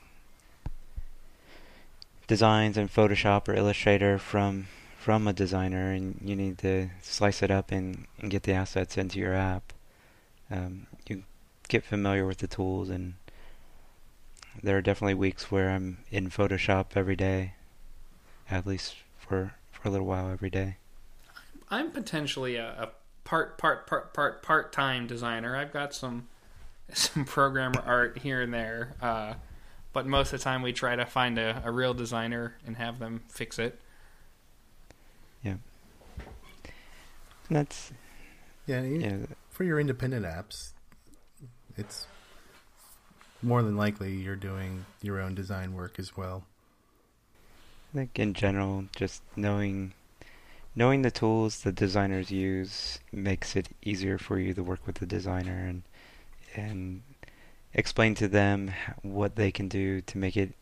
designs 2.27 2.77
in 2.77 2.89
Photoshop 2.89 3.49
or 3.49 3.55
Illustrator 3.55 4.19
from 4.19 4.67
from 4.99 5.29
a 5.29 5.35
designer 5.35 5.93
and 5.93 6.19
you 6.25 6.35
need 6.35 6.57
to 6.57 6.89
slice 7.03 7.43
it 7.43 7.51
up 7.51 7.71
and, 7.71 8.07
and 8.21 8.31
get 8.31 8.45
the 8.45 8.53
assets 8.53 8.97
into 8.97 9.19
your 9.19 9.35
app, 9.35 9.75
um, 10.51 10.87
you 11.07 11.25
get 11.69 11.85
familiar 11.85 12.25
with 12.25 12.39
the 12.39 12.47
tools 12.47 12.89
and 12.89 13.13
there 14.63 14.79
are 14.79 14.83
definitely 14.83 15.13
weeks 15.13 15.51
where 15.51 15.69
I'm 15.69 15.99
in 16.11 16.31
Photoshop 16.31 16.97
every 16.97 17.17
day, 17.17 17.53
at 18.51 18.67
least 18.67 18.97
for, 19.19 19.53
for 19.85 19.89
a 19.89 19.91
little 19.91 20.07
while 20.07 20.31
every 20.31 20.49
day. 20.49 20.77
I'm 21.69 21.91
potentially 21.91 22.57
a, 22.57 22.69
a 22.71 22.89
part 23.25 23.59
part 23.59 23.87
part 23.87 24.15
part 24.15 24.43
part 24.43 24.73
time 24.73 25.07
designer. 25.07 25.55
I've 25.57 25.75
got 25.75 25.93
some 25.95 26.27
some 26.95 27.27
programmer 27.27 27.83
art 27.85 28.17
here 28.19 28.41
and 28.41 28.53
there, 28.53 28.95
uh, 29.03 29.35
but 29.93 30.07
most 30.07 30.33
of 30.33 30.41
the 30.41 30.45
time 30.45 30.63
we 30.63 30.73
try 30.73 30.97
to 30.97 31.05
find 31.05 31.39
a, 31.39 31.61
a 31.67 31.71
real 31.71 31.93
designer 31.93 32.55
and 32.67 32.79
have 32.79 32.99
them 32.99 33.21
fix 33.29 33.59
it. 33.59 33.79
And 37.47 37.59
that's 37.59 37.93
Yeah, 38.67 38.81
you 38.81 38.95
you- 39.01 39.07
know, 39.11 39.27
for 39.51 39.65
your 39.65 39.79
independent 39.79 40.25
apps, 40.25 40.71
it's 41.77 42.07
more 43.43 43.63
than 43.63 43.77
likely 43.77 44.15
you're 44.15 44.35
doing 44.35 44.87
your 45.03 45.21
own 45.21 45.35
design 45.35 45.75
work 45.75 45.99
as 45.99 46.17
well. 46.17 46.47
I 47.95 47.99
think 47.99 48.19
in 48.19 48.35
general, 48.35 48.87
just 48.97 49.23
knowing 49.37 49.95
knowing 50.75 51.03
the 51.03 51.13
tools 51.13 51.61
the 51.61 51.71
designers 51.71 52.29
use 52.29 52.99
makes 53.13 53.55
it 53.55 53.69
easier 53.85 54.19
for 54.19 54.41
you 54.41 54.53
to 54.53 54.65
work 54.65 54.85
with 54.85 54.97
the 54.97 55.07
designer 55.07 55.65
and 55.65 55.83
and 56.57 57.03
explain 57.73 58.17
to 58.17 58.27
them 58.27 58.73
what 59.03 59.37
they 59.37 59.53
can 59.53 59.69
do 59.69 60.01
to 60.01 60.19
make 60.19 60.37
it 60.37 60.55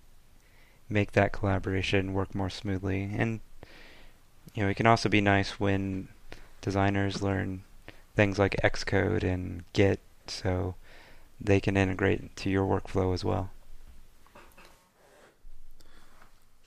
make 0.90 1.12
that 1.12 1.32
collaboration 1.32 2.12
work 2.12 2.34
more 2.34 2.50
smoothly. 2.50 3.10
And 3.16 3.40
you 4.52 4.62
know, 4.64 4.68
it 4.68 4.76
can 4.76 4.86
also 4.86 5.08
be 5.08 5.22
nice 5.22 5.58
when 5.58 6.08
designers 6.60 7.22
learn 7.22 7.64
things 8.14 8.38
like 8.38 8.60
Xcode 8.62 9.22
and 9.22 9.64
Git, 9.72 10.00
so 10.26 10.74
they 11.40 11.60
can 11.60 11.78
integrate 11.78 12.36
to 12.36 12.50
your 12.50 12.66
workflow 12.66 13.14
as 13.14 13.24
well. 13.24 13.48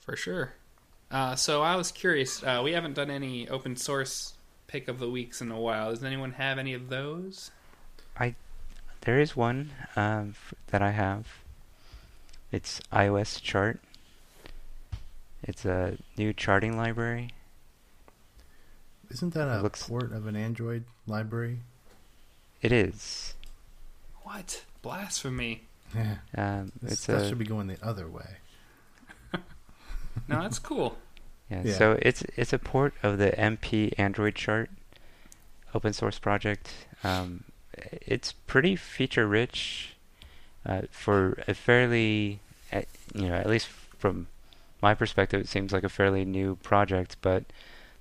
For 0.00 0.16
sure. 0.16 0.54
Uh, 1.16 1.34
so 1.34 1.62
I 1.62 1.76
was 1.76 1.90
curious. 1.92 2.42
Uh, 2.42 2.60
we 2.62 2.72
haven't 2.72 2.92
done 2.92 3.10
any 3.10 3.48
open 3.48 3.74
source 3.74 4.34
pick 4.66 4.86
of 4.86 4.98
the 4.98 5.08
weeks 5.08 5.40
in 5.40 5.50
a 5.50 5.58
while. 5.58 5.88
Does 5.88 6.04
anyone 6.04 6.32
have 6.32 6.58
any 6.58 6.74
of 6.74 6.90
those? 6.90 7.50
I 8.20 8.34
There 9.00 9.18
is 9.18 9.34
one 9.34 9.70
um, 9.96 10.34
that 10.66 10.82
I 10.82 10.90
have. 10.90 11.26
It's 12.52 12.80
iOS 12.92 13.40
Chart. 13.40 13.80
It's 15.42 15.64
a 15.64 15.96
new 16.18 16.34
charting 16.34 16.76
library. 16.76 17.30
Isn't 19.10 19.32
that 19.32 19.48
a 19.48 19.62
Looks- 19.62 19.88
port 19.88 20.12
of 20.12 20.26
an 20.26 20.36
Android 20.36 20.84
library? 21.06 21.60
It 22.60 22.72
is. 22.72 23.32
What 24.22 24.64
blasphemy! 24.82 25.62
Yeah. 25.94 26.16
Um, 26.36 26.72
This 26.82 26.92
it's 26.92 27.00
stuff 27.04 27.22
a 27.22 27.28
should 27.30 27.38
be 27.38 27.46
going 27.46 27.68
the 27.68 27.82
other 27.82 28.06
way. 28.06 28.36
No, 30.28 30.42
that's 30.42 30.58
cool. 30.58 30.98
Yeah, 31.50 31.62
Yeah. 31.64 31.72
So 31.74 31.98
it's 32.02 32.22
it's 32.36 32.52
a 32.52 32.58
port 32.58 32.94
of 33.02 33.18
the 33.18 33.30
MPAndroidChart. 33.32 34.68
open 35.74 35.92
source 35.92 36.18
project. 36.18 36.72
Um, 37.04 37.44
it's 37.74 38.32
pretty 38.32 38.76
feature 38.76 39.26
rich 39.26 39.94
uh, 40.64 40.82
for 40.90 41.42
a 41.46 41.54
fairly, 41.54 42.40
you 43.14 43.28
know, 43.28 43.34
at 43.34 43.48
least 43.48 43.68
from 43.98 44.26
my 44.82 44.94
perspective, 44.94 45.40
it 45.40 45.48
seems 45.48 45.72
like 45.72 45.84
a 45.84 45.88
fairly 45.88 46.24
new 46.24 46.56
project, 46.56 47.16
but 47.20 47.44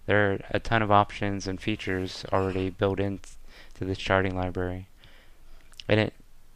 there 0.06 0.32
are 0.32 0.40
a 0.52 0.60
ton 0.60 0.82
of 0.82 0.92
options 0.92 1.48
and 1.48 1.60
features 1.60 2.26
already 2.32 2.70
built 2.70 3.00
into 3.00 3.30
this 3.80 3.98
charting 3.98 4.36
library. 4.36 4.88
And 5.88 6.00
it 6.00 6.14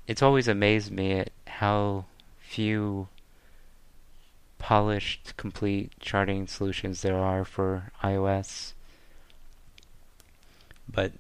it's 0.08 0.22
always 0.24 0.48
amazed 0.48 0.92
me 0.92 1.14
at 1.20 1.30
how 1.46 2.06
few 2.40 3.08
polished, 4.60 5.34
complete 5.38 5.94
charting 6.00 6.46
solutions 6.46 7.02
there 7.02 7.18
are 7.18 7.44
for 7.44 7.92
iOS. 8.04 8.74
But 10.88 11.14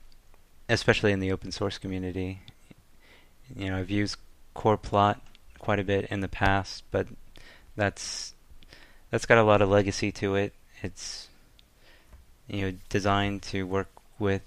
especially 0.67 1.11
in 1.11 1.19
the 1.19 1.31
open 1.31 1.51
source 1.51 1.77
community, 1.77 2.41
you 3.55 3.69
know, 3.69 3.77
I've 3.77 3.89
used 3.89 4.17
CorePlot 4.55 5.19
quite 5.57 5.79
a 5.79 5.83
bit 5.83 6.05
in 6.11 6.19
the 6.19 6.27
past, 6.27 6.83
but 6.91 7.07
that's 7.75 8.33
that's 9.09 9.25
got 9.25 9.37
a 9.37 9.43
lot 9.43 9.61
of 9.61 9.69
legacy 9.69 10.11
to 10.11 10.35
it. 10.35 10.53
It's 10.83 11.27
you 12.47 12.61
know 12.61 12.77
designed 12.89 13.41
to 13.43 13.63
work 13.63 13.89
with 14.19 14.41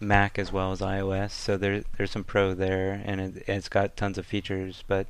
Mac 0.00 0.38
as 0.38 0.52
well 0.52 0.72
as 0.72 0.80
iOS, 0.80 1.30
so 1.30 1.56
there 1.56 1.82
there's 1.96 2.10
some 2.10 2.24
pro 2.24 2.54
there, 2.54 3.02
and 3.04 3.20
it, 3.20 3.44
it's 3.48 3.68
got 3.68 3.96
tons 3.96 4.18
of 4.18 4.26
features, 4.26 4.84
but 4.86 5.06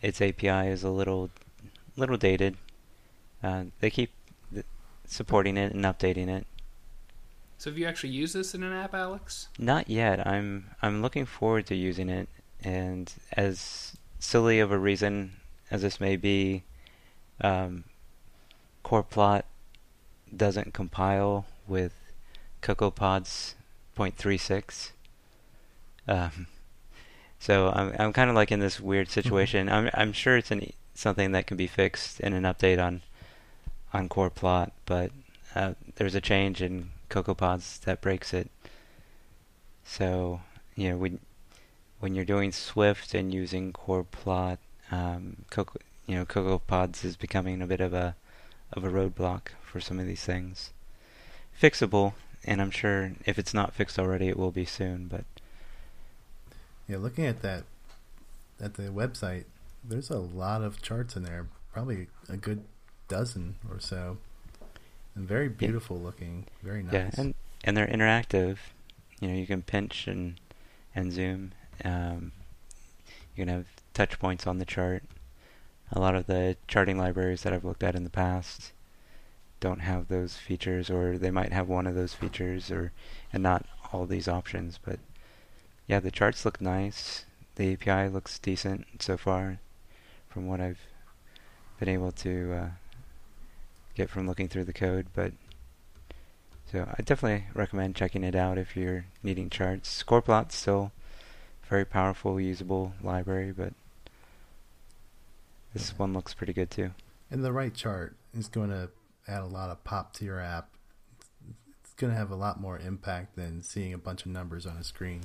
its 0.00 0.20
API 0.20 0.68
is 0.68 0.82
a 0.82 0.90
little 0.90 1.30
little 1.96 2.16
dated. 2.16 2.56
Uh, 3.42 3.64
they 3.80 3.90
keep 3.90 4.10
supporting 5.06 5.56
it 5.56 5.72
and 5.72 5.84
updating 5.84 6.28
it. 6.28 6.46
So 7.58 7.70
have 7.70 7.78
you 7.78 7.86
actually 7.86 8.10
used 8.10 8.34
this 8.34 8.54
in 8.54 8.62
an 8.62 8.72
app, 8.72 8.94
Alex? 8.94 9.48
Not 9.58 9.88
yet. 9.88 10.26
I'm 10.26 10.70
I'm 10.82 11.02
looking 11.02 11.24
forward 11.24 11.66
to 11.66 11.74
using 11.74 12.08
it, 12.08 12.28
and 12.62 13.12
as 13.32 13.96
silly 14.18 14.60
of 14.60 14.72
a 14.72 14.78
reason 14.78 15.36
as 15.70 15.82
this 15.82 16.00
may 16.00 16.16
be, 16.16 16.64
um, 17.40 17.84
CorePlot 18.84 19.44
doesn't 20.36 20.74
compile 20.74 21.46
with 21.66 21.94
CocoaPods 22.60 23.54
0.36. 23.96 24.90
Um, 26.06 26.46
so 27.38 27.70
I'm 27.74 27.94
I'm 27.98 28.12
kind 28.12 28.28
of 28.28 28.36
like 28.36 28.52
in 28.52 28.60
this 28.60 28.80
weird 28.80 29.08
mm-hmm. 29.08 29.20
situation. 29.20 29.68
I'm 29.68 29.90
I'm 29.94 30.12
sure 30.12 30.36
it's 30.36 30.50
an 30.50 30.70
something 30.94 31.32
that 31.32 31.46
can 31.46 31.56
be 31.56 31.66
fixed 31.66 32.20
in 32.20 32.32
an 32.32 32.44
update 32.44 32.82
on 32.82 33.02
on 33.92 34.08
CorePlot, 34.08 34.72
but 34.86 35.12
uh, 35.54 35.74
there's 35.96 36.16
a 36.16 36.20
change 36.20 36.60
in 36.60 36.90
CocoaPods 37.10 37.80
that 37.80 38.00
breaks 38.00 38.34
it. 38.34 38.50
So 39.84 40.40
you 40.74 40.90
know 40.90 40.96
when 40.96 41.20
when 42.00 42.14
you're 42.14 42.24
doing 42.24 42.52
Swift 42.52 43.14
and 43.14 43.32
using 43.32 43.72
CorePlot, 43.72 44.58
um, 44.90 45.44
Coco, 45.50 45.78
you 46.06 46.16
know 46.16 46.24
CocoaPods 46.24 47.04
is 47.04 47.16
becoming 47.16 47.62
a 47.62 47.66
bit 47.66 47.80
of 47.80 47.94
a 47.94 48.16
of 48.72 48.84
a 48.84 48.90
roadblock 48.90 49.48
for 49.62 49.80
some 49.80 49.98
of 49.98 50.06
these 50.06 50.24
things. 50.24 50.72
Fixable, 51.60 52.14
and 52.44 52.60
I'm 52.60 52.70
sure 52.70 53.12
if 53.24 53.38
it's 53.38 53.54
not 53.54 53.74
fixed 53.74 53.98
already, 53.98 54.28
it 54.28 54.36
will 54.36 54.50
be 54.50 54.64
soon. 54.64 55.06
But 55.06 55.24
yeah, 56.88 56.96
looking 56.96 57.26
at 57.26 57.42
that 57.42 57.64
at 58.60 58.74
the 58.74 58.84
website, 58.84 59.44
there's 59.86 60.10
a 60.10 60.18
lot 60.18 60.62
of 60.62 60.80
charts 60.80 61.16
in 61.16 61.24
there, 61.24 61.46
probably 61.72 62.08
a 62.28 62.36
good 62.36 62.64
dozen 63.08 63.56
or 63.70 63.78
so, 63.78 64.18
and 65.14 65.28
very 65.28 65.48
beautiful 65.48 65.98
yeah. 65.98 66.04
looking, 66.04 66.46
very 66.62 66.82
nice. 66.82 66.92
Yeah, 66.92 67.10
and 67.16 67.34
and 67.62 67.76
they're 67.76 67.86
interactive. 67.86 68.58
You 69.20 69.28
know, 69.28 69.34
you 69.34 69.46
can 69.46 69.62
pinch 69.62 70.06
and 70.06 70.40
and 70.94 71.12
zoom. 71.12 71.52
Um, 71.84 72.32
you 73.34 73.44
can 73.44 73.48
have 73.54 73.66
touch 73.92 74.18
points 74.18 74.46
on 74.46 74.58
the 74.58 74.64
chart. 74.64 75.02
A 75.92 76.00
lot 76.00 76.14
of 76.14 76.26
the 76.26 76.56
charting 76.66 76.98
libraries 76.98 77.42
that 77.42 77.52
I've 77.52 77.64
looked 77.64 77.82
at 77.82 77.94
in 77.94 78.04
the 78.04 78.10
past 78.10 78.72
don't 79.60 79.80
have 79.80 80.08
those 80.08 80.36
features, 80.36 80.90
or 80.90 81.18
they 81.18 81.30
might 81.30 81.52
have 81.52 81.68
one 81.68 81.86
of 81.86 81.94
those 81.94 82.14
features, 82.14 82.70
or 82.70 82.92
and 83.32 83.42
not 83.42 83.66
all 83.92 84.06
these 84.06 84.28
options. 84.28 84.78
But 84.82 84.98
yeah, 85.86 86.00
the 86.00 86.10
charts 86.10 86.44
look 86.44 86.60
nice. 86.60 87.26
The 87.56 87.74
API 87.74 88.08
looks 88.08 88.38
decent 88.38 88.86
so 89.00 89.16
far 89.16 89.60
from 90.34 90.48
what 90.48 90.60
I've 90.60 90.80
been 91.78 91.88
able 91.88 92.10
to 92.10 92.52
uh, 92.52 92.68
get 93.94 94.10
from 94.10 94.26
looking 94.26 94.48
through 94.48 94.64
the 94.64 94.72
code. 94.72 95.06
But 95.14 95.32
so 96.72 96.88
I 96.98 97.02
definitely 97.02 97.46
recommend 97.54 97.94
checking 97.94 98.24
it 98.24 98.34
out 98.34 98.58
if 98.58 98.76
you're 98.76 99.06
needing 99.22 99.48
charts. 99.48 100.02
CorePlot's 100.02 100.56
still 100.56 100.90
very 101.68 101.84
powerful, 101.84 102.40
usable 102.40 102.94
library, 103.00 103.52
but 103.52 103.74
this 105.72 105.96
one 105.96 106.12
looks 106.12 106.34
pretty 106.34 106.52
good 106.52 106.70
too. 106.70 106.90
And 107.30 107.44
the 107.44 107.52
right 107.52 107.72
chart 107.72 108.16
is 108.36 108.48
going 108.48 108.70
to 108.70 108.90
add 109.28 109.42
a 109.42 109.46
lot 109.46 109.70
of 109.70 109.84
pop 109.84 110.14
to 110.14 110.24
your 110.24 110.40
app. 110.40 110.68
It's 111.84 111.94
going 111.94 112.12
to 112.12 112.18
have 112.18 112.32
a 112.32 112.36
lot 112.36 112.60
more 112.60 112.76
impact 112.80 113.36
than 113.36 113.62
seeing 113.62 113.94
a 113.94 113.98
bunch 113.98 114.26
of 114.26 114.32
numbers 114.32 114.66
on 114.66 114.76
a 114.78 114.84
screen. 114.84 115.20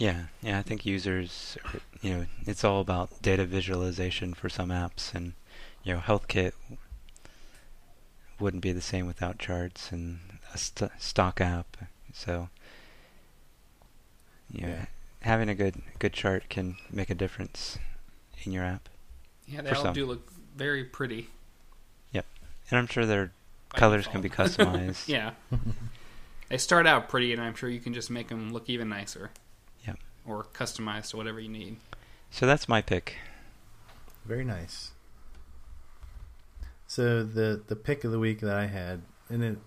Yeah, 0.00 0.22
yeah, 0.40 0.58
I 0.58 0.62
think 0.62 0.86
users, 0.86 1.58
are, 1.62 1.80
you 2.00 2.14
know, 2.14 2.26
it's 2.46 2.64
all 2.64 2.80
about 2.80 3.20
data 3.20 3.44
visualization 3.44 4.32
for 4.32 4.48
some 4.48 4.70
apps, 4.70 5.14
and 5.14 5.34
you 5.84 5.92
know, 5.92 6.00
HealthKit 6.00 6.52
wouldn't 8.38 8.62
be 8.62 8.72
the 8.72 8.80
same 8.80 9.06
without 9.06 9.38
charts 9.38 9.92
and 9.92 10.20
a 10.54 10.56
st- 10.56 10.90
stock 10.98 11.42
app. 11.42 11.76
So, 12.14 12.48
you 14.50 14.62
know, 14.62 14.68
yeah. 14.68 14.86
having 15.20 15.50
a 15.50 15.54
good 15.54 15.82
good 15.98 16.14
chart 16.14 16.48
can 16.48 16.76
make 16.90 17.10
a 17.10 17.14
difference 17.14 17.78
in 18.44 18.52
your 18.52 18.64
app. 18.64 18.88
Yeah, 19.46 19.60
they 19.60 19.68
all 19.68 19.82
some. 19.82 19.92
do 19.92 20.06
look 20.06 20.32
very 20.56 20.82
pretty. 20.82 21.28
Yep, 22.12 22.24
and 22.70 22.78
I'm 22.78 22.86
sure 22.86 23.04
their 23.04 23.32
colors 23.74 24.06
can 24.06 24.22
be 24.22 24.30
customized. 24.40 25.08
yeah, 25.08 25.32
they 26.48 26.56
start 26.56 26.86
out 26.86 27.10
pretty, 27.10 27.34
and 27.34 27.42
I'm 27.42 27.54
sure 27.54 27.68
you 27.68 27.80
can 27.80 27.92
just 27.92 28.08
make 28.08 28.28
them 28.28 28.50
look 28.50 28.70
even 28.70 28.88
nicer 28.88 29.30
or 30.26 30.44
customized 30.44 31.10
to 31.10 31.16
whatever 31.16 31.40
you 31.40 31.48
need. 31.48 31.76
So 32.30 32.46
that's 32.46 32.68
my 32.68 32.82
pick. 32.82 33.16
Very 34.24 34.44
nice. 34.44 34.92
So 36.86 37.22
the 37.22 37.62
the 37.66 37.76
pick 37.76 38.04
of 38.04 38.12
the 38.12 38.18
week 38.18 38.40
that 38.40 38.56
I 38.56 38.66
had, 38.66 39.02
and 39.28 39.42
it 39.42 39.58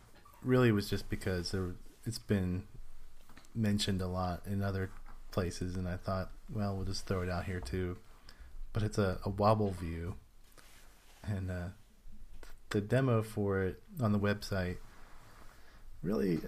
really 0.44 0.72
was 0.72 0.90
just 0.90 1.10
because 1.10 1.52
there, 1.52 1.72
it's 2.06 2.20
been 2.20 2.64
mentioned 3.56 4.02
a 4.02 4.08
lot 4.08 4.42
in 4.46 4.62
other 4.62 4.90
places, 5.32 5.76
and 5.76 5.88
I 5.88 5.98
thought, 5.98 6.32
well, 6.54 6.76
we'll 6.76 6.86
just 6.86 7.08
throw 7.08 7.22
it 7.22 7.30
out 7.30 7.46
here 7.46 7.60
too. 7.60 7.98
But 8.74 8.84
it's 8.84 8.98
a, 8.98 9.20
a 9.24 9.30
wobble 9.30 9.72
view, 9.72 10.16
and 11.24 11.50
uh, 11.50 11.68
the 12.70 12.82
demo 12.82 13.22
for 13.22 13.62
it 13.64 13.82
on 14.02 14.12
the 14.12 14.20
website 14.20 14.78
really, 16.04 16.40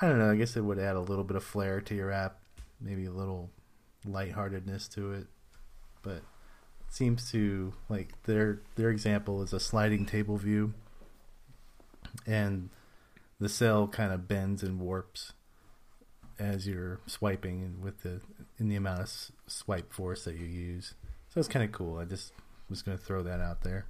I 0.00 0.06
don't 0.06 0.18
know. 0.18 0.30
I 0.30 0.36
guess 0.36 0.56
it 0.56 0.62
would 0.62 0.78
add 0.78 0.96
a 0.96 1.00
little 1.00 1.24
bit 1.24 1.36
of 1.36 1.44
flair 1.44 1.80
to 1.82 1.94
your 1.94 2.10
app 2.10 2.38
maybe 2.80 3.06
a 3.06 3.10
little 3.10 3.50
lightheartedness 4.06 4.88
to 4.88 5.12
it, 5.12 5.26
but 6.02 6.16
it 6.16 6.24
seems 6.90 7.30
to 7.32 7.72
like 7.88 8.22
their 8.24 8.60
their 8.76 8.90
example 8.90 9.42
is 9.42 9.52
a 9.52 9.60
sliding 9.60 10.06
table 10.06 10.36
view, 10.36 10.74
and 12.26 12.70
the 13.40 13.48
cell 13.48 13.86
kind 13.86 14.12
of 14.12 14.28
bends 14.28 14.62
and 14.62 14.80
warps 14.80 15.32
as 16.38 16.66
you're 16.66 17.00
swiping 17.06 17.62
and 17.62 17.82
with 17.82 18.02
the 18.02 18.20
in 18.58 18.68
the 18.68 18.76
amount 18.76 19.00
of 19.00 19.10
swipe 19.46 19.92
force 19.92 20.24
that 20.24 20.36
you 20.36 20.46
use. 20.46 20.94
So 21.30 21.40
it's 21.40 21.48
kind 21.48 21.64
of 21.64 21.72
cool. 21.72 21.98
I 21.98 22.04
just 22.04 22.32
was 22.70 22.82
going 22.82 22.96
to 22.96 23.04
throw 23.04 23.22
that 23.22 23.40
out 23.40 23.62
there. 23.62 23.86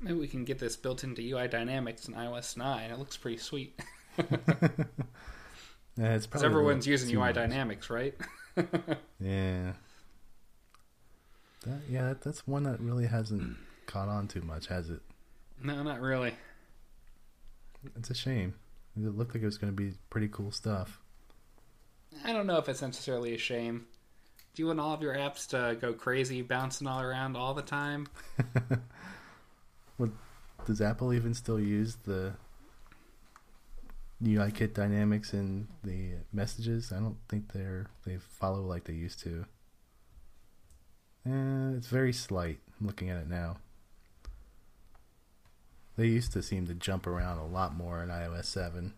Maybe 0.00 0.18
we 0.18 0.28
can 0.28 0.44
get 0.44 0.58
this 0.58 0.76
built 0.76 1.04
into 1.04 1.22
UI 1.22 1.48
Dynamics 1.48 2.08
in 2.08 2.14
iOS 2.14 2.56
9. 2.56 2.90
It 2.90 2.98
looks 2.98 3.16
pretty 3.16 3.38
sweet. 3.38 3.80
Yeah, 5.96 6.14
it's 6.14 6.26
probably 6.26 6.46
everyone's 6.46 6.86
using 6.86 7.14
UI 7.14 7.26
much. 7.26 7.34
Dynamics, 7.36 7.90
right? 7.90 8.14
yeah. 9.20 9.72
That, 11.66 11.80
yeah, 11.88 12.08
that, 12.08 12.22
that's 12.22 12.46
one 12.46 12.64
that 12.64 12.80
really 12.80 13.06
hasn't 13.06 13.56
caught 13.86 14.08
on 14.08 14.28
too 14.28 14.42
much, 14.42 14.66
has 14.66 14.90
it? 14.90 15.00
No, 15.62 15.82
not 15.82 16.00
really. 16.00 16.34
It's 17.96 18.10
a 18.10 18.14
shame. 18.14 18.54
It 18.96 19.16
looked 19.16 19.34
like 19.34 19.42
it 19.42 19.46
was 19.46 19.58
going 19.58 19.72
to 19.72 19.76
be 19.76 19.94
pretty 20.10 20.28
cool 20.28 20.50
stuff. 20.50 21.00
I 22.24 22.32
don't 22.32 22.46
know 22.46 22.58
if 22.58 22.68
it's 22.68 22.82
necessarily 22.82 23.34
a 23.34 23.38
shame. 23.38 23.86
Do 24.54 24.62
you 24.62 24.68
want 24.68 24.78
all 24.78 24.94
of 24.94 25.02
your 25.02 25.14
apps 25.14 25.48
to 25.48 25.76
go 25.80 25.92
crazy, 25.92 26.42
bouncing 26.42 26.86
all 26.86 27.00
around 27.00 27.36
all 27.36 27.54
the 27.54 27.62
time? 27.62 28.06
well, 29.98 30.10
does 30.64 30.80
Apple 30.80 31.12
even 31.12 31.34
still 31.34 31.58
use 31.58 31.96
the 32.04 32.34
UIKit 34.24 34.74
dynamics 34.74 35.34
in 35.34 35.68
the 35.82 36.14
messages. 36.32 36.92
I 36.92 36.98
don't 37.00 37.18
think 37.28 37.52
they're 37.52 37.86
they 38.06 38.16
follow 38.16 38.62
like 38.62 38.84
they 38.84 38.94
used 38.94 39.20
to. 39.20 39.44
And 41.24 41.76
it's 41.76 41.86
very 41.86 42.12
slight. 42.12 42.58
I'm 42.80 42.86
looking 42.86 43.10
at 43.10 43.18
it 43.18 43.28
now. 43.28 43.58
They 45.96 46.06
used 46.06 46.32
to 46.32 46.42
seem 46.42 46.66
to 46.66 46.74
jump 46.74 47.06
around 47.06 47.38
a 47.38 47.46
lot 47.46 47.74
more 47.74 48.02
in 48.02 48.08
iOS 48.08 48.46
7. 48.46 48.92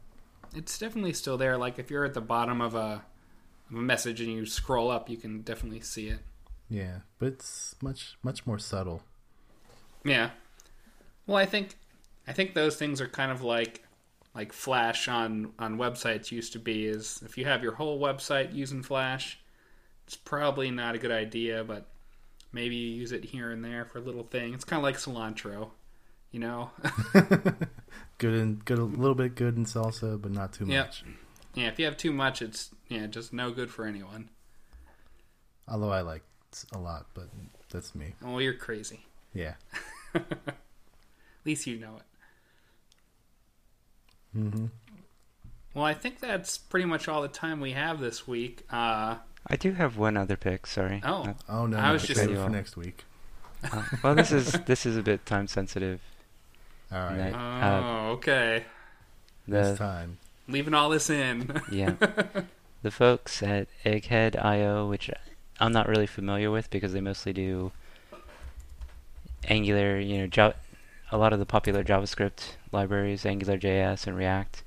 it's 0.55 0.79
definitely 0.79 1.13
still 1.13 1.37
there. 1.37 1.57
Like 1.59 1.79
if 1.79 1.91
you're 1.91 2.05
at 2.05 2.15
the 2.15 2.21
bottom 2.21 2.61
of 2.61 2.75
a, 2.75 3.05
of 3.71 3.77
a 3.77 3.83
message 3.83 4.21
and 4.21 4.33
you 4.33 4.47
scroll 4.47 4.91
up, 4.91 5.11
you 5.11 5.17
can 5.17 5.43
definitely 5.43 5.81
see 5.81 6.09
it. 6.09 6.21
Yeah, 6.69 7.01
but 7.19 7.27
it's 7.27 7.77
much 7.81 8.17
much 8.23 8.47
more 8.47 8.59
subtle. 8.59 9.03
Yeah. 10.05 10.31
Well, 11.27 11.37
I 11.37 11.47
think 11.47 11.77
I 12.27 12.33
think 12.33 12.55
those 12.55 12.77
things 12.77 13.01
are 13.01 13.07
kind 13.07 13.31
of 13.31 13.43
like 13.43 13.86
like 14.37 14.53
Flash 14.53 15.09
on 15.09 15.53
on 15.59 15.79
websites 15.79 16.31
used 16.31 16.53
to 16.53 16.59
be. 16.61 16.87
Is 16.87 17.21
if 17.25 17.37
you 17.37 17.47
have 17.47 17.63
your 17.65 17.73
whole 17.75 17.99
website 17.99 18.55
using 18.55 18.83
Flash, 18.85 19.41
it's 20.07 20.17
probably 20.17 20.71
not 20.71 20.95
a 20.95 20.99
good 20.99 21.11
idea. 21.11 21.65
But 21.65 21.87
maybe 22.53 22.77
you 22.77 22.95
use 22.97 23.11
it 23.13 23.25
here 23.25 23.51
and 23.51 23.65
there 23.65 23.87
for 23.87 23.99
a 23.99 24.03
little 24.03 24.23
thing. 24.25 24.55
It's 24.55 24.65
kind 24.65 24.79
of 24.79 24.85
like 24.85 24.97
cilantro, 24.99 25.71
you 26.31 26.39
know. 26.41 26.71
good 28.19 28.35
and 28.35 28.65
good, 28.65 28.79
a 28.79 28.85
little 28.85 29.15
bit 29.15 29.35
good 29.35 29.57
in 29.57 29.65
salsa, 29.65 30.21
but 30.21 30.31
not 30.31 30.53
too 30.53 30.67
Yep. 30.67 30.87
much. 30.87 31.05
yeah, 31.55 31.69
if 31.69 31.79
you 31.79 31.87
have 31.87 31.97
too 31.97 32.13
much, 32.13 32.43
it's 32.43 32.71
yeah, 32.89 33.07
just 33.07 33.33
no 33.33 33.51
good 33.51 33.71
for 33.71 33.87
anyone. 33.87 34.29
Although 35.67 35.91
I 35.91 36.03
like 36.03 36.23
a 36.75 36.79
lot, 36.79 37.07
but 37.15 37.29
that's 37.71 37.95
me. 37.95 38.15
Well, 38.23 38.41
you're 38.41 38.55
crazy. 38.55 39.01
Yeah. 39.35 39.55
At 40.15 40.25
least 41.45 41.67
you 41.67 41.79
know 41.79 41.97
it. 41.97 42.03
Hmm 44.37 44.67
Well, 45.75 45.85
I 45.85 45.95
think 45.95 46.21
that's 46.21 46.59
pretty 46.59 46.87
much 46.87 47.09
all 47.09 47.23
the 47.23 47.29
time 47.29 47.61
we 47.61 47.73
have 47.73 48.01
this 48.01 48.27
week. 48.29 48.63
Uh, 48.71 49.17
I 49.47 49.57
do 49.57 49.73
have 49.73 49.97
one 49.97 50.17
other 50.17 50.37
pick. 50.37 50.67
Sorry. 50.67 51.01
Oh. 51.05 51.35
Oh 51.49 51.67
no, 51.67 51.77
I 51.79 51.87
no, 51.89 51.93
was 51.95 52.03
just- 52.05 52.21
save 52.21 52.37
for 52.37 52.49
next 52.51 52.77
week. 52.77 53.05
uh, 53.73 53.83
well, 54.03 54.15
this 54.15 54.33
is 54.33 54.53
this 54.67 54.85
is 54.87 54.97
a 54.97 55.03
bit 55.03 55.25
time 55.27 55.47
sensitive. 55.49 56.01
All 56.93 56.99
right, 56.99 57.33
Right. 57.33 57.35
oh, 57.35 58.09
Uh, 58.09 58.13
okay. 58.13 58.65
this 59.49 59.79
time. 59.79 60.19
Leaving 60.49 60.75
all 60.75 60.89
this 60.91 61.11
in. 61.11 61.61
yeah, 61.73 61.95
the 62.83 62.91
folks 62.93 63.43
at 63.43 63.67
Egghead.io, 63.85 64.87
which 64.89 65.11
I'm 65.59 65.73
not 65.73 65.89
really 65.89 66.07
familiar 66.07 66.51
with 66.53 66.71
because 66.71 66.93
they 66.93 67.01
mostly 67.01 67.33
do 67.33 67.73
Angular, 69.49 69.99
you 69.99 70.19
know, 70.19 70.27
Java, 70.27 70.55
a 71.13 71.17
lot 71.19 71.33
of 71.33 71.39
the 71.39 71.47
popular 71.47 71.85
JavaScript 71.85 72.57
libraries, 72.73 73.25
AngularJS 73.25 74.07
and 74.07 74.17
React. 74.17 74.63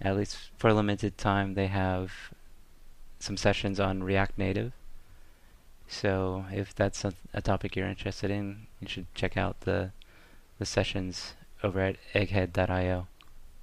At 0.00 0.16
least 0.16 0.50
for 0.58 0.68
a 0.68 0.74
limited 0.74 1.16
time, 1.16 1.54
they 1.54 1.68
have 1.68 2.12
some 3.18 3.36
sessions 3.36 3.80
on 3.80 4.02
React 4.02 4.36
Native. 4.38 4.72
So 5.88 6.44
if 6.50 6.74
that's 6.74 7.04
a, 7.04 7.14
a 7.32 7.40
topic 7.40 7.76
you're 7.76 7.86
interested 7.86 8.30
in, 8.30 8.66
you 8.80 8.88
should 8.88 9.06
check 9.14 9.36
out 9.36 9.60
the 9.60 9.92
the 10.58 10.66
sessions 10.66 11.34
over 11.62 11.80
at 11.80 11.96
Egghead.io. 12.14 13.06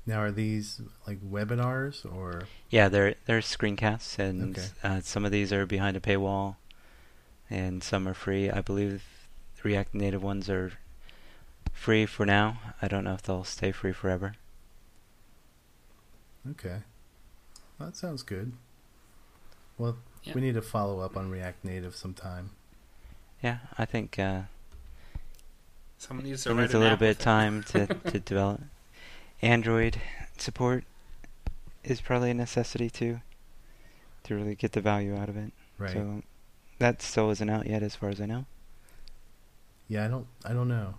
Now, 0.06 0.20
are 0.22 0.32
these 0.32 0.82
like 1.08 1.20
webinars 1.22 2.06
or? 2.06 2.44
Yeah, 2.70 2.88
they're 2.90 3.16
they're 3.26 3.40
screencasts, 3.40 4.20
and 4.20 4.58
Okay. 4.58 4.68
uh, 4.84 5.02
some 5.02 5.26
of 5.26 5.32
these 5.32 5.52
are 5.54 5.66
behind 5.66 5.98
a 5.98 6.00
paywall, 6.00 6.56
and 7.50 7.84
some 7.84 8.08
are 8.08 8.14
free. 8.14 8.50
I 8.50 8.62
believe 8.62 9.04
React 9.64 9.94
Native 9.96 10.22
ones 10.24 10.50
are 10.50 10.74
free 11.74 12.06
for 12.06 12.26
now. 12.26 12.60
I 12.82 12.88
don't 12.88 13.04
know 13.04 13.14
if 13.14 13.22
they'll 13.24 13.44
stay 13.44 13.72
free 13.72 13.92
forever. 13.92 14.36
Okay, 16.52 16.80
well, 17.80 17.90
that 17.90 17.96
sounds 17.96 18.22
good. 18.22 18.52
Well, 19.78 19.98
Yeah. 20.24 20.34
we 20.36 20.42
need 20.42 20.56
to 20.56 20.62
follow 20.62 21.00
up 21.00 21.16
on 21.18 21.30
React 21.30 21.64
Native 21.66 21.96
sometime. 21.96 22.52
Yeah, 23.42 23.60
I 23.78 23.86
think 23.86 24.20
uh, 24.20 24.44
Someone 25.98 26.26
needs 26.26 26.44
to 26.44 26.50
it 26.50 26.54
write 26.54 26.62
needs 26.64 26.74
a 26.74 26.80
little 26.80 26.98
bit 26.98 27.12
of 27.12 27.20
time 27.20 27.64
to 27.64 27.88
to 28.12 28.20
develop. 28.20 28.62
Android 29.42 30.02
support 30.38 30.84
is 31.84 32.02
probably 32.02 32.32
a 32.32 32.34
necessity 32.34 32.90
too, 32.90 33.22
to 34.24 34.36
really 34.36 34.56
get 34.56 34.74
the 34.74 34.82
value 34.82 35.16
out 35.16 35.30
of 35.30 35.38
it. 35.38 35.52
Right. 35.78 35.92
So 35.94 36.24
that 36.80 37.02
still 37.02 37.30
isn't 37.32 37.50
out 37.50 37.68
yet, 37.68 37.84
as 37.84 37.96
far 37.96 38.10
as 38.10 38.20
I 38.20 38.26
know. 38.26 38.46
Yeah, 39.88 40.06
I 40.06 40.08
don't. 40.10 40.28
I 40.46 40.52
don't 40.54 40.68
know. 40.68 40.96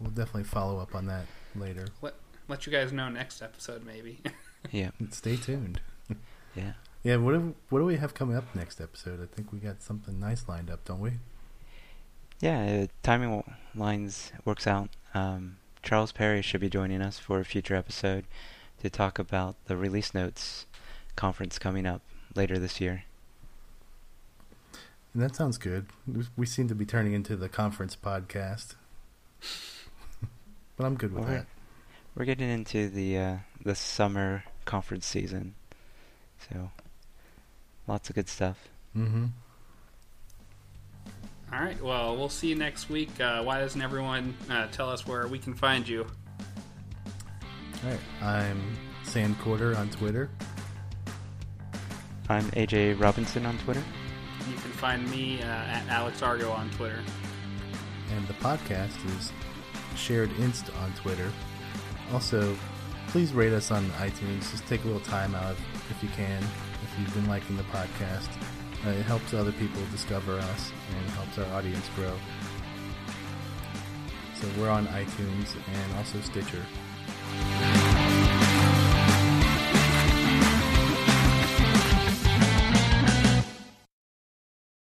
We'll 0.00 0.10
definitely 0.10 0.44
follow 0.44 0.78
up 0.78 0.94
on 0.94 1.06
that 1.06 1.26
later. 1.56 1.86
Let 2.02 2.14
let 2.48 2.66
you 2.66 2.72
guys 2.72 2.92
know 2.92 3.08
next 3.08 3.42
episode, 3.42 3.84
maybe. 3.84 4.20
Yeah, 4.72 4.90
Stay 5.12 5.36
tuned. 5.36 5.80
yeah. 6.56 6.72
Yeah, 7.04 7.16
what 7.16 7.32
do 7.32 7.54
what 7.70 7.78
do 7.78 7.84
we 7.84 7.96
have 7.96 8.12
coming 8.12 8.36
up 8.36 8.52
next 8.56 8.80
episode? 8.80 9.22
I 9.22 9.26
think 9.32 9.52
we 9.52 9.60
got 9.60 9.82
something 9.82 10.18
nice 10.18 10.48
lined 10.48 10.68
up, 10.68 10.84
don't 10.84 10.98
we? 11.00 11.12
Yeah, 12.40 12.82
uh, 12.82 12.86
timing 13.04 13.44
lines 13.76 14.32
works 14.44 14.66
out. 14.66 14.90
Um, 15.14 15.58
Charles 15.82 16.10
Perry 16.10 16.42
should 16.42 16.60
be 16.60 16.68
joining 16.68 17.00
us 17.02 17.18
for 17.20 17.38
a 17.38 17.44
future 17.44 17.76
episode 17.76 18.24
to 18.82 18.90
talk 18.90 19.18
about 19.20 19.54
the 19.66 19.76
release 19.76 20.12
notes 20.12 20.66
conference 21.14 21.58
coming 21.58 21.86
up 21.86 22.02
later 22.34 22.58
this 22.58 22.80
year. 22.80 23.04
And 25.14 25.22
that 25.22 25.36
sounds 25.36 25.56
good. 25.56 25.86
We- 26.06 26.26
We 26.36 26.46
seem 26.46 26.66
to 26.68 26.74
be 26.74 26.84
turning 26.84 27.12
into 27.12 27.36
the 27.36 27.48
conference 27.48 27.94
podcast, 27.96 28.74
but 30.78 30.86
I'm 30.86 30.94
good 30.94 31.12
with 31.12 31.24
Alright. 31.24 31.40
that. 31.40 31.46
We're 32.14 32.24
getting 32.24 32.48
into 32.48 32.88
the 32.88 33.18
uh, 33.18 33.36
the 33.64 33.74
summer 33.74 34.42
conference 34.64 35.04
season, 35.06 35.54
so 36.50 36.70
lots 37.86 38.08
of 38.08 38.14
good 38.16 38.28
stuff. 38.28 38.68
Mm-hmm. 38.96 39.26
All 41.52 41.60
right. 41.60 41.80
Well, 41.82 42.16
we'll 42.16 42.28
see 42.28 42.48
you 42.48 42.54
next 42.56 42.88
week. 42.90 43.20
Uh, 43.20 43.42
why 43.42 43.60
doesn't 43.60 43.80
everyone 43.80 44.34
uh, 44.50 44.66
tell 44.68 44.88
us 44.90 45.06
where 45.06 45.26
we 45.28 45.38
can 45.38 45.54
find 45.54 45.86
you? 45.86 46.06
All 47.84 47.90
right, 47.90 48.00
I'm 48.20 48.60
Sandquarter 49.04 49.76
on 49.76 49.88
Twitter. 49.90 50.28
I'm 52.28 52.44
AJ 52.50 53.00
Robinson 53.00 53.46
on 53.46 53.56
Twitter. 53.58 53.82
You 54.50 54.54
can 54.56 54.72
find 54.72 55.08
me 55.10 55.40
uh, 55.42 55.46
at 55.46 55.84
Alex 55.88 56.20
Argo 56.22 56.50
on 56.50 56.68
Twitter. 56.70 57.00
and 58.16 58.26
the 58.26 58.34
podcast 58.34 58.96
is 59.18 59.32
shared 59.98 60.30
inst 60.38 60.70
on 60.76 60.92
Twitter. 60.94 61.30
Also, 62.12 62.56
please 63.08 63.32
rate 63.32 63.52
us 63.52 63.70
on 63.70 63.84
iTunes. 63.92 64.50
Just 64.50 64.66
take 64.66 64.84
a 64.84 64.86
little 64.86 65.00
time 65.00 65.34
out 65.34 65.56
if 65.90 66.02
you 66.02 66.08
can. 66.10 66.42
If 66.42 66.98
you've 66.98 67.14
been 67.14 67.28
liking 67.28 67.56
the 67.56 67.64
podcast, 67.64 68.28
uh, 68.86 68.90
it 68.90 69.02
helps 69.02 69.34
other 69.34 69.52
people 69.52 69.82
discover 69.90 70.38
us 70.38 70.72
and 70.96 71.10
helps 71.10 71.38
our 71.38 71.56
audience 71.56 71.88
grow. 71.96 72.16
So 74.34 74.46
we're 74.58 74.70
on 74.70 74.86
iTunes 74.86 75.56
and 75.66 75.96
also 75.96 76.20
Stitcher. 76.20 76.64